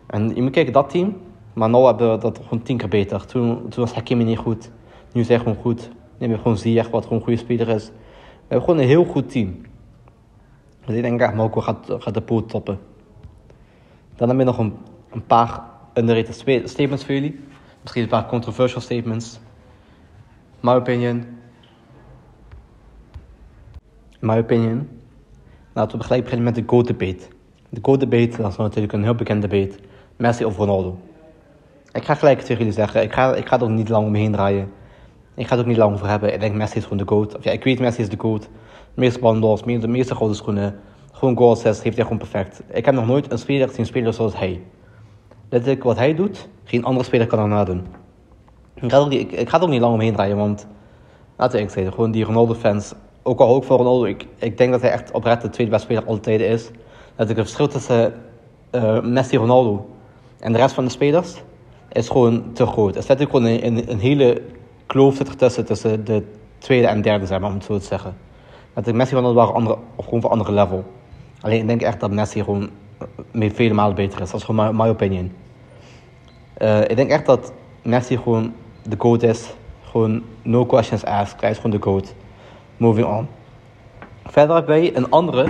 En 0.06 0.34
je 0.34 0.42
moet 0.42 0.50
kijken, 0.50 0.72
dat 0.72 0.90
team, 0.90 1.16
maar 1.52 1.68
nu 1.68 1.76
hebben 1.76 2.12
we 2.12 2.18
dat 2.18 2.40
gewoon 2.42 2.62
tien 2.62 2.76
keer 2.76 2.88
beter. 2.88 3.26
Toen, 3.26 3.68
toen 3.68 3.84
was 3.84 3.92
Hakimi 3.92 4.24
niet 4.24 4.38
goed. 4.38 4.70
Nu 5.12 5.20
is 5.20 5.28
hij 5.28 5.38
gewoon 5.38 5.56
goed. 5.56 5.88
Nu 5.88 6.18
hebben 6.18 6.36
we 6.36 6.42
gewoon 6.42 6.58
Ziyech, 6.58 6.90
wat 6.90 7.02
gewoon 7.02 7.18
een 7.18 7.24
goede 7.24 7.40
speler 7.40 7.68
is. 7.68 7.86
We 7.86 7.92
hebben 8.48 8.66
gewoon 8.66 8.80
een 8.80 8.88
heel 8.88 9.04
goed 9.04 9.30
team. 9.30 9.60
Dus 10.86 10.94
ik 10.94 11.02
denk 11.02 11.20
echt, 11.20 11.34
Marokko 11.34 11.60
gaat, 11.60 11.86
gaat 11.98 12.14
de 12.14 12.20
poot 12.20 12.48
toppen. 12.48 12.78
Dan 14.16 14.28
heb 14.28 14.38
je 14.38 14.44
nog 14.44 14.58
een, 14.58 14.76
een 15.10 15.26
paar 15.26 15.60
underrated 15.94 16.34
statements 16.68 17.04
voor 17.04 17.14
jullie. 17.14 17.40
Misschien 17.80 18.02
een 18.02 18.08
paar 18.08 18.26
controversial 18.26 18.80
statements. 18.80 19.40
My 20.60 20.72
opinion. 20.72 21.26
My 24.20 24.36
opinion. 24.36 24.88
Laten 25.72 25.98
we 25.98 26.04
gelijk 26.04 26.22
beginnen 26.22 26.46
met 26.46 26.54
de 26.54 26.62
GOAT 26.66 26.86
debate. 26.86 27.26
De 27.68 27.80
GOAT 27.82 28.00
debate, 28.00 28.42
dat 28.42 28.50
is 28.50 28.56
natuurlijk 28.56 28.92
een 28.92 29.02
heel 29.02 29.14
bekend 29.14 29.42
debate. 29.42 29.78
Messi 30.16 30.44
of 30.44 30.56
Ronaldo. 30.56 30.98
Ik 31.92 32.04
ga 32.04 32.14
gelijk 32.14 32.40
tegen 32.40 32.56
jullie 32.56 32.72
zeggen, 32.72 33.02
ik 33.02 33.12
ga, 33.12 33.34
ik 33.34 33.46
ga 33.46 33.60
er 33.60 33.70
niet 33.70 33.88
lang 33.88 34.06
omheen 34.06 34.32
draaien. 34.32 34.72
Ik 35.34 35.46
ga 35.46 35.50
het 35.50 35.60
ook 35.60 35.68
niet 35.70 35.76
lang 35.76 35.94
over 35.94 36.08
hebben. 36.08 36.32
Ik 36.32 36.40
denk 36.40 36.54
Messi 36.54 36.76
is 36.76 36.82
gewoon 36.82 36.98
de 36.98 37.06
GOAT. 37.06 37.36
Of 37.36 37.44
ja, 37.44 37.50
ik 37.50 37.64
weet 37.64 37.78
Messi 37.78 38.02
is 38.02 38.08
de 38.08 38.18
GOAT. 38.18 38.48
De 38.94 39.00
meeste 39.00 39.18
ballons, 39.18 39.62
de 39.62 39.88
meeste 39.88 40.14
gouden 40.14 40.36
schoenen. 40.36 40.80
Gewoon 41.12 41.36
goal 41.36 41.58
heeft 41.62 41.82
hij 41.82 41.92
gewoon 41.92 42.18
perfect. 42.18 42.62
Ik 42.72 42.84
heb 42.84 42.94
nog 42.94 43.06
nooit 43.06 43.32
een 43.32 43.38
speler 43.38 43.68
zien 43.68 43.86
spelen 43.86 44.14
zoals 44.14 44.38
hij. 44.38 44.62
Letterlijk 45.48 45.82
wat 45.82 45.96
hij 45.96 46.14
doet, 46.14 46.48
geen 46.64 46.84
andere 46.84 47.04
speler 47.04 47.26
kan 47.26 47.38
daarna 47.38 47.64
doen. 47.64 47.86
Ik 48.74 48.90
ga, 48.90 49.00
er 49.00 49.08
niet, 49.08 49.32
ik, 49.32 49.48
ga 49.48 49.58
ook 49.58 49.68
niet 49.68 49.80
lang 49.80 49.94
omheen 49.94 50.12
draaien, 50.12 50.36
want 50.36 50.66
laten 51.36 51.64
we 51.64 51.70
zeggen, 51.70 51.92
gewoon 51.92 52.10
die 52.10 52.24
Ronaldo-fans, 52.24 52.94
ook 53.22 53.40
al 53.40 53.54
ook 53.54 53.64
voor 53.64 53.76
Ronaldo, 53.76 54.04
ik, 54.04 54.26
ik 54.36 54.58
denk 54.58 54.72
dat 54.72 54.80
hij 54.80 54.90
echt 54.90 55.10
oprecht 55.10 55.42
de 55.42 55.50
tweede 55.50 55.72
beste 55.72 55.86
speler 55.86 56.08
altijd 56.08 56.40
is. 56.40 56.70
Dat 57.16 57.30
ik 57.30 57.36
het 57.36 57.44
verschil 57.44 57.68
tussen 57.68 58.14
uh, 58.72 59.00
Messi 59.00 59.36
Ronaldo 59.36 59.88
en 60.40 60.52
de 60.52 60.58
rest 60.58 60.74
van 60.74 60.84
de 60.84 60.90
spelers 60.90 61.42
is 61.92 62.08
gewoon 62.08 62.52
te 62.52 62.66
groot. 62.66 62.96
Er 62.96 63.02
zit 63.02 63.22
ook 63.22 63.30
gewoon 63.30 63.44
een, 63.44 63.90
een, 63.90 63.98
hele 63.98 64.42
kloof 64.86 65.16
zit 65.16 65.28
ertussen, 65.28 65.64
tussen 65.64 66.04
de 66.04 66.22
tweede 66.58 66.86
en 66.86 67.02
derde, 67.02 67.26
zeg 67.26 67.40
maar, 67.40 67.48
om 67.48 67.54
het 67.54 67.64
zo 67.64 67.78
te 67.78 67.84
zeggen. 67.84 68.16
Dat 68.74 68.86
ik 68.86 68.94
Messi 68.94 69.14
Ronaldo 69.14 69.36
waren 69.36 69.54
andere, 69.54 69.76
of 69.96 70.04
gewoon 70.04 70.20
voor 70.20 70.30
andere 70.30 70.52
level. 70.52 70.84
Alleen 71.40 71.60
ik 71.60 71.66
denk 71.66 71.82
echt 71.82 72.00
dat 72.00 72.10
Messi 72.10 72.44
gewoon 72.44 72.70
met 73.30 73.52
vele 73.54 73.74
malen 73.74 73.94
beter 73.94 74.20
is. 74.20 74.30
Dat 74.30 74.40
is 74.40 74.46
gewoon 74.46 74.76
my 74.76 74.88
opinion. 74.88 75.32
Uh, 76.58 76.80
ik 76.80 76.96
denk 76.96 77.10
echt 77.10 77.26
dat 77.26 77.52
Messi 77.82 78.16
gewoon 78.16 78.54
de 78.82 78.96
GOAT 78.98 79.22
is. 79.22 79.54
Gewoon 79.82 80.22
no 80.42 80.66
questions 80.66 81.04
asked. 81.04 81.40
Hij 81.40 81.50
is 81.50 81.56
gewoon 81.56 81.70
de 81.70 81.82
GOAT. 81.82 82.14
Moving 82.76 83.06
on. 83.06 83.28
Verder 84.26 84.56
heb 84.56 84.66
wij 84.66 84.96
een 84.96 85.10
andere, 85.10 85.46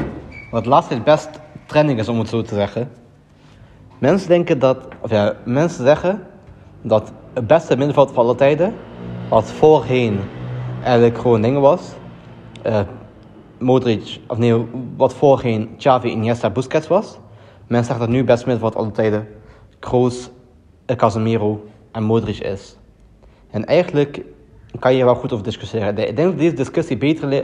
wat 0.51 0.67
laatst 0.67 0.91
is 0.91 1.03
best 1.03 1.31
trending 1.67 1.99
is 1.99 2.09
om 2.09 2.19
het 2.19 2.29
zo 2.29 2.43
te 2.43 2.55
zeggen. 2.55 2.91
Mensen 3.99 4.29
denken 4.29 4.59
dat, 4.59 4.89
of 5.01 5.11
ja, 5.11 5.37
mensen 5.45 5.85
zeggen 5.85 6.27
dat 6.83 7.13
het 7.33 7.47
beste 7.47 7.77
middenveld 7.77 8.13
van 8.13 8.25
alle 8.25 8.35
tijden, 8.35 8.75
wat 9.29 9.51
voorheen 9.51 10.21
eigenlijk 10.83 11.19
gewoon 11.19 11.43
dingen 11.43 11.61
was, 11.61 11.93
uh, 12.67 12.81
Modric, 13.63 14.21
of 14.27 14.39
nee, 14.39 14.67
wat 14.97 15.15
voorheen 15.15 15.69
Xavi, 15.77 16.09
Iniesta, 16.09 16.51
Busquets 16.51 16.89
was. 16.89 17.19
Mensen 17.67 17.87
zeggen 17.87 18.07
dat 18.07 18.15
nu 18.15 18.25
best 18.25 18.47
middenveld 18.47 18.77
alle 18.77 18.91
tijden 18.91 19.29
Kroos, 19.79 20.31
Casemiro 20.97 21.65
en 21.93 22.03
Modric 22.03 22.39
is. 22.39 22.77
En 23.51 23.65
eigenlijk 23.65 24.25
kan 24.79 24.93
je 24.93 24.99
er 24.99 25.05
wel 25.05 25.15
goed 25.15 25.33
over 25.33 25.45
discussiëren. 25.45 25.89
Ik 25.89 26.17
denk 26.17 26.29
dat 26.29 26.39
deze 26.39 26.55
discussie 26.55 26.97
beter, 26.97 27.33
uh, 27.33 27.39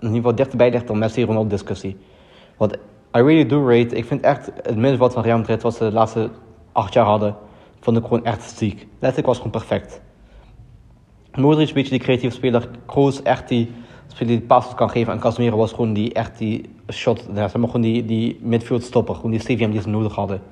in 0.00 0.06
ieder 0.06 0.16
geval 0.16 0.34
dichterbij 0.34 0.70
ligt 0.70 0.86
dan 0.86 0.98
Messi 0.98 1.24
Ronaldo 1.24 1.48
discussie. 1.48 1.96
Want 2.56 2.72
I 3.16 3.20
really 3.20 3.46
do 3.46 3.68
rate, 3.68 3.96
ik 3.96 4.04
vind 4.04 4.20
echt 4.20 4.50
het 4.62 4.76
middenveld 4.76 5.12
van 5.12 5.22
Real 5.22 5.38
Madrid 5.38 5.62
wat 5.62 5.74
ze 5.74 5.84
de 5.84 5.92
laatste 5.92 6.30
acht 6.72 6.92
jaar 6.92 7.04
hadden, 7.04 7.36
vond 7.80 7.96
ik 7.96 8.02
gewoon 8.02 8.24
echt 8.24 8.42
ziek. 8.42 8.86
Letterlijk 8.92 9.26
was 9.26 9.36
gewoon 9.36 9.52
perfect. 9.52 10.00
Modric, 11.34 11.68
een 11.68 11.74
beetje 11.74 11.90
die 11.90 12.00
creatieve 12.00 12.34
speler. 12.34 12.68
Kroos, 12.86 13.22
echt 13.22 13.48
die 13.48 13.70
die 14.24 14.40
passes 14.40 14.74
kan 14.74 14.90
geven. 14.90 15.12
En 15.12 15.18
Casemiro 15.18 15.56
was 15.56 15.72
gewoon 15.72 15.92
die, 15.92 16.12
echt 16.12 16.38
die 16.38 16.70
shot, 16.92 17.24
zeg 17.34 17.56
maar 17.56 17.66
gewoon 17.66 17.80
die, 17.80 18.04
die 18.04 18.38
midfield 18.42 18.82
stopper. 18.82 19.14
Gewoon 19.14 19.30
die 19.30 19.40
stadium 19.40 19.70
die 19.70 19.80
ze 19.80 19.88
nodig 19.88 20.14
hadden. 20.14 20.42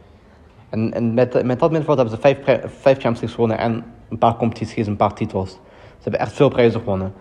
En, 0.68 0.92
en 0.92 1.14
met, 1.14 1.44
met 1.44 1.58
dat 1.58 1.70
middenveld 1.70 1.98
hebben 1.98 2.14
ze 2.14 2.20
vijf, 2.20 2.38
vijf 2.80 2.98
Champions 3.00 3.20
League 3.20 3.28
gewonnen 3.28 3.58
en 3.58 3.84
een 4.08 4.18
paar 4.18 4.36
competities, 4.36 4.86
een 4.86 4.96
paar 4.96 5.14
titels. 5.14 5.50
Ze 5.50 6.02
hebben 6.02 6.20
echt 6.20 6.32
veel 6.32 6.48
prijzen 6.48 6.80
gewonnen. 6.80 7.12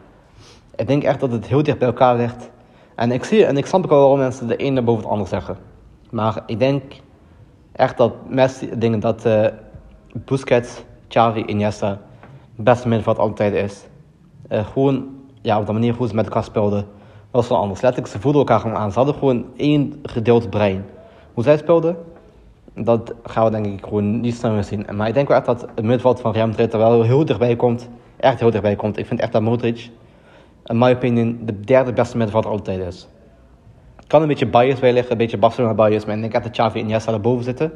Ik 0.76 0.88
denk 0.88 1.04
echt 1.04 1.20
dat 1.20 1.32
het 1.32 1.48
heel 1.48 1.64
dicht 1.64 1.78
bij 1.78 1.88
elkaar 1.88 2.16
ligt. 2.16 2.52
En 2.96 3.12
ik 3.12 3.24
zie 3.24 3.46
en 3.46 3.58
ik 3.58 3.66
snap 3.66 3.84
ook 3.84 3.90
wel 3.90 4.00
waarom 4.00 4.20
mensen 4.20 4.48
de 4.48 4.56
ene 4.56 4.82
boven 4.82 5.04
het 5.04 5.12
ander 5.12 5.28
zeggen. 5.28 5.58
Maar 6.10 6.44
ik 6.46 6.60
denk 6.60 6.84
echt 7.72 7.98
dat 7.98 8.14
Messi, 8.30 8.70
dingen 8.78 9.00
dat 9.00 9.26
uh, 9.26 9.48
Busquets, 10.14 10.84
Xavi, 11.08 11.44
Iniesta 11.46 12.00
het 12.56 12.66
beste 12.66 12.88
middenveld 12.88 13.18
altijd 13.18 13.54
is. 13.54 13.86
Uh, 14.52 14.68
gewoon 14.68 15.13
ja, 15.44 15.60
op 15.60 15.66
de 15.66 15.74
manier 15.74 15.94
hoe 15.94 16.08
ze 16.08 16.16
met 16.16 16.26
elkaar 16.26 16.44
speelden 16.44 16.86
was 17.32 17.48
wel 17.48 17.58
anders. 17.58 17.82
Letterlijk, 17.82 18.14
ze 18.14 18.20
voelden 18.20 18.42
elkaar 18.42 18.60
gewoon 18.60 18.78
aan. 18.78 18.92
Ze 18.92 18.98
hadden 18.98 19.16
gewoon 19.16 19.46
één 19.56 20.00
gedeeld 20.04 20.50
brein. 20.50 20.86
Hoe 21.34 21.44
zij 21.44 21.58
speelden, 21.58 21.98
dat 22.76 23.14
gaan 23.24 23.46
we 23.46 23.52
denk 23.52 23.66
ik 23.66 23.84
gewoon 23.84 24.20
niet 24.20 24.36
snel 24.36 24.52
meer 24.52 24.64
zien. 24.64 24.86
Maar 24.96 25.08
ik 25.08 25.14
denk 25.14 25.28
wel 25.28 25.38
echt 25.38 25.46
dat 25.46 25.62
het 25.62 25.82
middenveld 25.82 26.22
van 26.22 26.32
Real 26.32 26.48
Madrid 26.48 26.74
er 26.74 26.80
wel 26.80 27.02
heel 27.02 27.26
dichtbij 27.26 27.56
komt. 27.56 27.90
Echt 28.18 28.40
heel 28.40 28.50
dichtbij 28.52 28.76
komt. 28.76 28.98
Ik 28.98 29.06
vind 29.06 29.20
echt 29.20 29.32
dat 29.32 29.42
Modric, 29.42 29.90
in 30.66 30.78
my 30.78 30.92
opinion, 30.92 31.40
de 31.46 31.60
derde 31.60 31.94
beste 31.94 32.18
middenvelder 32.18 32.52
altijd 32.52 32.80
is. 32.80 33.08
Kan 34.08 34.22
een 34.22 34.28
beetje 34.28 34.48
bias 34.48 34.80
bij 34.80 34.94
liggen, 34.94 35.12
een 35.12 35.18
beetje 35.18 35.38
Barcelona 35.38 35.74
bias. 35.74 36.06
Maar 36.06 36.16
ik 36.16 36.22
denk 36.22 36.34
echt 36.34 36.44
dat 36.44 36.52
Xavi 36.52 36.80
en 36.80 36.86
Iniesta 36.86 37.12
erboven 37.14 37.44
zitten. 37.44 37.72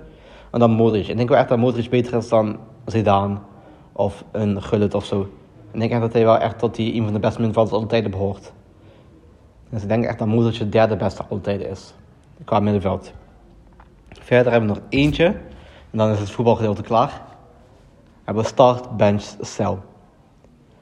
En 0.51 0.59
dan 0.59 0.71
Modric. 0.71 1.07
Ik 1.07 1.17
denk 1.17 1.29
wel 1.29 1.37
echt 1.37 1.49
dat 1.49 1.57
Modric 1.57 1.89
beter 1.89 2.17
is 2.17 2.29
dan 2.29 2.57
Zidane 2.85 3.37
of 3.91 4.23
een 4.31 4.61
Gullit 4.61 4.93
of 4.93 5.05
zo. 5.05 5.27
En 5.71 5.81
ik 5.81 5.89
denk 5.89 6.01
dat 6.01 6.13
hij 6.13 6.23
wel 6.23 6.37
echt 6.37 6.59
tot 6.59 6.75
die 6.75 6.93
een 6.93 7.03
van 7.03 7.13
de 7.13 7.19
beste 7.19 7.41
middenvelders 7.41 7.81
altijd 7.81 8.11
behoort. 8.11 8.51
Dus 9.69 9.81
ik 9.81 9.87
denk 9.87 10.05
echt 10.05 10.19
dat 10.19 10.27
Modric 10.27 10.57
de 10.57 10.69
derde 10.69 10.95
beste 10.95 11.23
altijd 11.29 11.61
is. 11.61 11.93
Qua 12.45 12.59
middenveld. 12.59 13.13
Verder 14.09 14.51
hebben 14.51 14.69
we 14.69 14.75
nog 14.75 14.83
eentje. 14.89 15.25
En 15.91 15.97
dan 15.97 16.09
is 16.09 16.19
het 16.19 16.31
voetbalgedeelte 16.31 16.81
klaar. 16.81 17.21
We 18.07 18.23
hebben 18.23 18.45
start, 18.45 18.97
bench, 18.97 19.23
cell. 19.41 19.77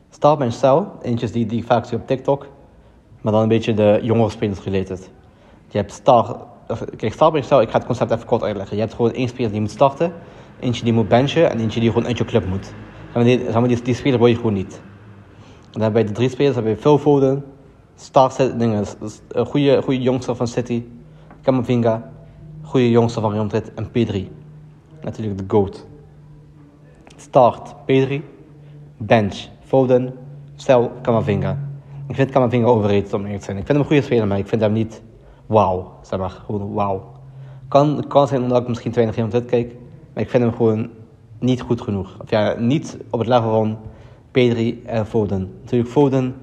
Start, 0.09 0.37
bench, 0.37 0.53
cell. 0.53 0.83
Eentjes 1.01 1.31
die, 1.31 1.45
die 1.45 1.59
ik 1.59 1.65
vaak 1.65 1.85
zie 1.85 1.97
op 1.97 2.07
TikTok. 2.07 2.47
Maar 3.21 3.33
dan 3.33 3.41
een 3.41 3.47
beetje 3.47 3.73
de 3.73 3.99
jongere 4.01 4.29
spelers 4.29 4.63
related. 4.63 5.11
Je 5.67 5.77
hebt 5.77 5.91
start... 5.91 6.37
Kijk, 6.97 7.13
start, 7.13 7.31
bench, 7.31 7.45
cell. 7.45 7.61
Ik 7.61 7.69
ga 7.69 7.77
het 7.77 7.85
concept 7.85 8.11
even 8.11 8.25
kort 8.25 8.43
uitleggen. 8.43 8.75
Je 8.75 8.81
hebt 8.81 8.93
gewoon 8.93 9.13
één 9.13 9.27
speler 9.27 9.51
die 9.51 9.61
moet 9.61 9.71
starten. 9.71 10.13
Eentje 10.59 10.83
die 10.83 10.93
moet 10.93 11.07
benchen. 11.07 11.49
En 11.49 11.59
eentje 11.59 11.79
die 11.79 11.89
gewoon 11.89 12.07
uit 12.07 12.17
je 12.17 12.25
club 12.25 12.45
moet. 12.45 12.73
Die, 13.23 13.67
die, 13.67 13.81
die 13.81 13.95
speler 13.95 14.19
wil 14.19 14.27
je 14.27 14.35
gewoon 14.35 14.53
niet. 14.53 14.81
dan 15.71 15.81
hebben 15.81 16.01
we 16.01 16.07
de 16.07 16.13
drie 16.13 16.29
spelers. 16.29 16.55
hebben 16.55 16.73
we 16.73 16.81
Phil 16.81 16.97
Foden. 16.97 17.45
Start, 17.95 18.59
dingen, 18.59 18.85
een 19.27 19.45
goede, 19.45 19.81
goede 19.81 20.01
jongster 20.01 20.35
van 20.35 20.47
City. 20.47 20.83
Camavinga 21.41 22.13
goede 22.65 22.89
jongste 22.89 23.21
van 23.21 23.31
Real 23.31 23.43
Madrid 23.43 23.73
en 23.73 23.91
Pedri. 23.91 24.31
Natuurlijk 25.01 25.37
de 25.37 25.43
GOAT. 25.47 25.85
Start 27.15 27.75
Pedri. 27.85 28.23
Bench 28.97 29.47
Foden. 29.63 30.13
Stel 30.55 30.91
Camavinga. 31.01 31.57
Ik 32.07 32.15
vind 32.15 32.31
Camavinga 32.31 32.67
overrated 32.67 33.13
om 33.13 33.21
eerlijk 33.21 33.39
te 33.39 33.45
zijn. 33.45 33.57
Ik 33.57 33.65
vind 33.65 33.77
hem 33.77 33.79
een 33.79 33.85
goede 33.85 34.01
speler, 34.01 34.27
maar 34.27 34.37
ik 34.37 34.47
vind 34.47 34.61
hem 34.61 34.71
niet 34.71 35.01
wauw. 35.45 35.93
Zeg 36.01 36.19
maar, 36.19 36.29
gewoon 36.29 36.73
wauw. 36.73 37.11
Kan, 37.67 38.05
kan 38.07 38.27
zijn 38.27 38.41
omdat 38.41 38.61
ik 38.61 38.67
misschien 38.67 38.91
te 38.91 38.95
weinig 38.95 39.15
Real 39.15 39.27
Madrid 39.27 39.49
kijk. 39.49 39.75
Maar 40.13 40.23
ik 40.23 40.29
vind 40.29 40.43
hem 40.43 40.53
gewoon 40.53 40.89
niet 41.39 41.61
goed 41.61 41.81
genoeg. 41.81 42.17
Of 42.21 42.29
ja, 42.29 42.55
niet 42.59 42.97
op 43.09 43.19
het 43.19 43.27
level 43.27 43.51
van 43.51 43.77
Pedri 44.31 44.81
en 44.85 45.05
Foden. 45.05 45.51
Natuurlijk, 45.61 45.91
Foden 45.91 46.35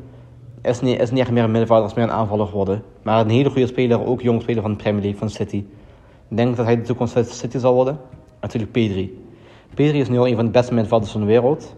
is 0.62 0.80
niet, 0.80 1.00
is 1.00 1.10
niet 1.10 1.20
echt 1.20 1.30
meer 1.30 1.44
een 1.44 1.50
middenvelder, 1.50 1.84
als 1.84 1.94
meer 1.94 2.04
een 2.04 2.10
aanvaller 2.10 2.46
geworden. 2.46 2.82
Maar 3.02 3.20
een 3.20 3.30
hele 3.30 3.50
goede 3.50 3.66
speler, 3.66 4.06
ook 4.06 4.20
jong 4.20 4.42
speler 4.42 4.62
van 4.62 4.70
de 4.70 4.76
Premier 4.76 5.02
League, 5.02 5.18
van 5.18 5.30
City. 5.30 5.64
Ik 6.28 6.36
denk 6.36 6.56
dat 6.56 6.66
hij 6.66 6.76
de 6.76 6.82
toekomst 6.82 7.12
van 7.12 7.24
City 7.24 7.58
zal 7.58 7.74
worden. 7.74 7.98
Natuurlijk 8.40 8.72
Pedri. 8.72 9.24
Pedri 9.74 10.00
is 10.00 10.08
nu 10.08 10.18
al 10.18 10.26
een 10.26 10.36
van 10.36 10.44
de 10.44 10.50
beste 10.50 10.72
middenvelders 10.72 11.12
van 11.12 11.20
de 11.20 11.26
wereld. 11.26 11.76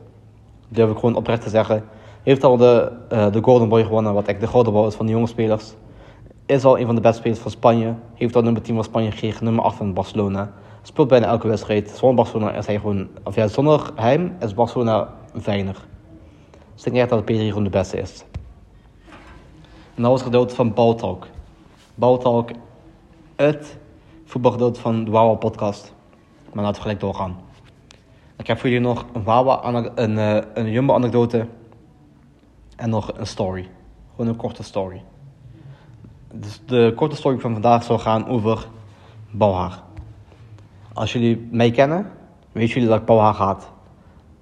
Durf 0.68 0.90
ik 0.90 0.98
gewoon 0.98 1.16
oprecht 1.16 1.42
te 1.42 1.48
zeggen. 1.48 1.84
Heeft 2.22 2.44
al 2.44 2.56
de, 2.56 2.92
uh, 3.12 3.32
de 3.32 3.42
Golden 3.42 3.68
Boy 3.68 3.82
gewonnen, 3.82 4.14
wat 4.14 4.26
echt 4.26 4.40
de 4.40 4.46
gouden 4.46 4.72
bal 4.72 4.86
is 4.86 4.94
van 4.94 5.06
de 5.06 5.12
jonge 5.12 5.26
spelers. 5.26 5.74
Is 6.46 6.64
al 6.64 6.78
een 6.78 6.86
van 6.86 6.94
de 6.94 7.00
beste 7.00 7.18
spelers 7.18 7.40
van 7.40 7.50
Spanje. 7.50 7.94
Heeft 8.14 8.36
al 8.36 8.42
nummer 8.42 8.62
10 8.62 8.74
van 8.74 8.84
Spanje 8.84 9.10
gekregen, 9.10 9.44
nummer 9.44 9.64
8 9.64 9.76
van 9.76 9.92
Barcelona. 9.92 10.52
Speelt 10.86 11.08
bijna 11.08 11.26
elke 11.26 11.48
wedstrijd. 11.48 11.90
Zonder 11.90 12.14
Barcelona 12.14 12.52
is 12.52 12.66
hij 12.66 12.78
gewoon, 12.78 13.08
of 13.22 13.34
ja, 13.34 13.48
zonder 13.48 13.90
hem 13.94 14.36
is 14.40 14.54
Barcelona 14.54 15.14
weinig. 15.44 15.86
Dus 16.74 16.84
ik 16.84 16.92
denk 16.92 16.96
echt 16.96 17.08
dat 17.08 17.24
Pedri 17.24 17.48
gewoon 17.48 17.64
de 17.64 17.70
beste 17.70 17.98
is. 18.00 18.24
En 19.94 20.02
dat 20.02 20.10
was 20.10 20.22
gedeelte 20.22 20.54
van 20.54 20.74
Baltalk. 20.74 21.26
Baltalk, 21.94 22.50
het 23.36 23.78
voetbalgedeelte 24.24 24.80
van 24.80 25.04
de 25.04 25.10
Wawa 25.10 25.34
podcast. 25.34 25.94
Maar 26.52 26.64
laten 26.64 26.76
we 26.76 26.82
gelijk 26.82 27.00
doorgaan. 27.00 27.36
Ik 28.36 28.46
heb 28.46 28.58
voor 28.58 28.68
jullie 28.68 28.86
nog 28.86 29.04
een 29.12 29.22
Wawa, 29.22 29.64
een, 29.94 30.10
uh, 30.10 30.40
een 30.54 30.70
Jumbo 30.70 30.94
anekdote 30.94 31.46
en 32.76 32.90
nog 32.90 33.12
een 33.16 33.26
story. 33.26 33.68
Gewoon 34.10 34.30
een 34.30 34.36
korte 34.36 34.62
story. 34.62 35.02
Dus 36.32 36.60
de 36.66 36.92
korte 36.96 37.16
story 37.16 37.38
van 37.38 37.52
vandaag 37.52 37.82
zal 37.82 37.98
gaan 37.98 38.28
over 38.28 38.66
Bouwhaar. 39.30 39.82
Als 40.94 41.12
jullie 41.12 41.48
mij 41.50 41.70
kennen, 41.70 42.06
weten 42.52 42.74
jullie 42.74 42.88
dat 42.88 43.00
ik 43.00 43.04
Bouwhaar 43.04 43.34
haat. 43.34 43.70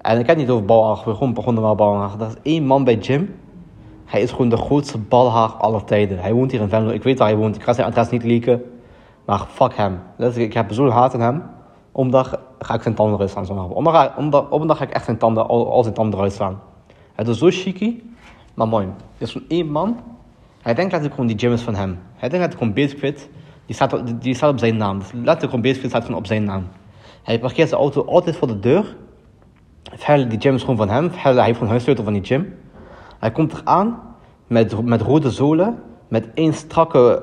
En 0.01 0.19
ik 0.19 0.27
heb 0.27 0.37
niet 0.37 0.51
over 0.51 0.65
Bouwhaar, 0.65 0.97
we 1.05 1.33
begonnen 1.33 1.63
met 1.63 1.77
Bouwhaar. 1.77 2.19
Dat 2.19 2.29
is 2.29 2.53
één 2.53 2.67
man 2.67 2.85
bij 2.85 2.97
Jim. 2.97 3.35
Hij 4.05 4.23
is 4.23 4.31
gewoon 4.31 4.49
de 4.49 4.57
grootste 4.57 4.99
balhaar 4.99 5.49
aller 5.49 5.85
tijden. 5.85 6.19
Hij 6.19 6.33
woont 6.33 6.51
hier 6.51 6.61
in 6.61 6.69
Venlo. 6.69 6.91
Ik 6.91 7.03
weet 7.03 7.19
waar 7.19 7.29
hij 7.29 7.37
woont. 7.37 7.57
Ik 7.57 7.63
ga 7.63 7.73
zijn 7.73 7.87
adres 7.87 8.11
niet 8.11 8.25
leaken. 8.25 8.63
Maar 9.25 9.47
fuck 9.49 9.75
hem. 9.75 10.01
Ik 10.35 10.53
heb 10.53 10.73
zo'n 10.73 10.91
haat 10.91 11.15
aan 11.15 11.21
hem. 11.21 11.43
Omdat 11.93 12.39
ga 12.59 12.75
ik 12.75 12.83
zijn 12.83 12.95
tanden 12.95 13.15
eruit 13.15 13.31
slaan. 13.31 13.71
Op 14.51 14.61
een 14.61 14.67
dag 14.67 14.77
ga 14.77 14.85
ik 14.85 14.91
echt 14.91 15.05
zijn 15.05 15.19
tanden, 15.19 15.49
al, 15.49 15.83
zijn 15.83 15.95
tanden 15.95 16.15
eruit 16.19 16.33
slaan. 16.33 16.61
Het 17.13 17.29
is 17.29 17.39
zo 17.39 17.49
chique, 17.51 18.01
maar 18.55 18.69
mooi. 18.69 18.87
Het 18.87 19.29
is 19.29 19.33
van 19.33 19.45
één 19.49 19.71
man. 19.71 20.01
Hij 20.63 20.75
denkt 20.75 20.93
dat 20.93 21.05
ik 21.05 21.11
gewoon 21.11 21.27
die 21.27 21.39
gym 21.39 21.53
is 21.53 21.63
van 21.63 21.75
hem. 21.75 21.99
Hij 22.15 22.29
denkt 22.29 22.45
dat 22.45 22.53
ik 22.53 22.59
gewoon 22.59 22.75
bezig 22.75 22.99
fit. 22.99 23.29
Die 23.67 23.75
staat, 23.75 24.23
die 24.23 24.47
op 24.47 24.59
zijn 24.59 24.77
naam. 24.77 24.99
Dus 24.99 25.11
letterlijk 25.13 25.63
bezig 25.63 25.81
fit 25.81 25.91
staat 25.91 26.05
gewoon 26.05 26.19
op 26.19 26.27
zijn 26.27 26.45
naam. 26.45 26.69
Hij 27.23 27.39
parkeert 27.39 27.69
zijn 27.69 27.81
auto 27.81 28.05
altijd 28.05 28.37
voor 28.37 28.49
de 28.49 28.59
deur. 28.59 28.97
Verder, 29.83 30.29
die 30.29 30.41
gym 30.41 30.55
is 30.55 30.61
gewoon 30.61 30.77
van 30.77 30.89
hem. 30.89 31.11
Verder, 31.11 31.35
hij 31.35 31.45
heeft 31.45 31.57
gewoon 31.57 31.73
huissleutel 31.73 32.05
van 32.05 32.13
die 32.13 32.25
gym. 32.25 32.55
Hij 33.19 33.31
komt 33.31 33.53
eraan 33.53 34.01
met, 34.47 34.83
met 34.85 35.01
rode 35.01 35.31
zolen. 35.31 35.83
Met 36.09 36.29
één 36.35 36.55
strakke 36.55 37.23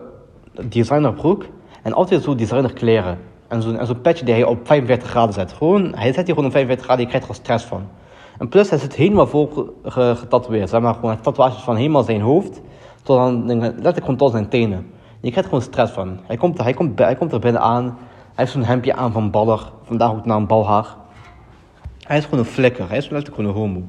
designerbroek. 0.63 1.45
En 1.83 1.93
altijd 1.93 2.23
zo 2.23 2.35
designer 2.35 2.73
kleren. 2.73 3.17
En 3.47 3.61
zo'n 3.61 3.85
zo 3.85 3.93
petje 3.93 4.25
die 4.25 4.33
hij 4.33 4.43
op 4.43 4.67
45 4.67 5.09
graden 5.09 5.33
zet. 5.33 5.53
Gewoon, 5.53 5.93
hij 5.95 6.13
zet 6.13 6.25
hier 6.25 6.35
gewoon 6.35 6.45
op 6.45 6.51
45 6.51 6.85
graden, 6.85 7.03
je 7.03 7.09
krijgt 7.09 7.29
er 7.29 7.35
stress 7.35 7.65
van. 7.65 7.87
En 8.39 8.49
plus, 8.49 8.69
hij 8.69 8.79
zit 8.79 8.95
helemaal 8.95 9.27
vol 9.27 9.73
getatoeëerd. 9.83 10.69
Zeg 10.69 10.81
maar 10.81 10.93
gewoon 10.93 11.21
tatoeages 11.21 11.61
van 11.61 11.75
helemaal 11.75 12.03
zijn 12.03 12.21
hoofd. 12.21 12.61
Tot 13.03 13.17
aan, 13.17 13.45
letterlijk 13.45 13.99
gewoon 13.99 14.15
tot 14.15 14.31
zijn 14.31 14.49
tenen. 14.49 14.91
Je 15.19 15.29
krijgt 15.29 15.49
gewoon 15.49 15.63
stress 15.63 15.93
van. 15.93 16.19
Hij 16.23 16.37
komt, 16.37 16.63
hij 16.63 16.73
komt, 16.73 16.99
hij 16.99 17.15
komt 17.15 17.31
er 17.31 17.39
binnen 17.39 17.61
aan. 17.61 17.83
Hij 17.83 17.93
heeft 18.35 18.51
zo'n 18.51 18.63
hemdje 18.63 18.95
aan 18.95 19.11
van 19.11 19.31
baller. 19.31 19.71
Vandaag 19.83 20.11
ook 20.11 20.25
naar 20.25 20.37
een 20.37 20.47
balhaar. 20.47 20.95
Hij 21.99 22.17
is 22.17 22.23
gewoon 22.23 22.39
een 22.39 22.45
flikker. 22.45 22.89
Hij 22.89 22.97
is 22.97 23.09
letterlijk 23.09 23.35
gewoon 23.35 23.49
een 23.49 23.61
homo. 23.61 23.83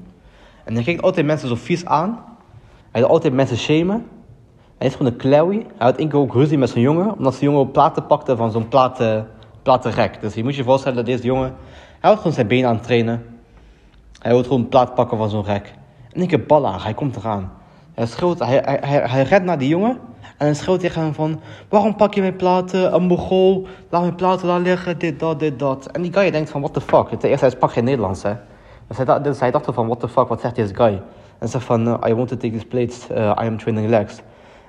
En 0.64 0.74
hij 0.74 0.82
kijkt 0.82 1.02
altijd 1.02 1.26
mensen 1.26 1.48
zo 1.48 1.54
vies 1.54 1.84
aan. 1.84 2.24
Hij 2.90 3.00
wil 3.00 3.10
altijd 3.10 3.32
mensen 3.32 3.56
shamen. 3.56 4.06
Hij 4.78 4.86
is 4.86 4.94
gewoon 4.94 5.12
een 5.12 5.18
klauwie. 5.18 5.66
Hij 5.76 5.86
had 5.86 5.96
één 5.96 6.08
keer 6.08 6.18
ook 6.18 6.32
ruzie 6.32 6.58
met 6.58 6.70
zijn 6.70 6.82
jongen. 6.82 7.16
Omdat 7.16 7.34
zijn 7.34 7.50
jongen 7.50 7.70
platen 7.70 8.06
pakte 8.06 8.36
van 8.36 8.50
zo'n 8.50 8.68
platen 8.68 9.28
platte 9.62 9.88
rek. 9.88 10.20
Dus 10.20 10.34
je 10.34 10.42
moet 10.42 10.54
je 10.54 10.64
voorstellen 10.64 10.96
dat 10.96 11.06
deze 11.06 11.22
jongen, 11.22 11.54
hij 12.00 12.16
gewoon 12.16 12.32
zijn 12.32 12.46
benen 12.46 12.68
aan 12.68 12.74
het 12.74 12.84
trainen. 12.84 13.24
Hij 14.18 14.32
wil 14.32 14.42
gewoon 14.42 14.60
een 14.60 14.68
plaat 14.68 14.94
pakken 14.94 15.18
van 15.18 15.30
zo'n 15.30 15.44
rek. 15.44 15.74
En 16.12 16.20
ik 16.20 16.30
heb 16.30 16.46
ballen, 16.46 16.80
hij 16.80 16.94
komt 16.94 17.16
eraan. 17.16 17.52
Hij 17.94 18.06
schreeuwt, 18.06 18.38
hij, 18.38 18.62
hij, 18.64 18.78
hij, 18.80 18.98
hij 19.06 19.22
redt 19.22 19.44
naar 19.44 19.58
die 19.58 19.68
jongen. 19.68 19.98
En 20.40 20.46
hij 20.46 20.54
schreeuwt 20.54 20.80
tegen 20.80 21.02
hem 21.02 21.14
van, 21.14 21.40
waarom 21.68 21.96
pak 21.96 22.14
je 22.14 22.20
mijn 22.20 22.36
platen, 22.36 22.94
een 22.94 23.02
mogol, 23.02 23.66
laat 23.90 24.00
mijn 24.02 24.14
platen 24.14 24.46
daar 24.46 24.60
liggen, 24.60 24.98
dit, 24.98 25.20
dat, 25.20 25.38
dit, 25.38 25.58
dat. 25.58 25.86
En 25.86 26.02
die 26.02 26.12
guy 26.12 26.30
denkt 26.30 26.50
van, 26.50 26.60
what 26.60 26.72
the 26.72 26.80
fuck. 26.80 27.08
Ten 27.08 27.28
eerste, 27.28 27.44
hij 27.44 27.54
sprak 27.54 27.72
geen 27.72 27.84
Nederlands, 27.84 28.22
hè. 28.22 28.32
Dus 28.88 28.96
hij, 28.96 29.06
dacht, 29.06 29.24
dus 29.24 29.74
van, 29.74 29.86
what 29.86 30.00
the 30.00 30.08
fuck, 30.08 30.28
wat 30.28 30.40
zegt 30.40 30.54
deze 30.54 30.74
guy? 30.74 31.02
En 31.38 31.48
zegt 31.48 31.64
van, 31.64 31.86
I 32.06 32.14
want 32.14 32.28
to 32.28 32.36
take 32.36 32.52
this 32.52 32.64
plates, 32.64 33.06
uh, 33.10 33.16
I 33.16 33.46
am 33.46 33.58
training 33.58 33.88
legs. 33.88 34.20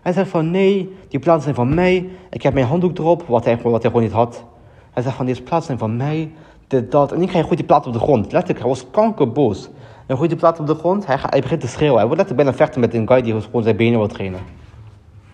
Hij 0.01 0.13
zegt 0.13 0.29
van, 0.29 0.51
nee, 0.51 0.97
die 1.07 1.19
platen 1.19 1.43
zijn 1.43 1.55
van 1.55 1.73
mij, 1.73 2.09
ik 2.29 2.41
heb 2.41 2.53
mijn 2.53 2.65
handdoek 2.65 2.97
erop, 2.97 3.23
wat 3.27 3.45
hij, 3.45 3.57
wat 3.61 3.85
gewoon 3.85 4.01
niet 4.01 4.11
had. 4.11 4.43
Hij 4.91 5.03
zegt 5.03 5.15
van 5.15 5.25
deze 5.25 5.41
platen 5.41 5.65
zijn 5.65 5.77
van 5.77 5.97
mij, 5.97 6.31
dit, 6.67 6.91
dat. 6.91 7.11
En 7.11 7.21
ik 7.21 7.31
ga 7.31 7.41
gooit 7.41 7.57
die 7.57 7.65
plaat 7.65 7.87
op 7.87 7.93
de 7.93 7.99
grond. 7.99 8.31
Letterlijk, 8.31 8.59
hij 8.59 8.67
was 8.67 8.85
kankerboos. 8.91 9.69
Hij 10.07 10.15
gooit 10.15 10.29
die 10.29 10.39
plaat 10.39 10.59
op 10.59 10.67
de 10.67 10.75
grond, 10.75 11.05
hij, 11.05 11.17
hij 11.19 11.41
begint 11.41 11.61
te 11.61 11.67
schreeuwen. 11.67 11.97
Hij 11.97 12.07
wordt 12.07 12.21
letterlijk 12.21 12.47
bijna 12.47 12.65
vechten 12.65 12.81
met 12.81 12.93
een 12.93 13.07
guy 13.07 13.21
die 13.21 13.41
gewoon 13.41 13.63
zijn 13.63 13.75
benen 13.75 13.99
wil 13.99 14.07
trainen. 14.07 14.39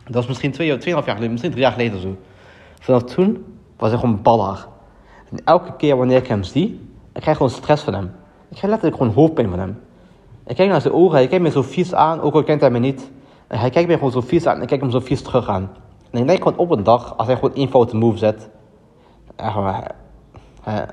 Dat 0.08 0.16
was 0.16 0.28
misschien 0.28 0.52
twee, 0.52 0.78
tweeënhalf 0.78 1.06
jaar 1.06 1.16
geleden, 1.16 1.32
misschien 1.32 1.52
drie 1.52 1.64
jaar 1.64 1.72
geleden 1.72 2.02
zo. 2.02 2.16
Vanaf 2.80 3.04
toen 3.04 3.46
was 3.78 3.90
hij 3.90 4.00
gewoon 4.00 4.22
baller. 4.22 4.68
En 5.30 5.40
elke 5.44 5.76
keer 5.76 5.98
wanneer 5.98 6.18
ik 6.18 6.28
hem 6.28 6.44
zie, 6.44 6.90
ik 7.14 7.22
krijg 7.22 7.38
gewoon 7.38 7.52
stress 7.52 7.84
van 7.84 7.94
hem. 7.94 8.06
Ik 8.50 8.58
krijg 8.58 8.72
letterlijk 8.72 8.98
gewoon 8.98 9.14
hoofdpijn 9.14 9.50
van 9.50 9.60
hem. 9.60 9.80
Ik 10.46 10.56
kijk 10.56 10.70
naar 10.70 10.82
zijn 10.82 10.94
ogen, 10.94 11.16
hij 11.18 11.28
kijkt 11.28 11.44
me 11.44 11.50
zo 11.50 11.62
vies 11.62 11.94
aan, 11.94 12.22
ook 12.22 12.34
al 12.34 12.44
kent 12.44 12.62
hij 12.62 12.70
me 12.70 12.80
niet. 12.80 13.12
Hij 13.48 13.70
kijkt 13.70 13.90
me 13.90 13.94
gewoon 13.94 14.12
zo 14.12 14.22
vies 14.22 14.46
aan 14.46 14.56
en 14.56 14.62
ik 14.62 14.68
kijk 14.68 14.82
hem 14.82 14.92
zo 14.92 15.00
vies 15.00 15.22
terug 15.22 15.48
aan. 15.50 15.70
En 16.12 16.20
ik 16.20 16.28
denk 16.28 16.44
gewoon 16.44 16.58
op 16.58 16.72
een 16.72 16.84
dag, 16.84 17.18
als 17.18 17.28
hij 17.28 17.36
gewoon 17.36 17.56
één 17.56 17.70
foute 17.70 17.96
move 17.96 18.18
zet, 18.18 18.50
hij, 19.36 19.84
hij, 20.62 20.88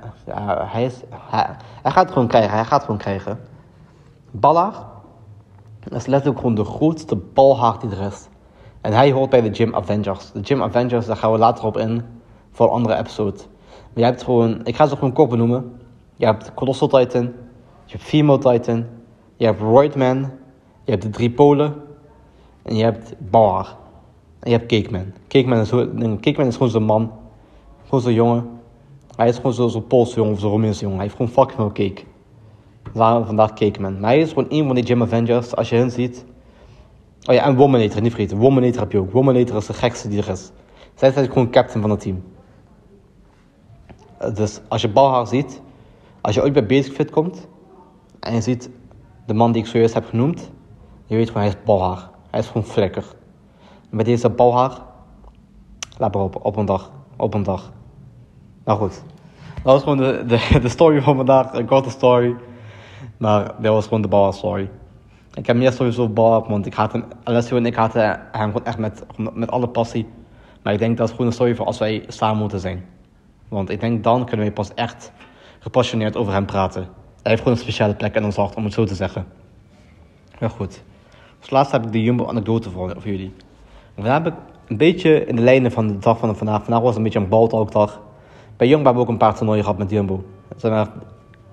hij, 0.67 0.85
is, 0.85 1.01
hij, 1.11 1.47
hij, 1.83 1.91
gaat 1.91 2.05
het 2.05 2.13
gewoon 2.13 2.29
krijgen. 2.29 2.51
Hij 2.51 2.65
gaat 2.65 2.85
gewoon 2.85 2.99
krijgen. 2.99 3.41
Ballard 4.31 4.77
is 5.89 6.07
letterlijk 6.07 6.41
gewoon 6.41 6.55
de 6.55 6.65
grootste 6.65 7.17
balhaard 7.17 7.81
die 7.81 7.91
er 7.91 8.07
is. 8.07 8.29
En 8.85 8.93
hij 8.93 9.13
hoort 9.13 9.31
bij 9.31 9.41
de 9.41 9.55
Gym 9.55 9.75
Avengers. 9.75 10.33
De 10.33 10.41
Gym 10.43 10.63
Avengers, 10.63 11.07
daar 11.07 11.17
gaan 11.17 11.33
we 11.33 11.39
later 11.39 11.65
op 11.65 11.77
in. 11.77 12.03
Voor 12.51 12.67
een 12.67 12.73
andere 12.73 12.97
episode. 12.97 13.37
Maar 13.69 13.89
je 13.95 14.05
hebt 14.05 14.23
gewoon, 14.23 14.61
ik 14.65 14.77
ga 14.77 14.87
ze 14.87 14.95
gewoon 14.95 15.13
kort 15.13 15.29
benoemen. 15.29 15.73
Je 16.17 16.27
hebt 16.27 16.55
Colossal 16.55 16.89
Titan. 16.89 17.23
Je 17.85 17.93
hebt 17.93 18.03
Female 18.03 18.39
Titan. 18.39 18.87
Je 19.37 19.45
hebt 19.45 19.61
Roidman. 19.61 20.19
Je 20.85 20.91
hebt 20.91 21.03
de 21.03 21.11
drie 21.11 21.31
polen. 21.31 21.75
En 22.63 22.77
je 22.77 22.85
hebt 22.85 23.15
Bar. 23.31 23.77
En 24.41 24.51
je 24.51 24.57
hebt 24.57 24.73
Cakeman. 24.73 25.13
Cakeman 25.29 25.59
is, 25.59 25.71
Cakeman 26.21 26.47
is 26.47 26.55
gewoon 26.55 26.71
zo'n 26.71 26.83
man 26.83 27.13
gewoon 27.85 28.01
zo'n 28.01 28.13
jongen. 28.13 28.51
Hij 29.17 29.29
is 29.29 29.37
gewoon 29.37 29.53
zo'n 29.53 29.71
zo 29.71 29.81
Poolse 29.81 30.15
jongen 30.15 30.33
of 30.33 30.41
zo'n 30.41 30.51
Romeinse 30.51 30.81
jongen. 30.81 30.97
Hij 30.97 31.07
heeft 31.07 31.17
gewoon 31.17 31.33
fucking 31.33 31.57
veel 31.57 31.73
cake. 31.73 32.03
Daarom 32.93 33.25
vandaag 33.25 33.53
cake 33.53 33.81
man. 33.81 34.01
Maar 34.01 34.11
hij 34.11 34.21
is 34.21 34.29
gewoon 34.29 34.47
een 34.49 34.67
van 34.67 34.75
die 34.75 34.87
Gym 34.87 35.03
Avengers. 35.03 35.57
Als 35.57 35.69
je 35.69 35.77
hen 35.77 35.91
ziet. 35.91 36.25
Oh 37.27 37.35
ja, 37.35 37.45
en 37.45 37.57
Womanator, 37.57 38.03
niet 38.03 38.13
vergeten. 38.13 38.39
Womanator 38.39 38.81
heb 38.81 38.93
je 38.93 38.99
ook. 38.99 39.13
Womanator 39.13 39.57
is 39.57 39.67
de 39.67 39.73
gekste 39.73 40.09
die 40.09 40.23
er 40.23 40.29
is. 40.29 40.51
Zij 40.95 41.09
is 41.09 41.15
gewoon 41.15 41.51
captain 41.51 41.81
van 41.81 41.91
het 41.91 42.01
team. 42.01 42.23
Dus 44.35 44.61
als 44.69 44.83
je 44.83 44.89
Balhaar 44.89 45.27
ziet. 45.27 45.63
Als 46.21 46.35
je 46.35 46.43
ooit 46.43 46.53
bij 46.53 46.67
Basic 46.67 46.93
Fit 46.93 47.11
komt. 47.11 47.49
En 48.21 48.35
je 48.35 48.41
ziet 48.41 48.71
de 49.27 49.35
man 49.35 49.53
die 49.53 49.63
ik 49.63 49.69
zojuist 49.69 49.95
heb 49.95 50.05
genoemd. 50.05 50.51
Je 51.07 51.17
weet 51.17 51.27
gewoon, 51.27 51.43
hij 51.43 51.53
is 51.53 51.65
Balhaar. 51.65 52.11
Hij 52.31 52.41
is 52.41 52.47
gewoon 52.47 52.65
flikker. 52.65 53.05
Bij 53.91 54.05
deze 54.05 54.31
Balhaar. 54.31 54.79
Laat 55.99 56.15
maar 56.15 56.23
op, 56.23 56.45
op 56.45 56.57
een 56.57 56.67
dag. 56.67 56.91
Op 57.17 57.35
een 57.35 57.43
dag. 57.43 57.73
Nou 58.65 58.79
goed. 58.79 59.03
Dat 59.55 59.73
was 59.73 59.83
gewoon 59.83 59.99
de, 59.99 60.25
de, 60.27 60.59
de 60.61 60.69
story 60.69 61.03
van 61.03 61.17
vandaag. 61.17 61.53
Een 61.53 61.67
korte 61.67 61.91
story. 61.91 62.37
Maar 63.17 63.55
dat 63.61 63.73
was 63.73 63.85
gewoon 63.85 64.03
de 64.03 64.09
Bauer 64.09 64.33
story. 64.33 64.71
Ik 65.35 65.47
heb 65.47 65.57
meer 65.57 65.73
stories 65.73 65.99
over 65.99 66.13
Bauer, 66.13 66.49
want 66.49 66.67
ik 66.67 66.75
had 66.75 66.93
hem, 66.93 67.05
Alessio 67.23 67.57
en 67.57 67.67
ik 67.67 67.75
hadden 67.75 68.21
hem 68.33 68.47
gewoon 68.51 68.67
echt 68.67 68.79
met, 68.79 69.05
met 69.35 69.51
alle 69.51 69.69
passie. 69.69 70.07
Maar 70.63 70.73
ik 70.73 70.79
denk 70.79 70.97
dat 70.97 71.07
het 71.07 71.17
gewoon 71.17 71.27
een 71.27 71.37
story 71.37 71.55
voor 71.55 71.67
als 71.67 71.79
wij 71.79 72.05
samen 72.09 72.39
moeten 72.39 72.61
zijn. 72.61 72.85
Want 73.49 73.71
ik 73.71 73.81
denk 73.81 74.05
dan 74.05 74.27
kunnen 74.27 74.47
we 74.47 74.53
pas 74.53 74.75
echt 74.75 75.13
gepassioneerd 75.59 76.17
over 76.17 76.33
hem 76.33 76.47
praten. 76.47 76.83
Hij 76.83 77.31
heeft 77.31 77.39
gewoon 77.39 77.57
een 77.57 77.63
speciale 77.63 77.95
plek 77.95 78.15
in 78.15 78.25
ons 78.25 78.37
hart, 78.37 78.55
om 78.55 78.65
het 78.65 78.73
zo 78.73 78.85
te 78.85 78.95
zeggen. 78.95 79.27
Heel 80.39 80.49
goed. 80.49 80.83
Als 81.41 81.51
laatste 81.51 81.77
heb 81.77 81.87
ik 81.87 81.93
de 81.93 82.03
Jumbo-anekdote 82.03 82.71
voor, 82.71 82.91
voor 82.91 83.11
jullie. 83.11 83.35
En 83.95 84.05
heb 84.05 84.27
ik 84.27 84.35
een 84.69 84.77
beetje 84.77 85.25
in 85.25 85.37
de 85.37 85.43
lijnen 85.43 85.73
van 85.73 85.87
de 85.87 85.99
dag 85.99 86.19
van 86.19 86.37
vandaag. 86.37 86.65
Vandaag 86.65 86.83
was 86.83 86.97
een 86.97 87.03
beetje 87.03 87.19
een 87.19 87.29
baltalkdag. 87.29 88.01
Bij 88.57 88.69
Jumbo 88.69 88.85
hebben 88.85 89.03
we 89.03 89.09
ook 89.09 89.13
een 89.13 89.27
paar 89.27 89.35
toernooien 89.35 89.63
gehad 89.63 89.79
met 89.79 89.91
Jumbo. 89.91 90.25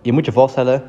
Je 0.02 0.12
moet 0.12 0.26
je 0.26 0.32
voorstellen, 0.32 0.84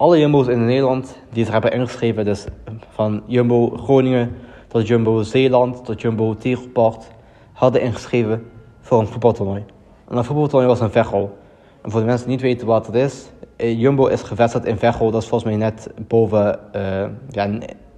alle 0.00 0.18
Jumbo's 0.18 0.48
in 0.48 0.64
Nederland 0.64 1.16
die 1.32 1.44
zich 1.44 1.52
hebben 1.52 1.72
ingeschreven, 1.72 2.24
dus 2.24 2.44
van 2.88 3.22
Jumbo 3.26 3.70
Groningen 3.76 4.36
tot 4.68 4.86
Jumbo 4.86 5.22
Zeeland 5.22 5.84
tot 5.84 6.00
Jumbo 6.00 6.34
Tegelport, 6.34 7.10
hadden 7.52 7.82
ingeschreven 7.82 8.50
voor 8.80 9.00
een 9.00 9.06
voetbaltoernooi. 9.06 9.64
En 10.08 10.16
een 10.16 10.24
voetbaltoernooi 10.24 10.66
was 10.66 10.80
in 10.80 10.90
Veghel. 10.90 11.38
En 11.82 11.90
voor 11.90 12.00
de 12.00 12.06
mensen 12.06 12.26
die 12.26 12.36
niet 12.36 12.44
weten 12.44 12.66
wat 12.66 12.86
het 12.86 12.94
is, 12.94 13.30
eh, 13.56 13.80
Jumbo 13.80 14.06
is 14.06 14.22
gevestigd 14.22 14.64
in 14.64 14.76
Veghel, 14.76 15.10
dat 15.10 15.22
is 15.22 15.28
volgens 15.28 15.50
mij 15.50 15.60
net 15.60 15.90
boven, 16.08 16.58
uh, 16.76 17.06
ja, 17.30 17.44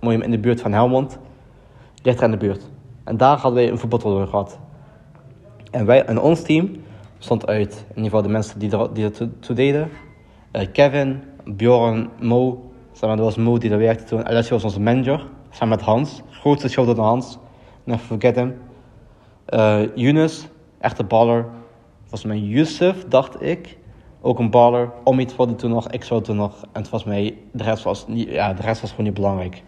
in 0.00 0.30
de 0.30 0.38
buurt 0.38 0.60
van 0.60 0.72
Helmond. 0.72 1.18
Er 2.02 2.22
in 2.22 2.30
de 2.30 2.36
buurt. 2.36 2.70
En 3.04 3.16
daar 3.16 3.36
hadden 3.36 3.62
wij 3.62 3.70
een 3.70 3.78
voetbaltoernooi 3.78 4.26
gehad. 4.26 4.58
En 5.70 5.86
wij, 5.86 6.04
en 6.04 6.20
ons 6.20 6.42
team 6.42 6.70
stond 7.18 7.46
uit, 7.46 7.72
in 7.72 7.88
ieder 7.88 8.04
geval 8.04 8.22
de 8.22 8.28
mensen 8.28 8.58
die 8.58 8.70
er, 8.70 8.94
die 8.94 9.10
deden. 9.54 9.90
Uh, 10.52 10.62
Kevin, 10.72 11.22
Bjorn, 11.44 12.08
Mo. 12.20 12.70
Zeg 12.92 13.10
dat 13.10 13.18
was 13.18 13.36
Mo 13.36 13.58
die 13.58 13.70
daar 13.70 13.78
werkte 13.78 14.04
toen. 14.04 14.26
Alessio 14.26 14.54
was 14.54 14.64
onze 14.64 14.80
manager. 14.80 15.26
Samen 15.50 15.76
met 15.76 15.86
Hans. 15.86 16.22
Grootste 16.30 16.68
show 16.68 16.86
tot 16.86 16.96
Hans. 16.96 17.38
Never 17.84 18.06
forget 18.06 18.36
him. 18.36 18.54
Uh, 19.48 19.96
Yunus, 19.96 20.48
echte 20.80 21.04
baller. 21.04 21.46
Volgens 22.00 22.24
mij 22.24 22.38
Yusuf, 22.38 23.04
dacht 23.08 23.42
ik. 23.42 23.78
Ook 24.20 24.38
een 24.38 24.50
baller. 24.50 24.92
Omid 25.04 25.36
wilde 25.36 25.54
toen 25.54 25.70
nog, 25.70 25.88
ik 25.88 26.04
zou 26.04 26.22
toen 26.22 26.36
nog. 26.36 26.62
En 26.72 26.80
het 26.82 26.90
was 26.90 27.04
mij, 27.04 27.38
de 27.52 27.62
rest 27.62 27.82
was, 27.82 28.06
niet, 28.06 28.28
ja, 28.28 28.52
de 28.52 28.62
rest 28.62 28.80
was 28.80 28.90
gewoon 28.90 29.06
niet 29.06 29.14
belangrijk. 29.14 29.62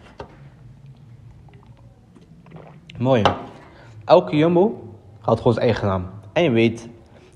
Mooi. 2.98 3.22
Elke 4.04 4.36
Jumbo 4.36 4.82
had 5.20 5.38
gewoon 5.38 5.52
zijn 5.52 5.66
eigen 5.66 5.86
naam. 5.86 6.06
En 6.32 6.42
je 6.42 6.50
weet, 6.50 6.88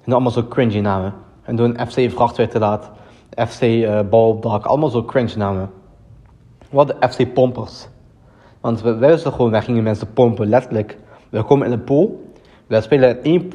doen 0.04 0.14
allemaal 0.14 0.30
zo 0.30 0.46
cringy 0.48 0.78
namen. 0.78 1.14
En 1.42 1.56
doen 1.56 1.78
FC 1.86 2.10
Vrachtwerkterlaat, 2.10 2.90
FC 3.46 3.62
uh, 3.62 4.00
Bal 4.10 4.28
op 4.28 4.42
dak, 4.42 4.64
allemaal 4.64 4.88
zo 4.88 5.04
cringe 5.04 5.36
namen. 5.36 5.70
Wat 6.70 6.86
de 6.86 7.08
FC 7.08 7.32
Pompers. 7.32 7.88
Want 8.60 8.82
we, 8.82 8.94
wij 8.94 9.10
wisten 9.10 9.32
gewoon, 9.32 9.50
wij 9.50 9.62
gingen 9.62 9.82
mensen 9.82 10.12
pompen, 10.12 10.48
letterlijk. 10.48 10.98
We 11.28 11.42
komen 11.42 11.66
in 11.66 11.72
een 11.72 11.84
pool. 11.84 12.32
We 12.66 12.80
spelen 12.80 13.22
één, 13.22 13.48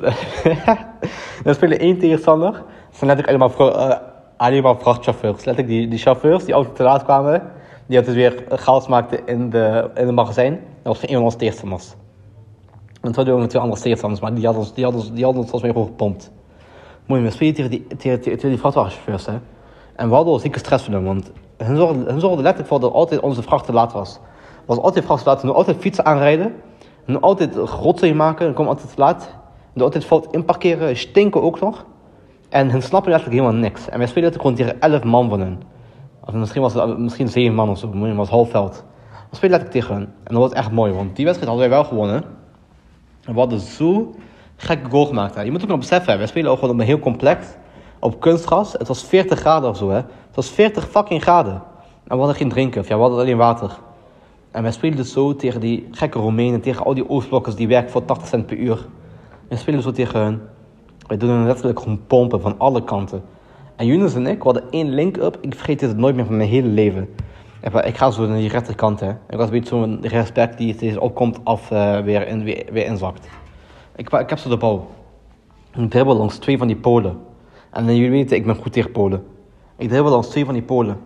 we 1.43 1.53
spelen 1.53 1.79
één 1.79 1.99
tegenstander. 1.99 2.53
Het 2.53 2.97
zijn 2.97 3.09
letterlijk 3.15 3.41
allemaal, 3.41 3.89
uh, 3.89 3.95
allemaal 4.37 4.79
vrachtchauffeurs. 4.79 5.45
Letterlijk 5.45 5.67
die, 5.67 5.87
die 5.87 5.99
chauffeurs 5.99 6.45
die 6.45 6.55
altijd 6.55 6.75
te 6.75 6.83
laat 6.83 7.03
kwamen. 7.03 7.51
Die 7.85 7.97
altijd 7.97 8.15
weer 8.15 8.43
chaos 8.49 8.87
maakten 8.87 9.27
in 9.27 9.49
de, 9.49 9.89
in 9.95 10.05
het 10.05 10.15
magazijn. 10.15 10.53
Dat 10.81 10.93
was 10.99 11.09
een 11.09 11.15
van 11.15 11.23
onze 11.23 11.37
tegenstanders. 11.37 11.93
Want 13.01 13.15
we 13.15 13.21
hadden 13.21 13.41
ook 13.43 13.49
twee 13.49 13.61
andere 13.61 13.81
tegenstanders, 13.81 14.21
maar 14.21 14.33
die 14.33 14.45
hadden 14.45 14.63
ons, 14.63 14.73
die 14.73 14.83
hadden 14.83 15.01
ons, 15.01 15.11
die 15.13 15.23
hadden 15.23 15.41
ons 15.41 15.49
volgens 15.49 15.71
gewoon 15.71 15.87
gepompt. 15.87 16.31
Mooi, 17.05 17.21
we 17.21 17.29
spelen 17.29 17.53
tegen 17.53 17.69
die, 17.69 17.87
tegen, 17.97 18.21
tegen 18.21 18.49
die 18.49 18.57
vrachtwagenchauffeurs. 18.57 19.25
Hè. 19.25 19.33
En 19.95 20.09
we 20.09 20.15
hadden 20.15 20.33
al 20.33 20.39
zieke 20.39 20.59
stress 20.59 20.83
van 20.83 20.93
hem, 20.93 21.03
want 21.03 21.31
hun 21.57 21.75
zorgden, 21.75 22.05
hun 22.05 22.35
letterlijk 22.35 22.67
voor 22.67 22.79
dat 22.79 22.93
altijd 22.93 23.21
onze 23.21 23.41
vracht 23.41 23.65
te 23.65 23.73
laat 23.73 23.93
was. 23.93 24.19
was 24.65 24.77
altijd 24.77 25.05
vracht 25.05 25.23
te 25.23 25.29
laat, 25.29 25.43
nu 25.43 25.49
altijd 25.49 25.77
fietsen 25.79 26.05
aanrijden. 26.05 26.55
Nu 27.05 27.19
altijd 27.19 27.55
rotzooi 27.55 28.13
maken, 28.13 28.45
dan 28.45 28.53
komen 28.53 28.71
altijd 28.71 28.93
te 28.93 29.01
laat. 29.01 29.35
Nu 29.73 29.83
altijd 29.83 30.05
fout 30.05 30.27
inparkeren, 30.31 30.97
stinken 30.97 31.41
ook 31.41 31.59
nog. 31.59 31.85
En 32.49 32.71
hun 32.71 32.81
snappen 32.81 33.11
letterlijk 33.11 33.41
helemaal 33.41 33.61
niks. 33.61 33.89
En 33.89 33.97
wij 33.97 34.07
spelen 34.07 34.33
gewoon 34.33 34.55
tegen 34.55 34.79
11 34.79 35.03
man 35.03 35.29
van 35.29 35.39
hun. 35.39 35.61
Of 36.25 36.33
misschien 36.33 36.61
was 36.61 36.73
het 36.73 36.97
misschien 36.97 37.27
7 37.27 37.55
man 37.55 37.69
of 37.69 37.77
zo, 37.77 38.03
het 38.03 38.15
was 38.15 38.29
half 38.29 38.49
veld. 38.49 38.83
We 39.29 39.35
spelen 39.35 39.57
letterlijk 39.57 39.71
tegen 39.71 39.95
hun. 39.95 40.13
En 40.23 40.33
dat 40.33 40.41
was 40.41 40.51
echt 40.51 40.71
mooi, 40.71 40.93
want 40.93 41.15
die 41.15 41.25
wedstrijd 41.25 41.51
hadden 41.51 41.69
wij 41.69 41.79
wel 41.79 41.87
gewonnen. 41.87 42.23
En 43.25 43.33
we 43.33 43.39
hadden 43.39 43.59
zo 43.59 44.15
gekke 44.55 44.89
goal 44.89 45.05
gemaakt. 45.05 45.45
Je 45.45 45.51
moet 45.51 45.61
ook 45.61 45.67
nog 45.67 45.79
beseffen, 45.79 46.17
wij 46.17 46.27
spelen 46.27 46.51
ook 46.51 46.59
gewoon 46.59 46.73
op 46.73 46.79
een 46.79 46.85
heel 46.85 46.99
complex. 46.99 47.47
Op 48.03 48.19
kunstgras. 48.19 48.73
Het 48.73 48.87
was 48.87 49.03
40 49.03 49.39
graden 49.39 49.69
of 49.69 49.77
zo, 49.77 49.89
hè. 49.89 49.95
Het 49.95 50.35
was 50.35 50.49
40 50.49 50.89
fucking 50.89 51.21
graden. 51.21 51.53
En 51.53 51.61
we 52.09 52.17
hadden 52.17 52.35
geen 52.35 52.49
drinken, 52.49 52.81
of 52.81 52.87
ja, 52.87 52.95
we 52.95 53.01
hadden 53.01 53.19
alleen 53.19 53.37
water. 53.37 53.77
En 54.51 54.61
wij 54.61 54.71
spelen 54.71 54.97
dus 54.97 55.11
zo 55.11 55.35
tegen 55.35 55.59
die 55.59 55.87
gekke 55.91 56.19
Roemenen, 56.19 56.61
tegen 56.61 56.85
al 56.85 56.93
die 56.93 57.09
Oostblokkers 57.09 57.55
die 57.55 57.67
werken 57.67 57.91
voor 57.91 58.05
80 58.05 58.27
cent 58.27 58.45
per 58.45 58.57
uur. 58.57 58.85
En 59.47 59.57
spelen 59.57 59.81
zo 59.81 59.91
tegen 59.91 60.19
hun. 60.19 60.41
Wij 61.07 61.17
doen 61.17 61.29
hen 61.29 61.45
letterlijk 61.45 61.79
gewoon 61.79 62.01
pompen 62.07 62.41
van 62.41 62.55
alle 62.57 62.83
kanten. 62.83 63.23
En 63.75 63.85
Younes 63.85 64.15
en 64.15 64.27
ik, 64.27 64.37
we 64.37 64.43
hadden 64.43 64.69
één 64.69 64.89
link-up. 64.89 65.37
Ik 65.41 65.55
vergeet 65.55 65.79
dit 65.79 65.97
nooit 65.97 66.15
meer 66.15 66.25
van 66.25 66.37
mijn 66.37 66.49
hele 66.49 66.67
leven. 66.67 67.09
Ik 67.83 67.97
ga 67.97 68.11
zo 68.11 68.27
naar 68.27 68.37
die 68.37 68.49
rechterkant, 68.49 68.99
hè. 68.99 69.09
Ik 69.09 69.37
was 69.37 69.45
een 69.45 69.51
beetje 69.51 69.75
zo'n 69.75 69.99
respect 70.01 70.57
die 70.57 70.73
steeds 70.73 70.97
opkomt 70.97 71.39
of 71.43 71.71
uh, 71.71 71.99
weer, 71.99 72.45
weer, 72.71 72.85
inzakt. 72.85 73.27
Ik, 73.95 74.09
ik 74.09 74.29
heb 74.29 74.37
zo 74.37 74.49
de 74.49 74.57
bal. 74.57 74.87
Ik 75.75 75.89
dribbel 75.89 76.15
langs 76.15 76.37
twee 76.37 76.57
van 76.57 76.67
die 76.67 76.75
polen. 76.75 77.31
En 77.73 77.85
jullie 77.85 78.09
weten, 78.09 78.37
ik 78.37 78.45
ben 78.45 78.55
goed 78.55 78.73
tegen 78.73 78.91
polen. 78.91 79.23
Ik 79.77 79.89
dribbel 79.89 80.11
langs 80.11 80.27
twee 80.27 80.45
van 80.45 80.53
die 80.53 80.63
polen. 80.63 80.97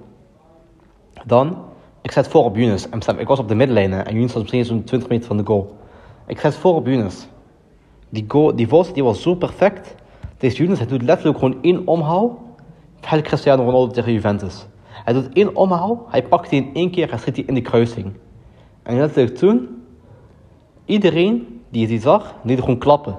Dan, 1.25 1.57
ik 2.01 2.11
zet 2.11 2.27
voor 2.27 2.43
op 2.43 2.55
Younes. 2.55 2.87
Ik 3.17 3.27
was 3.27 3.39
op 3.39 3.47
de 3.47 3.55
middenlijn 3.55 3.93
en 3.93 4.13
Younes 4.13 4.33
was 4.33 4.41
misschien 4.41 4.65
zo'n 4.65 4.83
20 4.83 5.09
meter 5.09 5.27
van 5.27 5.37
de 5.37 5.45
goal. 5.45 5.75
Ik 6.25 6.39
zet 6.39 6.55
voor 6.55 6.75
op 6.75 6.87
Younes. 6.87 7.27
Die, 8.09 8.25
goal, 8.27 8.55
die 8.55 8.67
die 8.93 9.03
was 9.03 9.21
zo 9.21 9.35
perfect. 9.35 9.95
Deze 10.37 10.57
Younes, 10.57 10.77
hij 10.77 10.87
doet 10.87 11.01
letterlijk 11.01 11.37
gewoon 11.37 11.57
één 11.61 11.87
omhaal. 11.87 12.45
Eigenlijk 12.95 13.27
Cristiano 13.27 13.63
Ronaldo 13.63 13.93
tegen 13.93 14.13
Juventus. 14.13 14.65
Hij 15.03 15.13
doet 15.13 15.33
één 15.33 15.55
omhaal, 15.55 16.05
hij 16.09 16.23
pakt 16.23 16.49
die 16.49 16.61
in 16.61 16.69
één 16.73 16.91
keer 16.91 17.11
en 17.11 17.19
schiet 17.19 17.35
die 17.35 17.45
in 17.45 17.53
de 17.53 17.61
kruising. 17.61 18.13
En 18.83 18.97
letterlijk 18.97 19.35
toen, 19.35 19.83
iedereen 20.85 21.61
die 21.69 21.87
het 21.87 22.01
zag, 22.01 22.35
deed 22.43 22.59
gewoon 22.59 22.77
klappen. 22.77 23.15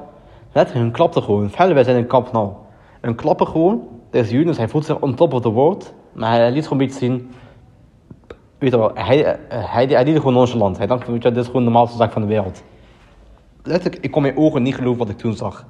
Letterlijk, 0.52 0.84
hun 0.84 0.94
klapte 0.94 1.22
gewoon. 1.22 1.50
Verder, 1.50 1.74
wij 1.74 1.84
zijn 1.84 1.96
in 1.96 2.06
kamp 2.06 2.32
nou. 2.32 2.52
Een 3.00 3.14
klappen 3.14 3.46
gewoon. 3.46 3.82
Deze 4.10 4.34
Younes, 4.34 4.56
hij 4.56 4.68
voelt 4.68 4.84
zich 4.84 5.00
on 5.00 5.14
top 5.14 5.32
of 5.32 5.40
the 5.40 5.50
world. 5.50 5.94
Maar 6.12 6.32
hij 6.32 6.50
liet 6.52 6.66
gewoon 6.66 6.80
een 6.80 6.86
beetje 6.86 7.06
zien 7.06 7.30
weet 8.58 8.70
je 8.70 8.78
wel, 8.78 8.90
hij, 8.94 9.38
hij, 9.48 9.86
hij, 9.86 9.86
deed 9.86 10.06
het 10.06 10.16
gewoon 10.16 10.34
nonchalant. 10.34 10.78
Hij 10.78 10.86
dacht, 10.86 11.06
je, 11.06 11.18
dit 11.18 11.36
is 11.36 11.46
gewoon 11.46 11.64
de 11.64 11.70
normaalste 11.70 11.96
zaak 11.96 12.12
van 12.12 12.22
de 12.22 12.28
wereld. 12.28 12.62
Letterlijk, 13.62 14.04
ik 14.04 14.10
kon 14.10 14.22
mijn 14.22 14.36
ogen 14.36 14.62
niet 14.62 14.74
geloven 14.74 14.98
wat 14.98 15.08
ik 15.08 15.18
toen 15.18 15.34
zag. 15.34 15.66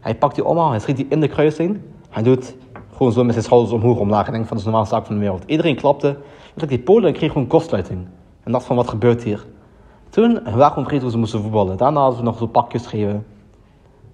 Hij 0.00 0.14
pakt 0.14 0.34
die 0.34 0.44
omhaal, 0.44 0.70
hij 0.70 0.78
schiet 0.78 0.96
die 0.96 1.06
in 1.08 1.20
de 1.20 1.28
kruising. 1.28 1.80
Hij 2.10 2.22
doet 2.22 2.56
gewoon 2.92 3.12
zo 3.12 3.24
met 3.24 3.32
zijn 3.32 3.44
schouders 3.44 3.72
omhoog 3.72 3.98
omlaag. 3.98 4.26
En 4.26 4.32
denkt 4.32 4.48
van, 4.48 4.56
dat 4.56 4.58
is 4.58 4.64
de 4.64 4.70
normaalste 4.70 4.94
zaak 4.94 5.06
van 5.06 5.14
de 5.14 5.20
wereld. 5.20 5.42
Iedereen 5.46 5.76
klapte. 5.76 6.06
Letterlijk, 6.06 6.68
die 6.68 6.78
Polen 6.78 7.12
kreeg 7.12 7.32
gewoon 7.32 7.46
kortsluiting. 7.46 8.06
En 8.42 8.52
dacht 8.52 8.64
van, 8.64 8.76
wat 8.76 8.88
gebeurt 8.88 9.22
hier? 9.22 9.46
Toen 10.08 10.40
vergeten 10.84 11.00
hoe 11.00 11.10
ze 11.10 11.18
moesten 11.18 11.40
voetballen. 11.42 11.76
Daarna 11.76 12.00
hadden 12.00 12.18
we 12.18 12.24
nog 12.24 12.38
zo 12.38 12.46
pakjes 12.46 12.86
gegeven. 12.86 13.26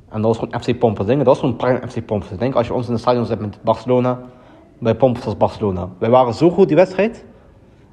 En 0.09 0.22
dat 0.22 0.36
was 0.36 0.38
gewoon 0.38 0.61
FC 0.61 0.78
Pompen. 0.78 1.06
Dat 1.06 1.26
was 1.26 1.38
gewoon 1.38 1.56
prime 1.56 1.80
FC 1.88 2.06
Pompen. 2.06 2.32
Ik 2.32 2.38
denk, 2.38 2.54
als 2.54 2.66
je 2.66 2.74
ons 2.74 2.88
in 2.88 2.94
de 2.94 3.00
stadion 3.00 3.26
zet 3.26 3.40
met 3.40 3.59
Barcelona, 3.62 4.20
bij 4.78 4.94
Pompen 4.94 5.24
was 5.24 5.36
Barcelona. 5.36 5.88
Wij 5.98 6.11
waren 6.11 6.34
zo 6.34 6.50
goed 6.50 6.66
die 6.66 6.76
wedstrijd. 6.76 7.24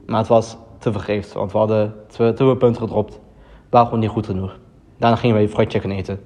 Maar 0.05 0.17
het 0.17 0.27
was 0.27 0.57
te 0.77 0.91
vergeefs, 0.91 1.33
want 1.33 1.51
we 1.51 1.57
hadden 1.57 1.93
te, 2.07 2.33
veel 2.35 2.55
punten 2.55 2.81
gedropt. 2.81 3.13
We 3.13 3.21
waren 3.69 3.87
gewoon 3.87 4.01
niet 4.01 4.11
goed 4.11 4.25
genoeg. 4.25 4.59
Daarna 4.97 5.17
gingen 5.17 5.35
we 5.35 5.49
fried 5.49 5.71
chicken 5.71 5.91
eten. 5.91 6.19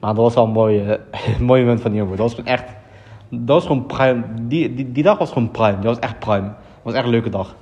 Maar 0.00 0.14
dat 0.14 0.22
was 0.22 0.34
wel 0.34 0.44
een 0.44 0.50
mooi, 0.50 0.98
uh, 1.12 1.38
mooi 1.48 1.60
moment 1.60 1.80
van 1.80 1.94
jongen. 1.94 2.16
Dat 2.16 2.18
was 2.18 2.34
gewoon 2.34 2.50
echt... 2.50 2.64
Dat 3.28 3.56
was 3.56 3.66
gewoon 3.66 3.86
prime. 3.86 4.22
Die, 4.42 4.74
die, 4.74 4.92
die 4.92 5.02
dag 5.02 5.18
was 5.18 5.32
gewoon 5.32 5.50
prime. 5.50 5.74
Dat 5.74 5.84
was 5.84 5.98
echt 5.98 6.18
prime. 6.18 6.46
Dat 6.46 6.82
was 6.82 6.94
echt 6.94 7.04
een 7.04 7.10
leuke 7.10 7.28
dag. 7.28 7.54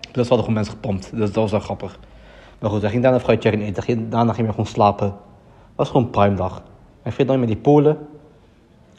Dus 0.00 0.28
we 0.28 0.34
hadden 0.34 0.38
gewoon 0.38 0.54
mensen 0.54 0.72
gepompt. 0.72 1.10
Dus 1.10 1.32
dat 1.32 1.34
was 1.34 1.50
wel 1.50 1.60
grappig. 1.60 1.98
Maar 2.60 2.70
goed, 2.70 2.80
we 2.80 2.86
gingen 2.86 3.02
daarna 3.02 3.20
fried 3.20 3.42
chicken 3.42 3.60
eten. 3.60 4.10
Daarna 4.10 4.32
gingen 4.32 4.46
we 4.46 4.50
gewoon 4.50 4.66
slapen. 4.66 5.06
Dat 5.06 5.16
was 5.74 5.88
gewoon 5.88 6.10
prime 6.10 6.34
dag. 6.34 6.62
Ik 7.08 7.14
vind 7.14 7.28
nooit 7.28 7.40
met 7.40 7.48
die 7.48 7.56
Polen. 7.56 7.98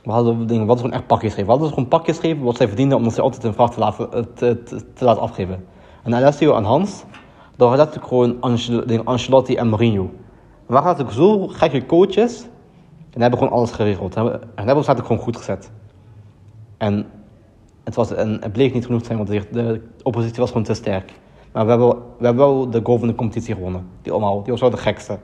We 0.04 0.12
hadden 0.12 0.48
dingen, 0.48 0.66
wat 0.66 0.78
gewoon 0.78 0.92
echt 0.92 1.08
pakjes 1.08 1.30
geven. 1.34 1.46
We 1.46 1.52
hadden 1.52 1.70
gewoon 1.70 1.88
pakjes 1.88 2.20
geven 2.20 2.44
wat 2.44 2.58
zij 2.58 2.68
verdienden 2.68 2.98
omdat 2.98 3.14
ze 3.14 3.22
altijd 3.22 3.44
een 3.44 3.54
vracht 3.54 3.74
te 3.74 3.80
laten, 3.80 4.12
eh, 4.14 4.24
te, 4.34 4.64
te, 4.64 4.94
te 4.94 5.04
laten 5.04 5.22
afgeven. 5.22 5.66
En 6.04 6.16
Alessio 6.16 6.56
en 6.56 6.64
Hans, 6.64 7.04
dat 7.56 7.70
waren 7.70 7.78
letterlijk 7.78 8.08
gewoon 8.08 9.06
Ancelotti 9.06 9.56
en 9.56 9.68
Mourinho. 9.68 10.10
We 10.66 10.74
waren 10.74 10.88
natuurlijk 10.88 11.18
zo 11.18 11.48
gekke 11.48 11.86
coaches. 11.86 12.46
En 13.14 13.22
hebben 13.22 13.40
gewoon 13.40 13.54
alles 13.54 13.72
geregeld. 13.72 14.16
En 14.16 14.42
hebben, 14.56 14.76
ons 14.76 14.88
gewoon 14.88 15.18
goed 15.18 15.38
gezet. 15.38 15.72
En 16.78 17.06
het, 17.84 17.96
was, 17.96 18.14
en 18.14 18.38
het 18.42 18.52
bleek 18.52 18.74
niet 18.74 18.86
genoeg 18.86 19.00
te 19.00 19.06
zijn, 19.06 19.18
want 19.18 19.30
de, 19.30 19.82
oppositie 20.04 20.40
was 20.40 20.50
gewoon 20.50 20.64
te 20.64 20.74
sterk. 20.74 21.12
Maar 21.52 21.64
we 21.64 21.70
hebben, 21.70 21.90
we 21.90 22.26
hebben 22.26 22.46
wel 22.46 22.70
de 22.70 22.80
goal 22.84 22.98
van 22.98 23.08
de 23.08 23.16
competitie 23.16 23.56
gewonnen. 23.56 23.88
Die, 24.02 24.12
allemaal, 24.12 24.44
die 24.44 24.52
was 24.52 24.62
wel 24.62 24.70
de 24.70 24.78
gekste. 24.78 25.18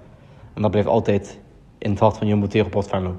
En 0.54 0.62
dat 0.62 0.72
bleef 0.72 0.86
altijd 0.86 1.40
in 1.86 1.92
het 1.92 2.00
hart 2.00 2.18
van 2.18 2.28
Jumbo 2.28 2.48
Teroport 2.48 2.88
Venlo. 2.88 3.16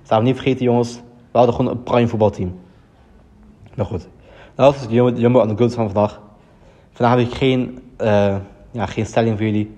Laten 0.00 0.18
we 0.18 0.22
niet 0.22 0.34
vergeten, 0.34 0.64
jongens. 0.64 0.94
We 1.30 1.38
hadden 1.38 1.54
gewoon 1.54 1.70
een 1.70 1.82
prime 1.82 2.08
voetbalteam. 2.08 2.58
Maar 3.76 3.86
goed. 3.86 4.08
Dat 4.54 4.74
was 4.74 4.86
Jumbo, 4.90 5.20
Jumbo 5.20 5.40
aan 5.40 5.48
de 5.48 5.56
Goods 5.56 5.74
van 5.74 5.90
vandaag. 5.90 6.20
Vandaag 6.92 7.18
heb 7.18 7.26
ik 7.26 7.34
geen, 7.34 7.82
uh, 8.00 8.36
ja, 8.70 8.86
geen 8.86 9.06
stelling 9.06 9.36
voor 9.36 9.46
jullie. 9.46 9.74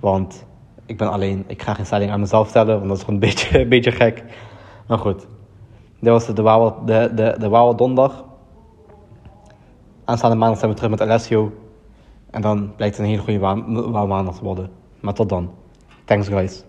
Want 0.00 0.46
ik 0.86 0.96
ben 0.96 1.10
alleen. 1.10 1.44
Ik 1.46 1.62
ga 1.62 1.74
geen 1.74 1.86
stelling 1.86 2.10
aan 2.10 2.20
mezelf 2.20 2.48
stellen. 2.48 2.76
Want 2.76 2.88
dat 2.88 2.96
is 2.96 3.04
gewoon 3.04 3.22
een 3.22 3.28
beetje, 3.28 3.60
een 3.60 3.68
beetje 3.68 3.92
gek. 3.92 4.24
Maar 4.86 4.98
goed. 4.98 5.26
Dit 6.00 6.10
was 6.10 6.26
de 6.26 6.42
Wauw 6.42 6.84
de, 6.84 7.10
de, 7.14 7.36
de 7.38 7.48
Wauw 7.48 7.74
donderdag. 7.74 8.24
Aanstaande 10.04 10.36
maandag 10.36 10.58
zijn 10.58 10.70
we 10.70 10.76
terug 10.76 10.90
met 10.90 11.00
Alessio. 11.00 11.52
En 12.30 12.42
dan 12.42 12.74
blijkt 12.76 12.96
het 12.96 13.04
een 13.04 13.10
hele 13.10 13.22
goede 13.22 13.38
Wauw 13.90 14.06
maandag 14.06 14.34
te 14.34 14.44
worden. 14.44 14.70
Maar 15.00 15.14
tot 15.14 15.28
dan. 15.28 15.50
Thanks 16.04 16.28
guys. 16.28 16.64